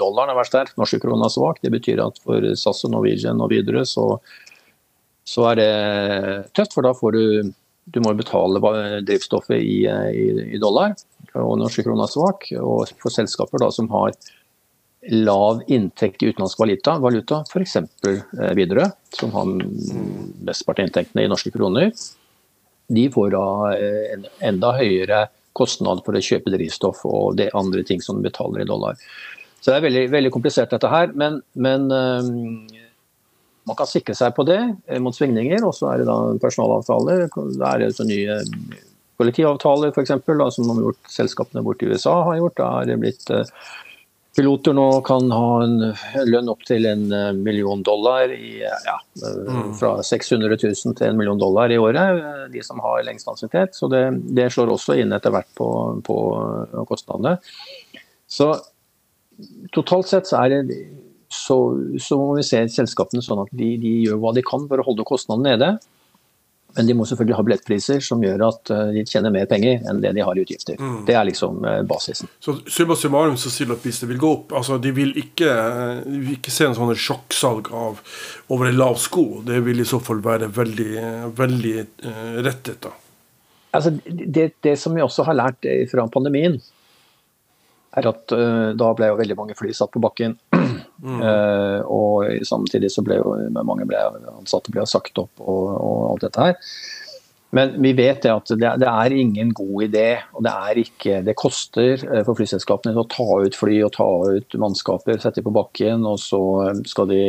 Dollaren 0.00 0.32
er 0.32 0.38
vært 0.38 0.52
sterk, 0.52 0.74
norske 0.80 1.00
krona 1.02 1.30
svak. 1.32 1.60
Det 1.62 1.72
betyr 1.74 2.02
at 2.04 2.20
for 2.24 2.44
SAS 2.58 2.84
og 2.86 2.94
Norwegian 2.94 3.42
og 3.42 3.52
videre 3.54 3.86
så 3.88 4.14
så 5.24 5.46
er 5.48 5.56
det 5.56 5.68
tøft, 6.52 6.74
for 6.76 6.84
da 6.84 6.90
får 6.92 7.14
du 7.16 7.52
du 7.84 8.00
må 8.00 8.14
betale 8.16 8.60
drivstoffet 9.04 9.60
i, 9.60 9.84
i, 9.84 10.26
i 10.56 10.60
dollar, 10.60 10.94
og 11.36 11.58
norske 11.60 11.84
er 11.84 12.12
svak. 12.12 12.46
Og 12.56 12.92
for 13.00 13.12
selskaper 13.12 13.60
da, 13.60 13.68
som 13.72 13.90
har 13.92 14.12
lav 15.10 15.62
inntekt 15.66 16.22
i 16.22 16.30
utenlandsk 16.30 16.58
valuta, 16.60 16.98
valuta 16.98 17.42
f.eks. 17.48 17.76
Eh, 17.76 18.52
Widerøe, 18.56 18.90
som 19.14 19.32
har 19.34 19.48
mesteparten 19.48 20.84
av 20.84 20.88
inntektene 20.88 21.24
i 21.24 21.30
norske 21.30 21.52
kroner, 21.54 21.90
de 22.94 23.04
får 23.12 23.32
da 23.34 23.46
eh, 23.76 24.14
en 24.14 24.28
enda 24.52 24.74
høyere 24.78 25.26
kostnad 25.54 26.02
for 26.06 26.16
å 26.16 26.24
kjøpe 26.24 26.52
drivstoff 26.54 27.04
og 27.08 27.36
det 27.38 27.50
andre 27.54 27.84
ting 27.86 28.02
som 28.02 28.18
de 28.18 28.28
betaler 28.28 28.64
i 28.64 28.68
dollar. 28.68 28.98
Så 29.60 29.70
det 29.70 29.78
er 29.78 29.86
veldig, 29.86 30.06
veldig 30.12 30.32
komplisert 30.34 30.72
dette 30.74 30.90
her, 30.92 31.12
men, 31.16 31.38
men 31.56 31.86
um, 31.88 32.66
man 33.64 33.78
kan 33.78 33.88
sikre 33.88 34.16
seg 34.18 34.34
på 34.36 34.44
det 34.44 34.58
mot 35.00 35.16
svingninger. 35.16 35.62
Og 35.64 35.72
så 35.72 35.88
er 35.92 36.02
det 36.02 36.08
da 36.10 36.18
personalavtaler. 36.42 37.30
Det 37.32 37.70
er 37.70 37.84
det 37.86 38.08
nye 38.10 38.36
kollektivavtaler 39.16 39.94
f.eks. 39.94 40.12
som 40.58 40.82
gjort, 40.82 41.00
selskapene 41.08 41.64
borti 41.64 41.88
USA 41.88 42.18
har 42.28 42.42
gjort. 42.42 42.58
Da 42.60 42.68
er 42.82 42.90
det 42.90 42.98
blitt 43.06 43.32
Piloter 44.34 44.74
nå 44.74 44.86
kan 45.06 45.30
ha 45.30 45.50
en 45.62 45.76
lønn 46.26 46.48
opp 46.50 46.64
til 46.66 46.88
en 46.90 47.04
eh, 47.14 47.30
million 47.38 47.82
dollar, 47.86 48.32
i, 48.34 48.64
ja, 48.64 48.96
mm. 49.22 49.76
fra 49.78 49.92
600 50.02 50.58
000 50.58 50.96
til 50.98 51.06
en 51.06 51.20
million 51.20 51.38
dollar 51.38 51.70
i 51.70 51.78
året, 51.78 52.18
eh, 52.18 52.44
de 52.50 52.64
som 52.66 52.82
har 52.82 53.04
lengst 53.06 53.30
ansiennitet. 53.30 53.78
Så 53.78 53.86
det, 53.92 54.02
det, 54.34 54.48
slår 54.50 54.74
også 54.74 54.98
inn 54.98 55.14
etter 55.14 55.34
hvert 55.34 55.50
på, 55.54 55.68
på 56.06 56.18
kostnadene. 56.90 57.36
Så 58.26 58.50
totalt 59.74 60.10
sett 60.10 60.30
så 60.30 60.42
er 60.42 60.54
det 60.54 60.82
så, 61.34 61.56
så 61.98 62.18
må 62.18 62.34
vi 62.38 62.44
se 62.46 62.60
selskapene 62.70 63.22
sånn 63.24 63.42
at 63.42 63.54
de, 63.54 63.74
de, 63.82 63.92
gjør 64.06 64.20
hva 64.22 64.34
de 64.36 64.42
kan 64.46 64.66
for 64.70 64.80
å 64.80 64.86
holde 64.86 65.06
kostnadene 65.06 65.54
nede. 65.54 65.70
Men 66.76 66.86
de 66.86 66.94
må 66.98 67.06
selvfølgelig 67.06 67.36
ha 67.38 67.44
billettpriser 67.46 68.00
som 68.02 68.22
gjør 68.24 68.42
at 68.48 68.70
eh, 68.74 68.88
de 68.96 69.04
tjener 69.06 69.32
mer 69.34 69.46
penger 69.50 69.84
enn 69.86 70.00
det 70.02 70.10
de 70.16 70.24
har 70.26 70.38
i 70.38 70.42
utgifter. 70.42 70.78
Mm. 70.80 71.04
Det 71.06 71.14
er 71.14 71.28
liksom 71.28 71.60
eh, 71.70 71.80
basisen. 71.86 72.30
Så 72.42 72.56
summa 72.66 72.96
summarum 72.98 73.36
så 73.40 73.52
sier 73.52 73.70
du 73.70 73.76
at 73.76 73.82
prisene 73.84 74.10
vil 74.10 74.20
gå 74.22 74.32
opp. 74.40 74.54
Altså, 74.58 74.80
de 74.82 74.90
vil 74.96 75.14
ikke, 75.20 75.50
de 76.02 76.18
vil 76.18 76.36
ikke 76.38 76.54
se 76.54 76.66
en 76.66 76.76
sånn 76.76 76.94
sjokksalg 76.98 77.70
av 77.74 78.02
over 78.54 78.70
en 78.70 78.78
lav 78.80 78.98
sko. 79.02 79.26
Det 79.46 79.62
vil 79.66 79.82
i 79.84 79.88
så 79.88 80.02
fall 80.02 80.22
være 80.24 80.50
veldig, 80.54 80.92
veldig 81.38 81.74
uh, 82.06 82.38
rettet. 82.44 82.82
da. 82.88 82.94
Altså, 83.74 83.94
det, 84.04 84.50
det, 84.66 84.74
som 84.80 84.94
vi 84.94 85.02
også 85.02 85.26
har 85.28 85.38
lært 85.38 85.66
fra 85.90 86.06
pandemien, 86.10 86.58
er 87.94 88.10
at 88.10 88.34
uh, 88.34 88.74
da 88.74 88.90
ble 88.98 89.12
jo 89.12 89.18
veldig 89.22 89.38
mange 89.38 89.56
fly 89.58 89.70
satt 89.74 89.94
på 89.94 90.02
bakken. 90.02 90.36
Mm. 91.04 91.20
Uh, 91.20 91.80
og 91.92 92.44
samtidig 92.48 92.92
så 92.92 93.04
ble 93.04 93.20
jo 93.20 93.36
mange 93.62 93.86
ble 93.88 94.00
ansatte 94.34 94.72
ble 94.72 94.86
sagt 94.88 95.18
opp 95.20 95.42
og, 95.42 95.64
og, 95.74 96.04
alt 96.12 96.28
dette 96.28 96.46
her. 96.48 96.60
Men 97.54 97.76
vi 97.78 97.92
vet 97.94 98.24
det 98.24 98.32
at 98.32 98.50
det, 98.58 98.70
det, 98.82 98.88
er 98.90 99.14
ingen 99.14 99.52
god 99.54 99.84
idé, 99.84 100.06
og 100.34 100.42
det 100.42 100.50
er 100.50 100.80
ikke 100.80 101.20
Det 101.22 101.36
koster 101.38 102.02
uh, 102.02 102.22
for 102.26 102.38
flyselskapene 102.38 102.96
å 102.98 103.06
ta 103.10 103.28
ut 103.44 103.58
fly 103.58 103.78
og 103.86 103.92
ta 103.94 104.08
ut 104.38 104.58
mannskaper, 104.60 105.20
sette 105.22 105.42
dem 105.42 105.48
på 105.48 105.54
bakken, 105.58 106.06
og 106.08 106.18
så 106.22 106.40
skal 106.88 107.10
de 107.12 107.20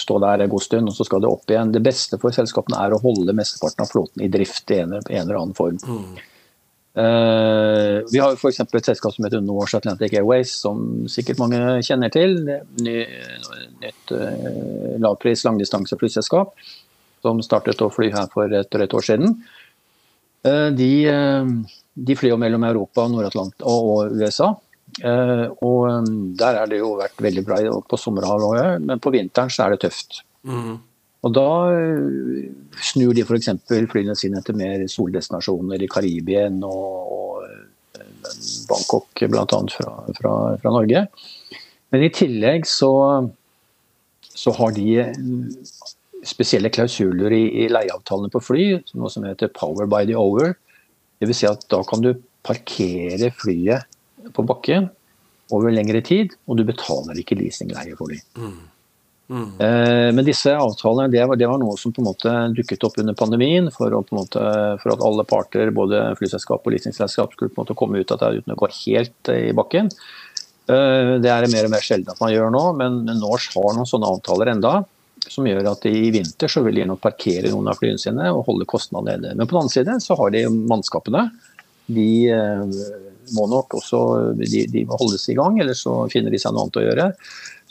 stå 0.00 0.20
der 0.24 0.44
en 0.46 0.54
god 0.54 0.64
stund, 0.68 0.92
og 0.92 0.96
så 0.96 1.08
skal 1.08 1.24
de 1.24 1.32
opp 1.32 1.50
igjen. 1.52 1.74
Det 1.74 1.84
beste 1.84 2.20
for 2.22 2.36
selskapene 2.36 2.80
er 2.80 2.96
å 2.96 3.02
holde 3.02 3.36
mesteparten 3.36 3.84
av 3.84 3.92
flåten 3.92 4.24
i 4.24 4.30
drift 4.32 4.72
i 4.72 4.80
en, 4.86 4.96
en 5.02 5.20
eller 5.26 5.42
annen 5.42 5.58
form. 5.58 5.82
Mm. 5.84 6.22
Uh, 6.94 8.06
vi 8.12 8.20
har 8.22 8.36
f.eks. 8.36 8.60
et 8.62 8.86
selskap 8.86 9.14
som 9.16 9.26
heter 9.26 9.42
Norse 9.42 9.80
Atlantic 9.80 10.12
Airways, 10.14 10.52
som 10.62 11.08
sikkert 11.10 11.40
mange 11.42 11.58
kjenner 11.82 12.12
til. 12.14 12.36
Ny, 12.86 13.00
nytt 13.82 14.12
uh, 14.14 14.94
lavpris 15.02 15.42
langdistanseflyselskap 15.46 16.54
som 17.24 17.40
startet 17.42 17.82
å 17.82 17.90
fly 17.90 18.12
her 18.14 18.28
for 18.30 18.52
et 18.52 18.78
et 18.78 18.94
år 18.94 19.06
siden. 19.08 19.34
Uh, 20.46 20.70
de, 20.76 20.92
de, 21.96 22.18
flyr 22.20 22.34
jo 22.34 22.38
mellom 22.38 22.68
Europa, 22.68 23.08
Nord-Atlant 23.10 23.64
og, 23.64 23.90
og, 23.90 24.14
USA. 24.20 24.52
og 25.64 26.10
Der 26.38 26.60
har 26.60 26.70
det 26.70 26.78
jo 26.78 26.94
vært 27.00 27.18
veldig 27.26 27.46
bra 27.48 27.62
på 27.90 27.98
sommerhalvåret, 27.98 28.84
men 28.84 29.02
på 29.02 29.10
vinteren 29.14 29.50
så 29.50 29.66
er 29.66 29.74
det 29.74 29.86
tøft. 29.88 30.20
Mm. 30.46 30.76
Og 31.24 31.32
Da 31.32 31.48
eh, 31.72 32.50
snur 32.84 33.14
de 33.16 33.24
f.eks. 33.24 33.48
flyene 33.90 34.16
sine 34.18 34.42
til 34.44 34.58
mer 34.60 34.84
soldestinasjoner 34.90 35.84
i 35.84 35.88
Karibien 35.90 36.58
og, 36.68 37.14
og 37.16 37.46
eh, 37.48 38.10
Bangkok 38.68 39.24
bl.a. 39.32 39.46
Fra, 39.46 39.94
fra, 40.18 40.34
fra 40.60 40.74
Norge. 40.74 41.06
Men 41.94 42.04
i 42.04 42.12
tillegg 42.12 42.68
så, 42.68 42.92
så 44.24 44.52
har 44.58 44.74
de 44.76 44.88
eh, 45.00 45.14
spesielle 46.28 46.72
klausuler 46.72 47.32
i, 47.36 47.44
i 47.64 47.70
leieavtalene 47.72 48.32
på 48.32 48.42
fly, 48.42 48.66
noe 48.96 49.12
som 49.12 49.24
heter 49.28 49.52
'power 49.52 49.88
by 49.88 50.04
the 50.08 50.18
over'. 50.18 50.54
Dvs. 51.22 51.40
Si 51.40 51.48
at 51.48 51.64
da 51.72 51.80
kan 51.88 52.04
du 52.04 52.12
parkere 52.44 53.30
flyet 53.32 53.88
på 54.34 54.44
bakken 54.44 54.90
over 55.52 55.72
lengre 55.72 56.00
tid, 56.04 56.32
og 56.48 56.58
du 56.58 56.64
betaler 56.68 57.16
ikke 57.20 57.36
leasingleie 57.38 57.96
for 57.96 58.12
dem. 58.12 58.20
Mm. 58.36 58.73
Mm. 59.28 59.56
Men 60.14 60.24
disse 60.26 60.52
avtalene 60.52 61.08
det 61.08 61.22
var, 61.24 61.38
det 61.40 61.46
var, 61.48 61.56
noe 61.60 61.78
som 61.80 61.92
på 61.94 62.02
en 62.02 62.10
måte 62.10 62.32
dukket 62.52 62.84
opp 62.84 62.98
under 63.00 63.16
pandemien 63.16 63.70
for, 63.72 63.94
måte, 64.12 64.42
for 64.82 64.92
at 64.92 65.04
alle 65.04 65.24
parter, 65.28 65.72
både 65.74 66.10
flyselskap 66.18 66.66
og 66.66 66.74
leasingselskap, 66.74 67.32
skulle 67.32 67.52
på 67.52 67.62
en 67.62 67.64
måte 67.64 67.78
komme 67.78 68.02
ut 68.02 68.12
av 68.12 68.20
det 68.20 68.42
uten 68.42 68.54
å 68.54 68.58
gå 68.60 68.68
helt 68.82 69.32
eh, 69.32 69.46
i 69.48 69.54
bakken. 69.56 69.88
Eh, 70.68 71.14
det 71.24 71.32
er 71.32 71.44
det 71.46 71.52
mer 71.54 71.68
og 71.68 71.72
mer 71.72 71.86
sjelden 71.86 72.12
at 72.12 72.20
man 72.20 72.34
gjør 72.34 72.52
nå, 72.52 72.64
men 72.80 73.00
Norse 73.22 73.54
har 73.56 73.78
noen 73.78 73.88
sånne 73.88 74.12
avtaler 74.12 74.52
enda, 74.52 74.74
som 75.24 75.48
gjør 75.48 75.70
at 75.72 75.88
i 75.88 76.10
vinter 76.12 76.52
så 76.52 76.60
vil 76.66 76.82
de 76.82 76.84
nok 76.90 77.00
parkere 77.06 77.48
noen 77.48 77.72
av 77.72 77.80
flyene 77.80 78.00
sine 78.00 78.28
og 78.28 78.44
holde 78.50 78.68
kostnadene 78.68 79.22
nede. 79.22 79.38
Men 79.40 79.48
på 79.48 79.56
den 79.56 79.64
annen 79.64 79.72
side 79.72 79.96
så 80.04 80.18
har 80.20 80.34
de 80.34 80.44
mannskapene. 80.52 81.30
De 81.88 82.10
må 83.32 83.46
nok 83.48 83.78
også 83.78 84.00
de, 84.36 84.64
de 84.68 84.84
må 84.88 84.98
holdes 85.00 85.24
i 85.32 85.36
gang, 85.38 85.56
eller 85.62 85.76
så 85.78 86.02
finner 86.12 86.34
de 86.34 86.40
seg 86.40 86.52
noe 86.52 86.66
annet 86.66 86.80
å 86.80 86.84
gjøre. 86.84 87.06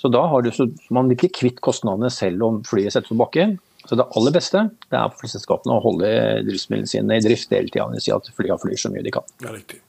Så 0.04 0.10
da 0.12 0.26
har 0.28 0.43
du, 0.43 0.51
så 0.51 0.68
Man 0.91 1.08
blir 1.08 1.16
ikke 1.16 1.38
kvitt 1.39 1.62
kostnadene 1.64 2.10
selv 2.12 2.43
om 2.43 2.64
flyet 2.68 2.91
settes 2.91 3.14
på 3.14 3.22
bakken. 3.22 3.56
Så 3.88 3.97
det 3.99 4.06
aller 4.16 4.32
beste 4.32 4.62
det 4.91 4.95
er 4.95 5.12
for 5.12 5.24
flyselskapene 5.26 5.76
å 5.76 5.84
holde 5.84 6.10
driftsmidlene 6.47 6.88
sine 6.88 7.20
i 7.20 7.24
drift 7.24 7.51
hele 7.51 7.72
tida. 7.72 7.88
Si 8.04 8.12
at 8.16 8.28
flyene 8.36 8.60
flyr 8.60 8.80
så 8.80 8.91
mye 8.91 9.04
de 9.04 9.14
kan. 9.16 9.28
Ja, 9.43 9.51
riktig. 9.51 9.80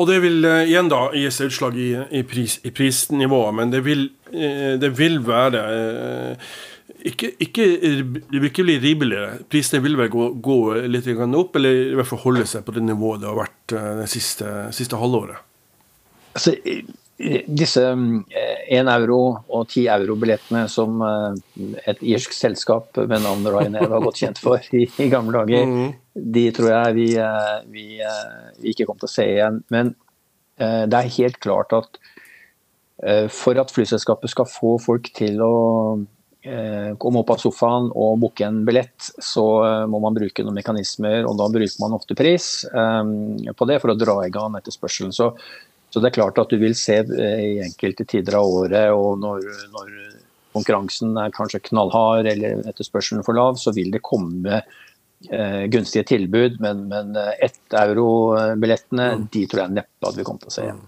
Og 0.00 0.08
det 0.08 0.18
vil 0.24 0.44
uh, 0.44 0.62
igjen 0.64 0.88
da 0.92 1.06
gi 1.16 1.24
seg 1.32 1.52
utslag 1.52 1.76
i, 1.80 1.90
i, 2.20 2.22
pris, 2.28 2.58
i, 2.64 2.72
prisnivået, 2.72 3.56
men 3.56 3.72
det 3.72 3.82
vil, 3.84 4.06
uh, 4.32 4.74
det 4.80 4.92
vil 4.96 5.20
være 5.24 5.64
uh, 5.68 6.54
ikke, 7.12 7.32
ikke, 7.44 7.66
det 7.82 8.40
vil 8.40 8.48
ikke 8.48 8.66
bli 8.68 8.78
rimeligere. 8.80 9.42
Prisene 9.52 9.82
vil 9.84 9.96
vel 10.00 10.12
gå, 10.12 10.30
gå, 10.44 10.58
litt 10.88 11.08
opp, 11.12 11.56
eller 11.60 11.80
i 11.92 11.96
hvert 11.98 12.08
fall 12.08 12.24
holde 12.24 12.48
seg 12.48 12.64
på 12.64 12.76
det 12.76 12.84
nivået 12.86 13.24
det 13.24 13.32
har 13.32 13.40
vært 13.40 13.76
det 14.00 14.08
siste, 14.12 14.48
siste 14.76 15.00
halvåret. 15.00 15.40
Altså, 16.32 16.54
disse 17.18 17.82
1 17.84 18.24
eh, 18.32 18.94
euro 18.94 19.18
og 19.52 19.66
10 19.68 19.84
euro-billettene 19.94 20.64
som 20.70 21.02
eh, 21.06 21.82
et 21.92 22.00
irsk 22.14 22.34
selskap 22.34 22.96
med 22.98 23.22
navn 23.22 23.46
Ryanair 23.46 23.90
var 23.90 24.02
godt 24.02 24.22
kjent 24.22 24.40
for 24.42 24.62
i, 24.74 24.86
i 24.86 25.10
gamle 25.12 25.42
dager, 25.42 25.66
mm. 25.68 25.90
de 26.34 26.46
tror 26.56 26.72
jeg 26.72 26.96
vi, 26.98 27.08
eh, 27.20 27.58
vi, 27.68 27.86
vi, 28.58 28.72
ikke 28.72 28.88
kommer 28.88 29.04
til 29.04 29.10
å 29.10 29.16
se 29.16 29.28
igjen. 29.36 29.60
Men 29.72 29.94
det 30.62 30.94
er 30.94 31.14
helt 31.16 31.38
klart 31.42 31.72
at 31.74 31.96
for 33.34 33.58
at 33.58 33.72
flyselskapet 33.74 34.30
skal 34.30 34.46
få 34.46 34.76
folk 34.78 35.08
til 35.16 35.40
å 35.42 35.54
komme 37.02 37.22
opp 37.22 37.32
av 37.34 37.40
sofaen 37.40 37.88
og 37.88 38.20
booke 38.22 38.44
en 38.46 38.60
billett, 38.68 39.08
så 39.18 39.42
må 39.90 39.98
man 40.04 40.14
bruke 40.14 40.44
noen 40.44 40.60
mekanismer, 40.60 41.24
og 41.26 41.34
da 41.40 41.48
bruker 41.50 41.82
man 41.82 41.96
ofte 41.96 42.14
pris 42.18 42.46
på 42.68 43.68
det 43.70 43.80
for 43.82 43.90
å 43.90 43.98
dra 43.98 44.20
i 44.22 44.30
gang 44.30 44.54
etterspørselen. 44.60 45.10
Så 45.16 45.32
så 45.92 46.00
det 46.00 46.08
er 46.08 46.16
klart 46.16 46.40
at 46.40 46.52
du 46.52 46.56
vil 46.60 46.74
se 46.78 47.02
eh, 47.04 47.40
i 47.44 47.56
enkelte 47.60 48.06
tider 48.08 48.38
av 48.38 48.48
året, 48.48 48.88
og 48.96 49.18
når, 49.20 49.44
når 49.74 49.90
konkurransen 50.56 51.18
er 51.20 51.34
kanskje 51.36 51.60
knallhard 51.68 52.28
eller 52.30 52.62
etterspørselen 52.70 53.24
for 53.26 53.36
lav, 53.36 53.58
så 53.60 53.74
vil 53.76 53.92
det 53.92 54.00
komme 54.06 54.62
eh, 54.62 55.64
gunstige 55.72 56.06
tilbud. 56.08 56.56
Men, 56.64 56.86
men 56.88 57.12
eh, 57.20 57.34
ett 57.44 57.76
euro-billettene, 57.76 59.10
mm. 59.18 59.26
de 59.36 59.42
tror 59.50 59.66
jeg 59.66 59.80
neppe 59.80 60.08
at 60.08 60.16
vi 60.16 60.24
kommer 60.28 60.46
til 60.46 60.52
å 60.52 60.54
se 60.56 60.64
igjen. 60.68 60.86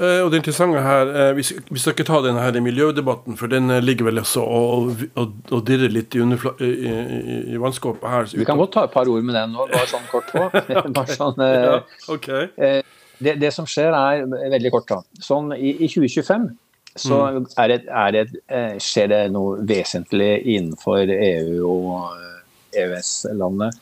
Uh, 0.00 0.24
og 0.24 0.30
det 0.32 0.38
interessante 0.40 0.80
her, 0.80 1.10
vi, 1.36 1.44
skal, 1.44 1.92
ikke 1.92 2.06
ta 2.08 2.22
denne 2.24 2.40
her 2.40 2.56
miljødebatten, 2.64 3.36
for 3.38 3.52
den 3.52 3.68
ligger 3.84 4.08
vel 4.08 4.22
også 4.22 4.40
og, 4.40 5.04
og, 5.20 5.34
og 5.52 5.60
dirrer 5.68 5.92
litt 5.92 6.16
i, 6.16 6.24
i, 6.24 6.70
i, 6.72 7.36
i 7.52 7.60
vannskapet 7.60 8.08
her. 8.08 8.32
vi 8.40 8.48
kan 8.48 8.58
godt 8.58 8.72
ta 8.78 8.86
et 8.88 8.96
par 8.96 9.12
ord 9.12 9.20
med 9.28 9.36
den 9.36 9.52
nå, 9.52 9.68
bare 9.68 9.84
sånn 9.92 10.08
kort 10.08 10.32
på. 10.32 10.48
okay. 10.88 11.20
sånn, 11.20 11.44
ja, 11.44 11.76
okay 12.16 12.80
det, 13.24 13.38
det, 13.40 13.52
som 13.54 13.68
skjer, 13.68 13.94
er 13.94 14.26
veldig 14.26 14.72
kort. 14.74 14.90
da. 14.90 15.22
Sånn 15.22 15.54
i, 15.56 15.76
i 15.84 15.88
2025 15.90 16.50
så 16.94 17.18
mm. 17.24 17.46
er 17.56 17.70
det, 17.70 17.78
er 17.88 18.12
det, 18.12 18.22
eh, 18.52 18.76
skjer 18.82 19.08
det 19.12 19.20
noe 19.32 19.62
vesentlig 19.68 20.32
innenfor 20.56 21.08
EU 21.08 21.62
og 21.68 22.76
EØS-landet. 22.76 23.78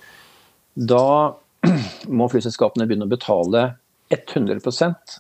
Da 0.74 1.06
må 2.20 2.28
flyselskapene 2.30 2.86
begynne 2.86 3.08
å 3.08 3.10
betale 3.10 3.64
100% 4.14 5.18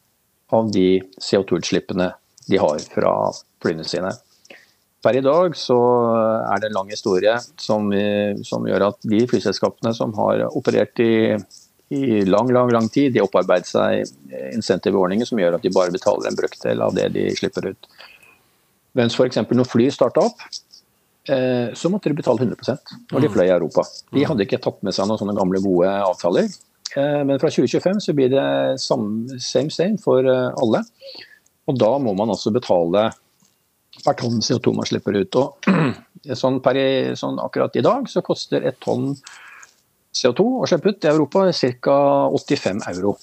av 0.54 0.70
de 0.74 0.88
CO2-utslippene 1.18 2.10
de 2.50 2.58
har 2.58 2.82
fra 2.94 3.14
flyene 3.62 3.86
sine. 3.86 4.10
per 5.02 5.16
i 5.16 5.22
dag 5.24 5.54
så 5.56 5.78
er 6.44 6.60
det 6.60 6.68
en 6.68 6.76
lang 6.76 6.90
historie 6.90 7.36
som, 7.56 7.86
som 8.44 8.66
gjør 8.68 8.88
at 8.90 8.98
de 9.08 9.22
flyselskapene 9.30 9.94
som 9.96 10.12
har 10.18 10.42
operert 10.50 10.98
i, 11.00 11.38
i 11.90 12.22
lang, 12.22 12.50
lang, 12.54 12.70
lang 12.70 12.88
tid, 12.88 13.12
de 13.14 13.22
opparbeider 13.24 13.66
seg 13.66 14.52
insentivordninger 14.54 15.26
som 15.26 15.40
gjør 15.42 15.56
at 15.56 15.64
de 15.64 15.72
bare 15.74 15.90
betaler 15.90 16.28
en 16.28 16.38
brøkdel 16.38 16.82
av 16.86 16.94
det 16.94 17.08
de 17.16 17.24
slipper 17.34 17.72
ut. 17.72 17.88
Mens 18.98 19.16
f.eks. 19.18 19.40
når 19.42 19.66
fly 19.66 19.88
starta 19.94 20.22
opp, 20.28 20.44
eh, 21.30 21.70
så 21.74 21.90
måtte 21.90 22.10
de 22.10 22.18
betale 22.18 22.46
100% 22.46 22.94
når 23.10 23.24
de 23.24 23.32
fløy 23.34 23.46
i 23.46 23.54
Europa. 23.54 23.84
De 24.14 24.26
hadde 24.26 24.46
ikke 24.46 24.60
tatt 24.62 24.78
med 24.86 24.94
seg 24.94 25.10
noen 25.10 25.18
sånne 25.18 25.34
gamle, 25.38 25.62
gode 25.64 25.90
avtaler. 26.06 26.50
Eh, 26.96 27.20
men 27.26 27.42
fra 27.42 27.50
2025 27.50 28.02
så 28.06 28.14
blir 28.14 28.30
det 28.32 28.46
same 28.82 29.40
same 29.74 29.98
for 30.02 30.26
eh, 30.26 30.62
alle. 30.62 30.84
Og 31.70 31.78
da 31.78 31.90
må 32.02 32.14
man 32.18 32.30
altså 32.34 32.54
betale 32.54 33.08
per 34.04 34.16
tonn 34.18 34.40
CO2 34.42 34.74
man 34.78 34.88
slipper 34.88 35.18
ut. 35.18 35.38
Og 35.42 35.70
sånn, 36.42 36.58
per, 36.64 36.78
sånn 37.18 37.38
akkurat 37.42 37.78
i 37.78 37.84
dag 37.86 38.10
så 38.10 38.22
koster 38.26 38.66
et 38.66 38.78
tonn 38.82 39.14
CO2 40.16 40.46
å 40.60 40.68
slippe 40.68 40.92
ut 40.92 41.06
i 41.06 41.10
Europa 41.10 41.46
ca. 41.82 41.96
85 42.34 42.84
euro. 42.94 43.16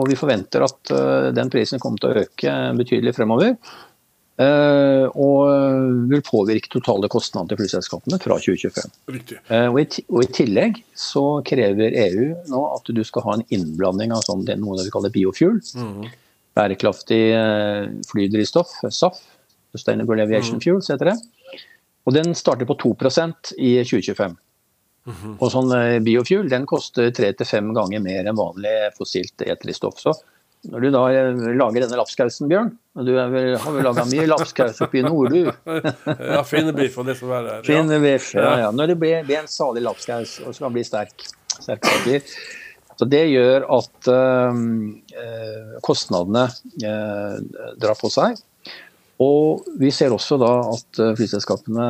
Og 0.00 0.08
vi 0.08 0.16
forventer 0.16 0.64
at 0.64 0.92
uh, 0.94 1.30
den 1.36 1.50
prisen 1.52 1.80
kommer 1.82 2.00
til 2.00 2.12
å 2.12 2.22
øke 2.24 2.54
betydelig 2.78 3.16
fremover. 3.16 3.56
Uh, 4.40 5.04
og 5.20 6.08
vil 6.08 6.22
påvirke 6.24 6.70
totale 6.72 7.06
kostnader 7.12 7.52
til 7.52 7.60
flyselskapene 7.60 8.16
fra 8.18 8.38
2025. 8.40 8.94
Uh, 9.12 9.68
og, 9.68 9.76
i, 9.82 10.04
og, 10.08 10.22
i, 10.24 10.30
tillegg 10.32 10.80
så 10.98 11.24
krever 11.46 11.92
EU 12.06 12.30
nå 12.50 12.62
at 12.72 12.88
du 12.96 13.02
skal 13.04 13.26
ha 13.26 13.36
en 13.36 13.44
innblanding 13.52 14.14
av 14.16 14.24
sånn, 14.24 14.46
noe 14.62 14.80
vi 14.80 14.94
kaller 14.94 15.12
biofuel. 15.12 15.60
Mm. 15.76 16.08
Bærekraftig 16.56 17.20
flydrivstoff, 18.08 18.72
SAF, 18.92 19.20
Sustainable 19.72 20.20
Aviation 20.24 20.58
mm. 20.58 20.64
Fuels 20.64 20.90
heter 20.92 21.12
det. 21.12 21.16
Og 22.08 22.16
den 22.16 22.34
starter 22.36 22.68
på 22.68 22.76
2% 22.82 23.54
i 23.56 23.76
2025. 23.84 24.34
Mm 25.02 25.14
-hmm. 25.14 25.38
Og 25.40 25.50
sånn 25.50 25.72
eh, 25.74 25.98
biofuel 25.98 26.48
den 26.48 26.66
koster 26.66 27.10
tre 27.10 27.32
til 27.32 27.46
fem 27.46 27.72
ganger 27.74 28.00
mer 28.00 28.26
enn 28.26 28.38
vanlig 28.38 28.92
fossilt 28.98 29.42
eterdrivstoff. 29.42 29.98
Så 29.98 30.12
når 30.70 30.80
du 30.80 30.90
da 30.94 31.02
eh, 31.10 31.40
lager 31.58 31.82
denne 31.82 31.98
lapskausen, 31.98 32.46
Bjørn 32.50 32.70
og 32.94 33.06
Du 33.06 33.12
vel, 33.16 33.56
har 33.58 33.72
vel 33.74 33.82
laga 33.82 34.04
mye 34.06 34.28
lapskaus 34.30 34.80
oppe 34.84 35.00
i 35.00 35.02
nord, 35.02 35.32
du? 35.34 35.50
ja, 36.36 36.42
finnebiff 36.46 36.98
og 36.98 37.08
det 37.08 37.16
som 37.18 37.32
er 37.34 37.48
der. 37.48 37.62
Finnebiff, 37.66 38.34
ja. 38.34 38.58
ja. 38.60 38.70
Når 38.70 38.92
det 38.92 38.98
blir, 39.00 39.24
blir 39.26 39.40
en 39.40 39.50
salig 39.50 39.82
lapskaus 39.82 40.38
og 40.46 40.54
skal 40.54 40.70
bli 40.70 40.84
sterk. 40.86 41.26
sterk 41.58 41.88
så 43.00 43.08
Det 43.08 43.24
gjør 43.32 43.64
at 43.74 44.08
øh, 44.12 44.54
kostnadene 45.82 46.44
øh, 46.84 47.38
drar 47.80 47.98
på 47.98 48.10
seg. 48.12 48.36
Og 49.18 49.64
vi 49.80 49.90
ser 49.90 50.12
også 50.14 50.38
da 50.38 50.52
at 50.68 51.00
flyselskapene 51.16 51.86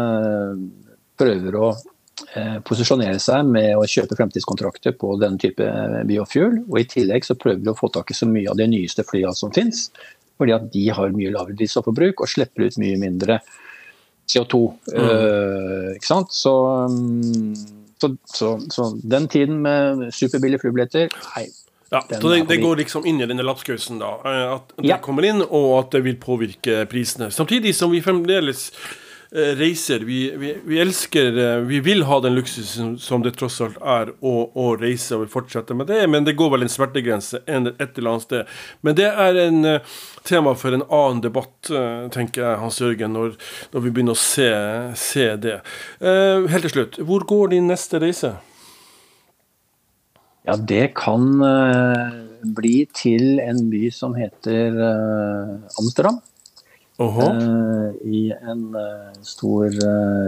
prøver 1.19 1.57
å 1.59 1.73
posisjonere 2.69 3.21
seg 3.23 3.49
med 3.49 3.77
å 3.77 3.87
kjøpe 3.89 4.17
fremtidskontrakter 4.19 4.95
på 4.99 5.15
denne 5.21 5.41
type 5.43 5.67
biofuel. 6.09 6.61
Og 6.69 6.81
i 6.81 6.87
tillegg 6.89 7.27
så 7.27 7.37
prøver 7.39 7.63
vi 7.63 7.73
å 7.73 7.79
få 7.79 7.91
tak 7.93 8.13
i 8.13 8.17
så 8.17 8.29
mye 8.31 8.51
av 8.53 8.59
de 8.61 8.69
nyeste 8.71 9.05
flyene 9.09 9.35
som 9.37 9.53
finnes. 9.55 9.89
Fordi 10.41 10.57
at 10.57 10.71
de 10.75 10.87
har 10.95 11.15
mye 11.15 11.33
lavere 11.35 11.59
drivstofforbruk 11.59 12.25
og 12.25 12.31
slipper 12.31 12.67
ut 12.67 12.79
mye 12.83 12.99
mindre 13.01 13.41
CO2. 14.31 14.63
Mm. 14.93 15.01
Uh, 15.03 15.89
ikke 15.97 16.09
sant? 16.09 16.35
Så, 16.35 16.55
mm, 16.91 17.57
så, 18.01 18.15
så, 18.27 18.55
så, 18.73 18.93
den 19.03 19.29
tiden 19.31 19.61
med 19.63 20.09
superbillige 20.15 20.65
flybilletter 20.65 21.13
Nei, 21.13 21.47
ja, 21.93 22.01
så 22.09 22.29
det, 22.33 22.47
det, 22.49 22.57
går 22.63 22.79
liksom 22.81 23.05
inn 23.07 23.21
i 23.21 23.27
denne 23.29 23.45
lapskausen, 23.45 23.99
da. 24.01 24.15
Eh, 24.25 24.45
at 24.55 24.71
det 24.79 24.89
ja. 24.89 24.97
kommer 25.05 25.27
inn, 25.29 25.43
og 25.45 25.75
at 25.77 25.91
det 25.93 26.01
vil 26.07 26.17
påvirke 26.17 26.87
prisene. 26.89 27.29
Samtidig 27.29 27.75
som 27.77 27.93
vi 27.93 28.01
fremdeles 28.01 28.71
eh, 28.73 28.95
reiser. 29.33 30.05
Vi, 30.07 30.19
vi, 30.37 30.53
vi, 30.65 30.81
elsker 30.81 31.39
eh, 31.39 31.57
Vi 31.69 31.81
vil 31.81 32.05
ha 32.09 32.21
den 32.21 32.35
luksusen 32.35 32.99
som 32.99 33.23
det 33.25 33.35
tross 33.39 33.61
alt 33.65 33.79
er 33.81 34.13
å, 34.21 34.35
å 34.55 34.67
reise, 34.77 35.17
og 35.17 35.25
vi 35.25 35.33
fortsetter 35.33 35.79
med 35.79 35.89
det. 35.89 36.03
Men 36.13 36.29
det 36.29 36.37
går 36.39 36.53
vel 36.55 36.67
en 36.67 36.73
smertegrense 36.73 37.43
et 37.47 37.99
eller 37.99 38.13
annet 38.13 38.27
sted. 38.27 38.55
Men 38.81 38.99
det 38.99 39.09
er 39.09 39.41
en 39.47 39.65
tema 40.29 40.55
for 40.59 40.77
en 40.77 40.85
annen 40.87 41.25
debatt, 41.25 41.73
tenker 42.15 42.45
jeg, 42.45 42.61
Hans 42.61 42.79
Jørgen, 42.83 43.17
når, 43.17 43.35
når 43.73 43.85
vi 43.85 43.91
begynner 43.91 44.17
å 44.17 44.23
se, 44.23 44.49
se 44.99 45.27
det. 45.41 45.59
helt 46.01 46.67
til 46.69 46.75
slutt, 46.77 47.01
hvor 47.07 47.27
går 47.29 47.55
din 47.57 47.71
neste 47.71 48.01
reise? 48.03 48.37
Ja, 50.43 50.57
det 50.59 50.93
kan 50.99 51.39
uh, 51.39 52.11
bli 52.57 52.83
til 52.99 53.39
en 53.43 53.69
by 53.71 53.87
som 53.95 54.17
heter 54.19 54.75
uh, 54.75 55.61
Amsterdam. 55.79 56.19
Uh, 57.01 57.95
I 58.05 58.33
en 58.37 58.77
stor 59.25 59.73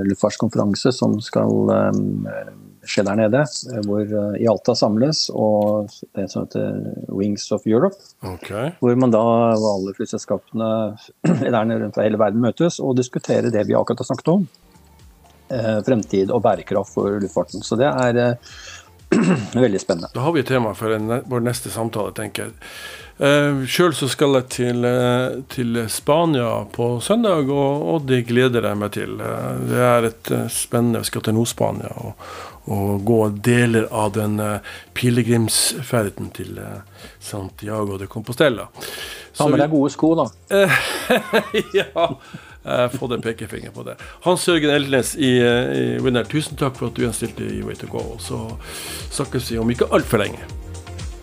luftfartskonferanse 0.08 0.92
som 0.96 1.18
skal 1.22 1.52
skje 2.88 3.04
der 3.06 3.18
nede. 3.20 3.44
Hvor 3.86 4.14
Ialta 4.40 4.74
samles, 4.78 5.26
og 5.30 5.92
det 6.16 6.26
som 6.32 6.46
heter 6.46 6.80
Wings 7.12 7.46
of 7.54 7.66
Europe. 7.68 8.00
Okay. 8.34 8.72
Hvor 8.80 8.96
man 8.98 9.14
da, 9.14 9.22
alle 9.54 9.94
flyselskapene 9.96 10.70
rundt 11.52 11.94
fra 11.94 12.06
hele 12.06 12.20
verden 12.20 12.44
møtes 12.44 12.80
og 12.80 12.96
diskuterer 12.98 13.52
det 13.52 13.66
vi 13.68 13.76
akkurat 13.76 14.02
har 14.02 14.10
snakket 14.10 14.32
om. 14.34 14.46
Fremtid 15.84 16.32
og 16.32 16.42
bærekraft 16.42 16.96
for 16.96 17.20
luftfarten. 17.20 17.62
Så 17.62 17.76
det 17.78 17.92
er 17.92 18.38
Veldig 19.54 19.80
spennende. 19.80 20.08
Da 20.14 20.20
har 20.20 20.32
vi 20.32 20.42
et 20.42 20.48
tema 20.48 20.74
for 20.76 20.94
en, 20.94 21.10
vår 21.30 21.44
neste 21.44 21.72
samtale, 21.72 22.14
tenker 22.16 22.48
jeg. 22.48 22.54
Eh, 23.18 23.64
Sjøl 23.70 23.94
så 23.94 24.08
skal 24.10 24.38
jeg 24.40 24.48
til, 24.50 24.86
uh, 24.86 25.42
til 25.52 25.78
Spania 25.92 26.64
på 26.74 26.88
søndag, 27.04 27.46
og, 27.46 27.84
og, 27.92 28.08
det 28.08 28.24
gleder 28.26 28.66
jeg 28.66 28.80
meg 28.80 28.94
til. 28.96 29.14
Uh, 29.20 29.60
det 29.68 29.84
er 29.86 30.08
et 30.10 30.32
spennende 30.50 31.04
Vi 31.04 31.10
skal 31.12 31.22
til 31.22 31.36
Nord-Spania 31.36 31.92
og, 31.94 32.24
og, 32.64 33.04
gå 33.06 33.20
deler 33.44 33.86
av 33.92 34.14
den 34.16 34.40
pilegrimsferden 34.96 36.32
til 36.34 36.58
Santiago 37.20 38.00
de 38.00 38.08
Compostela. 38.10 38.66
Ta 39.36 39.46
med 39.50 39.62
deg 39.62 39.70
gode 39.70 39.92
sko, 39.94 40.14
da. 40.18 40.26
ja. 41.78 42.08
Jeg 42.64 42.92
får 42.96 43.14
en 43.14 43.22
pekefinger 43.24 43.72
på 43.76 43.82
det. 43.84 43.98
Hans 44.24 44.46
Jørgen 44.48 44.70
Eldnes 44.72 45.14
i, 45.20 45.36
eh, 45.44 45.72
i 45.76 45.98
Winner, 46.00 46.24
tusen 46.24 46.56
takk 46.56 46.78
for 46.78 46.88
at 46.88 46.96
du 46.96 47.04
gjenstilte 47.04 47.44
i 47.44 47.60
Way 47.62 47.76
to 47.76 47.90
go. 47.92 48.16
Så 48.18 48.40
snakkes 49.12 49.50
vi 49.52 49.60
om 49.60 49.70
ikke 49.70 49.90
altfor 49.92 50.24
lenge. 50.24 50.40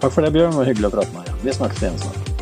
Takk 0.01 0.13
for 0.15 0.25
det, 0.25 0.33
Bjørn. 0.33 0.55
Det 0.55 0.57
var 0.63 0.69
hyggelig 0.71 0.89
å 0.89 0.95
prate 0.97 1.13
med 1.13 1.27
deg. 1.29 1.41
Vi 1.45 1.53
snakkes 1.59 1.83
igjen 1.85 1.99
snart. 2.01 2.40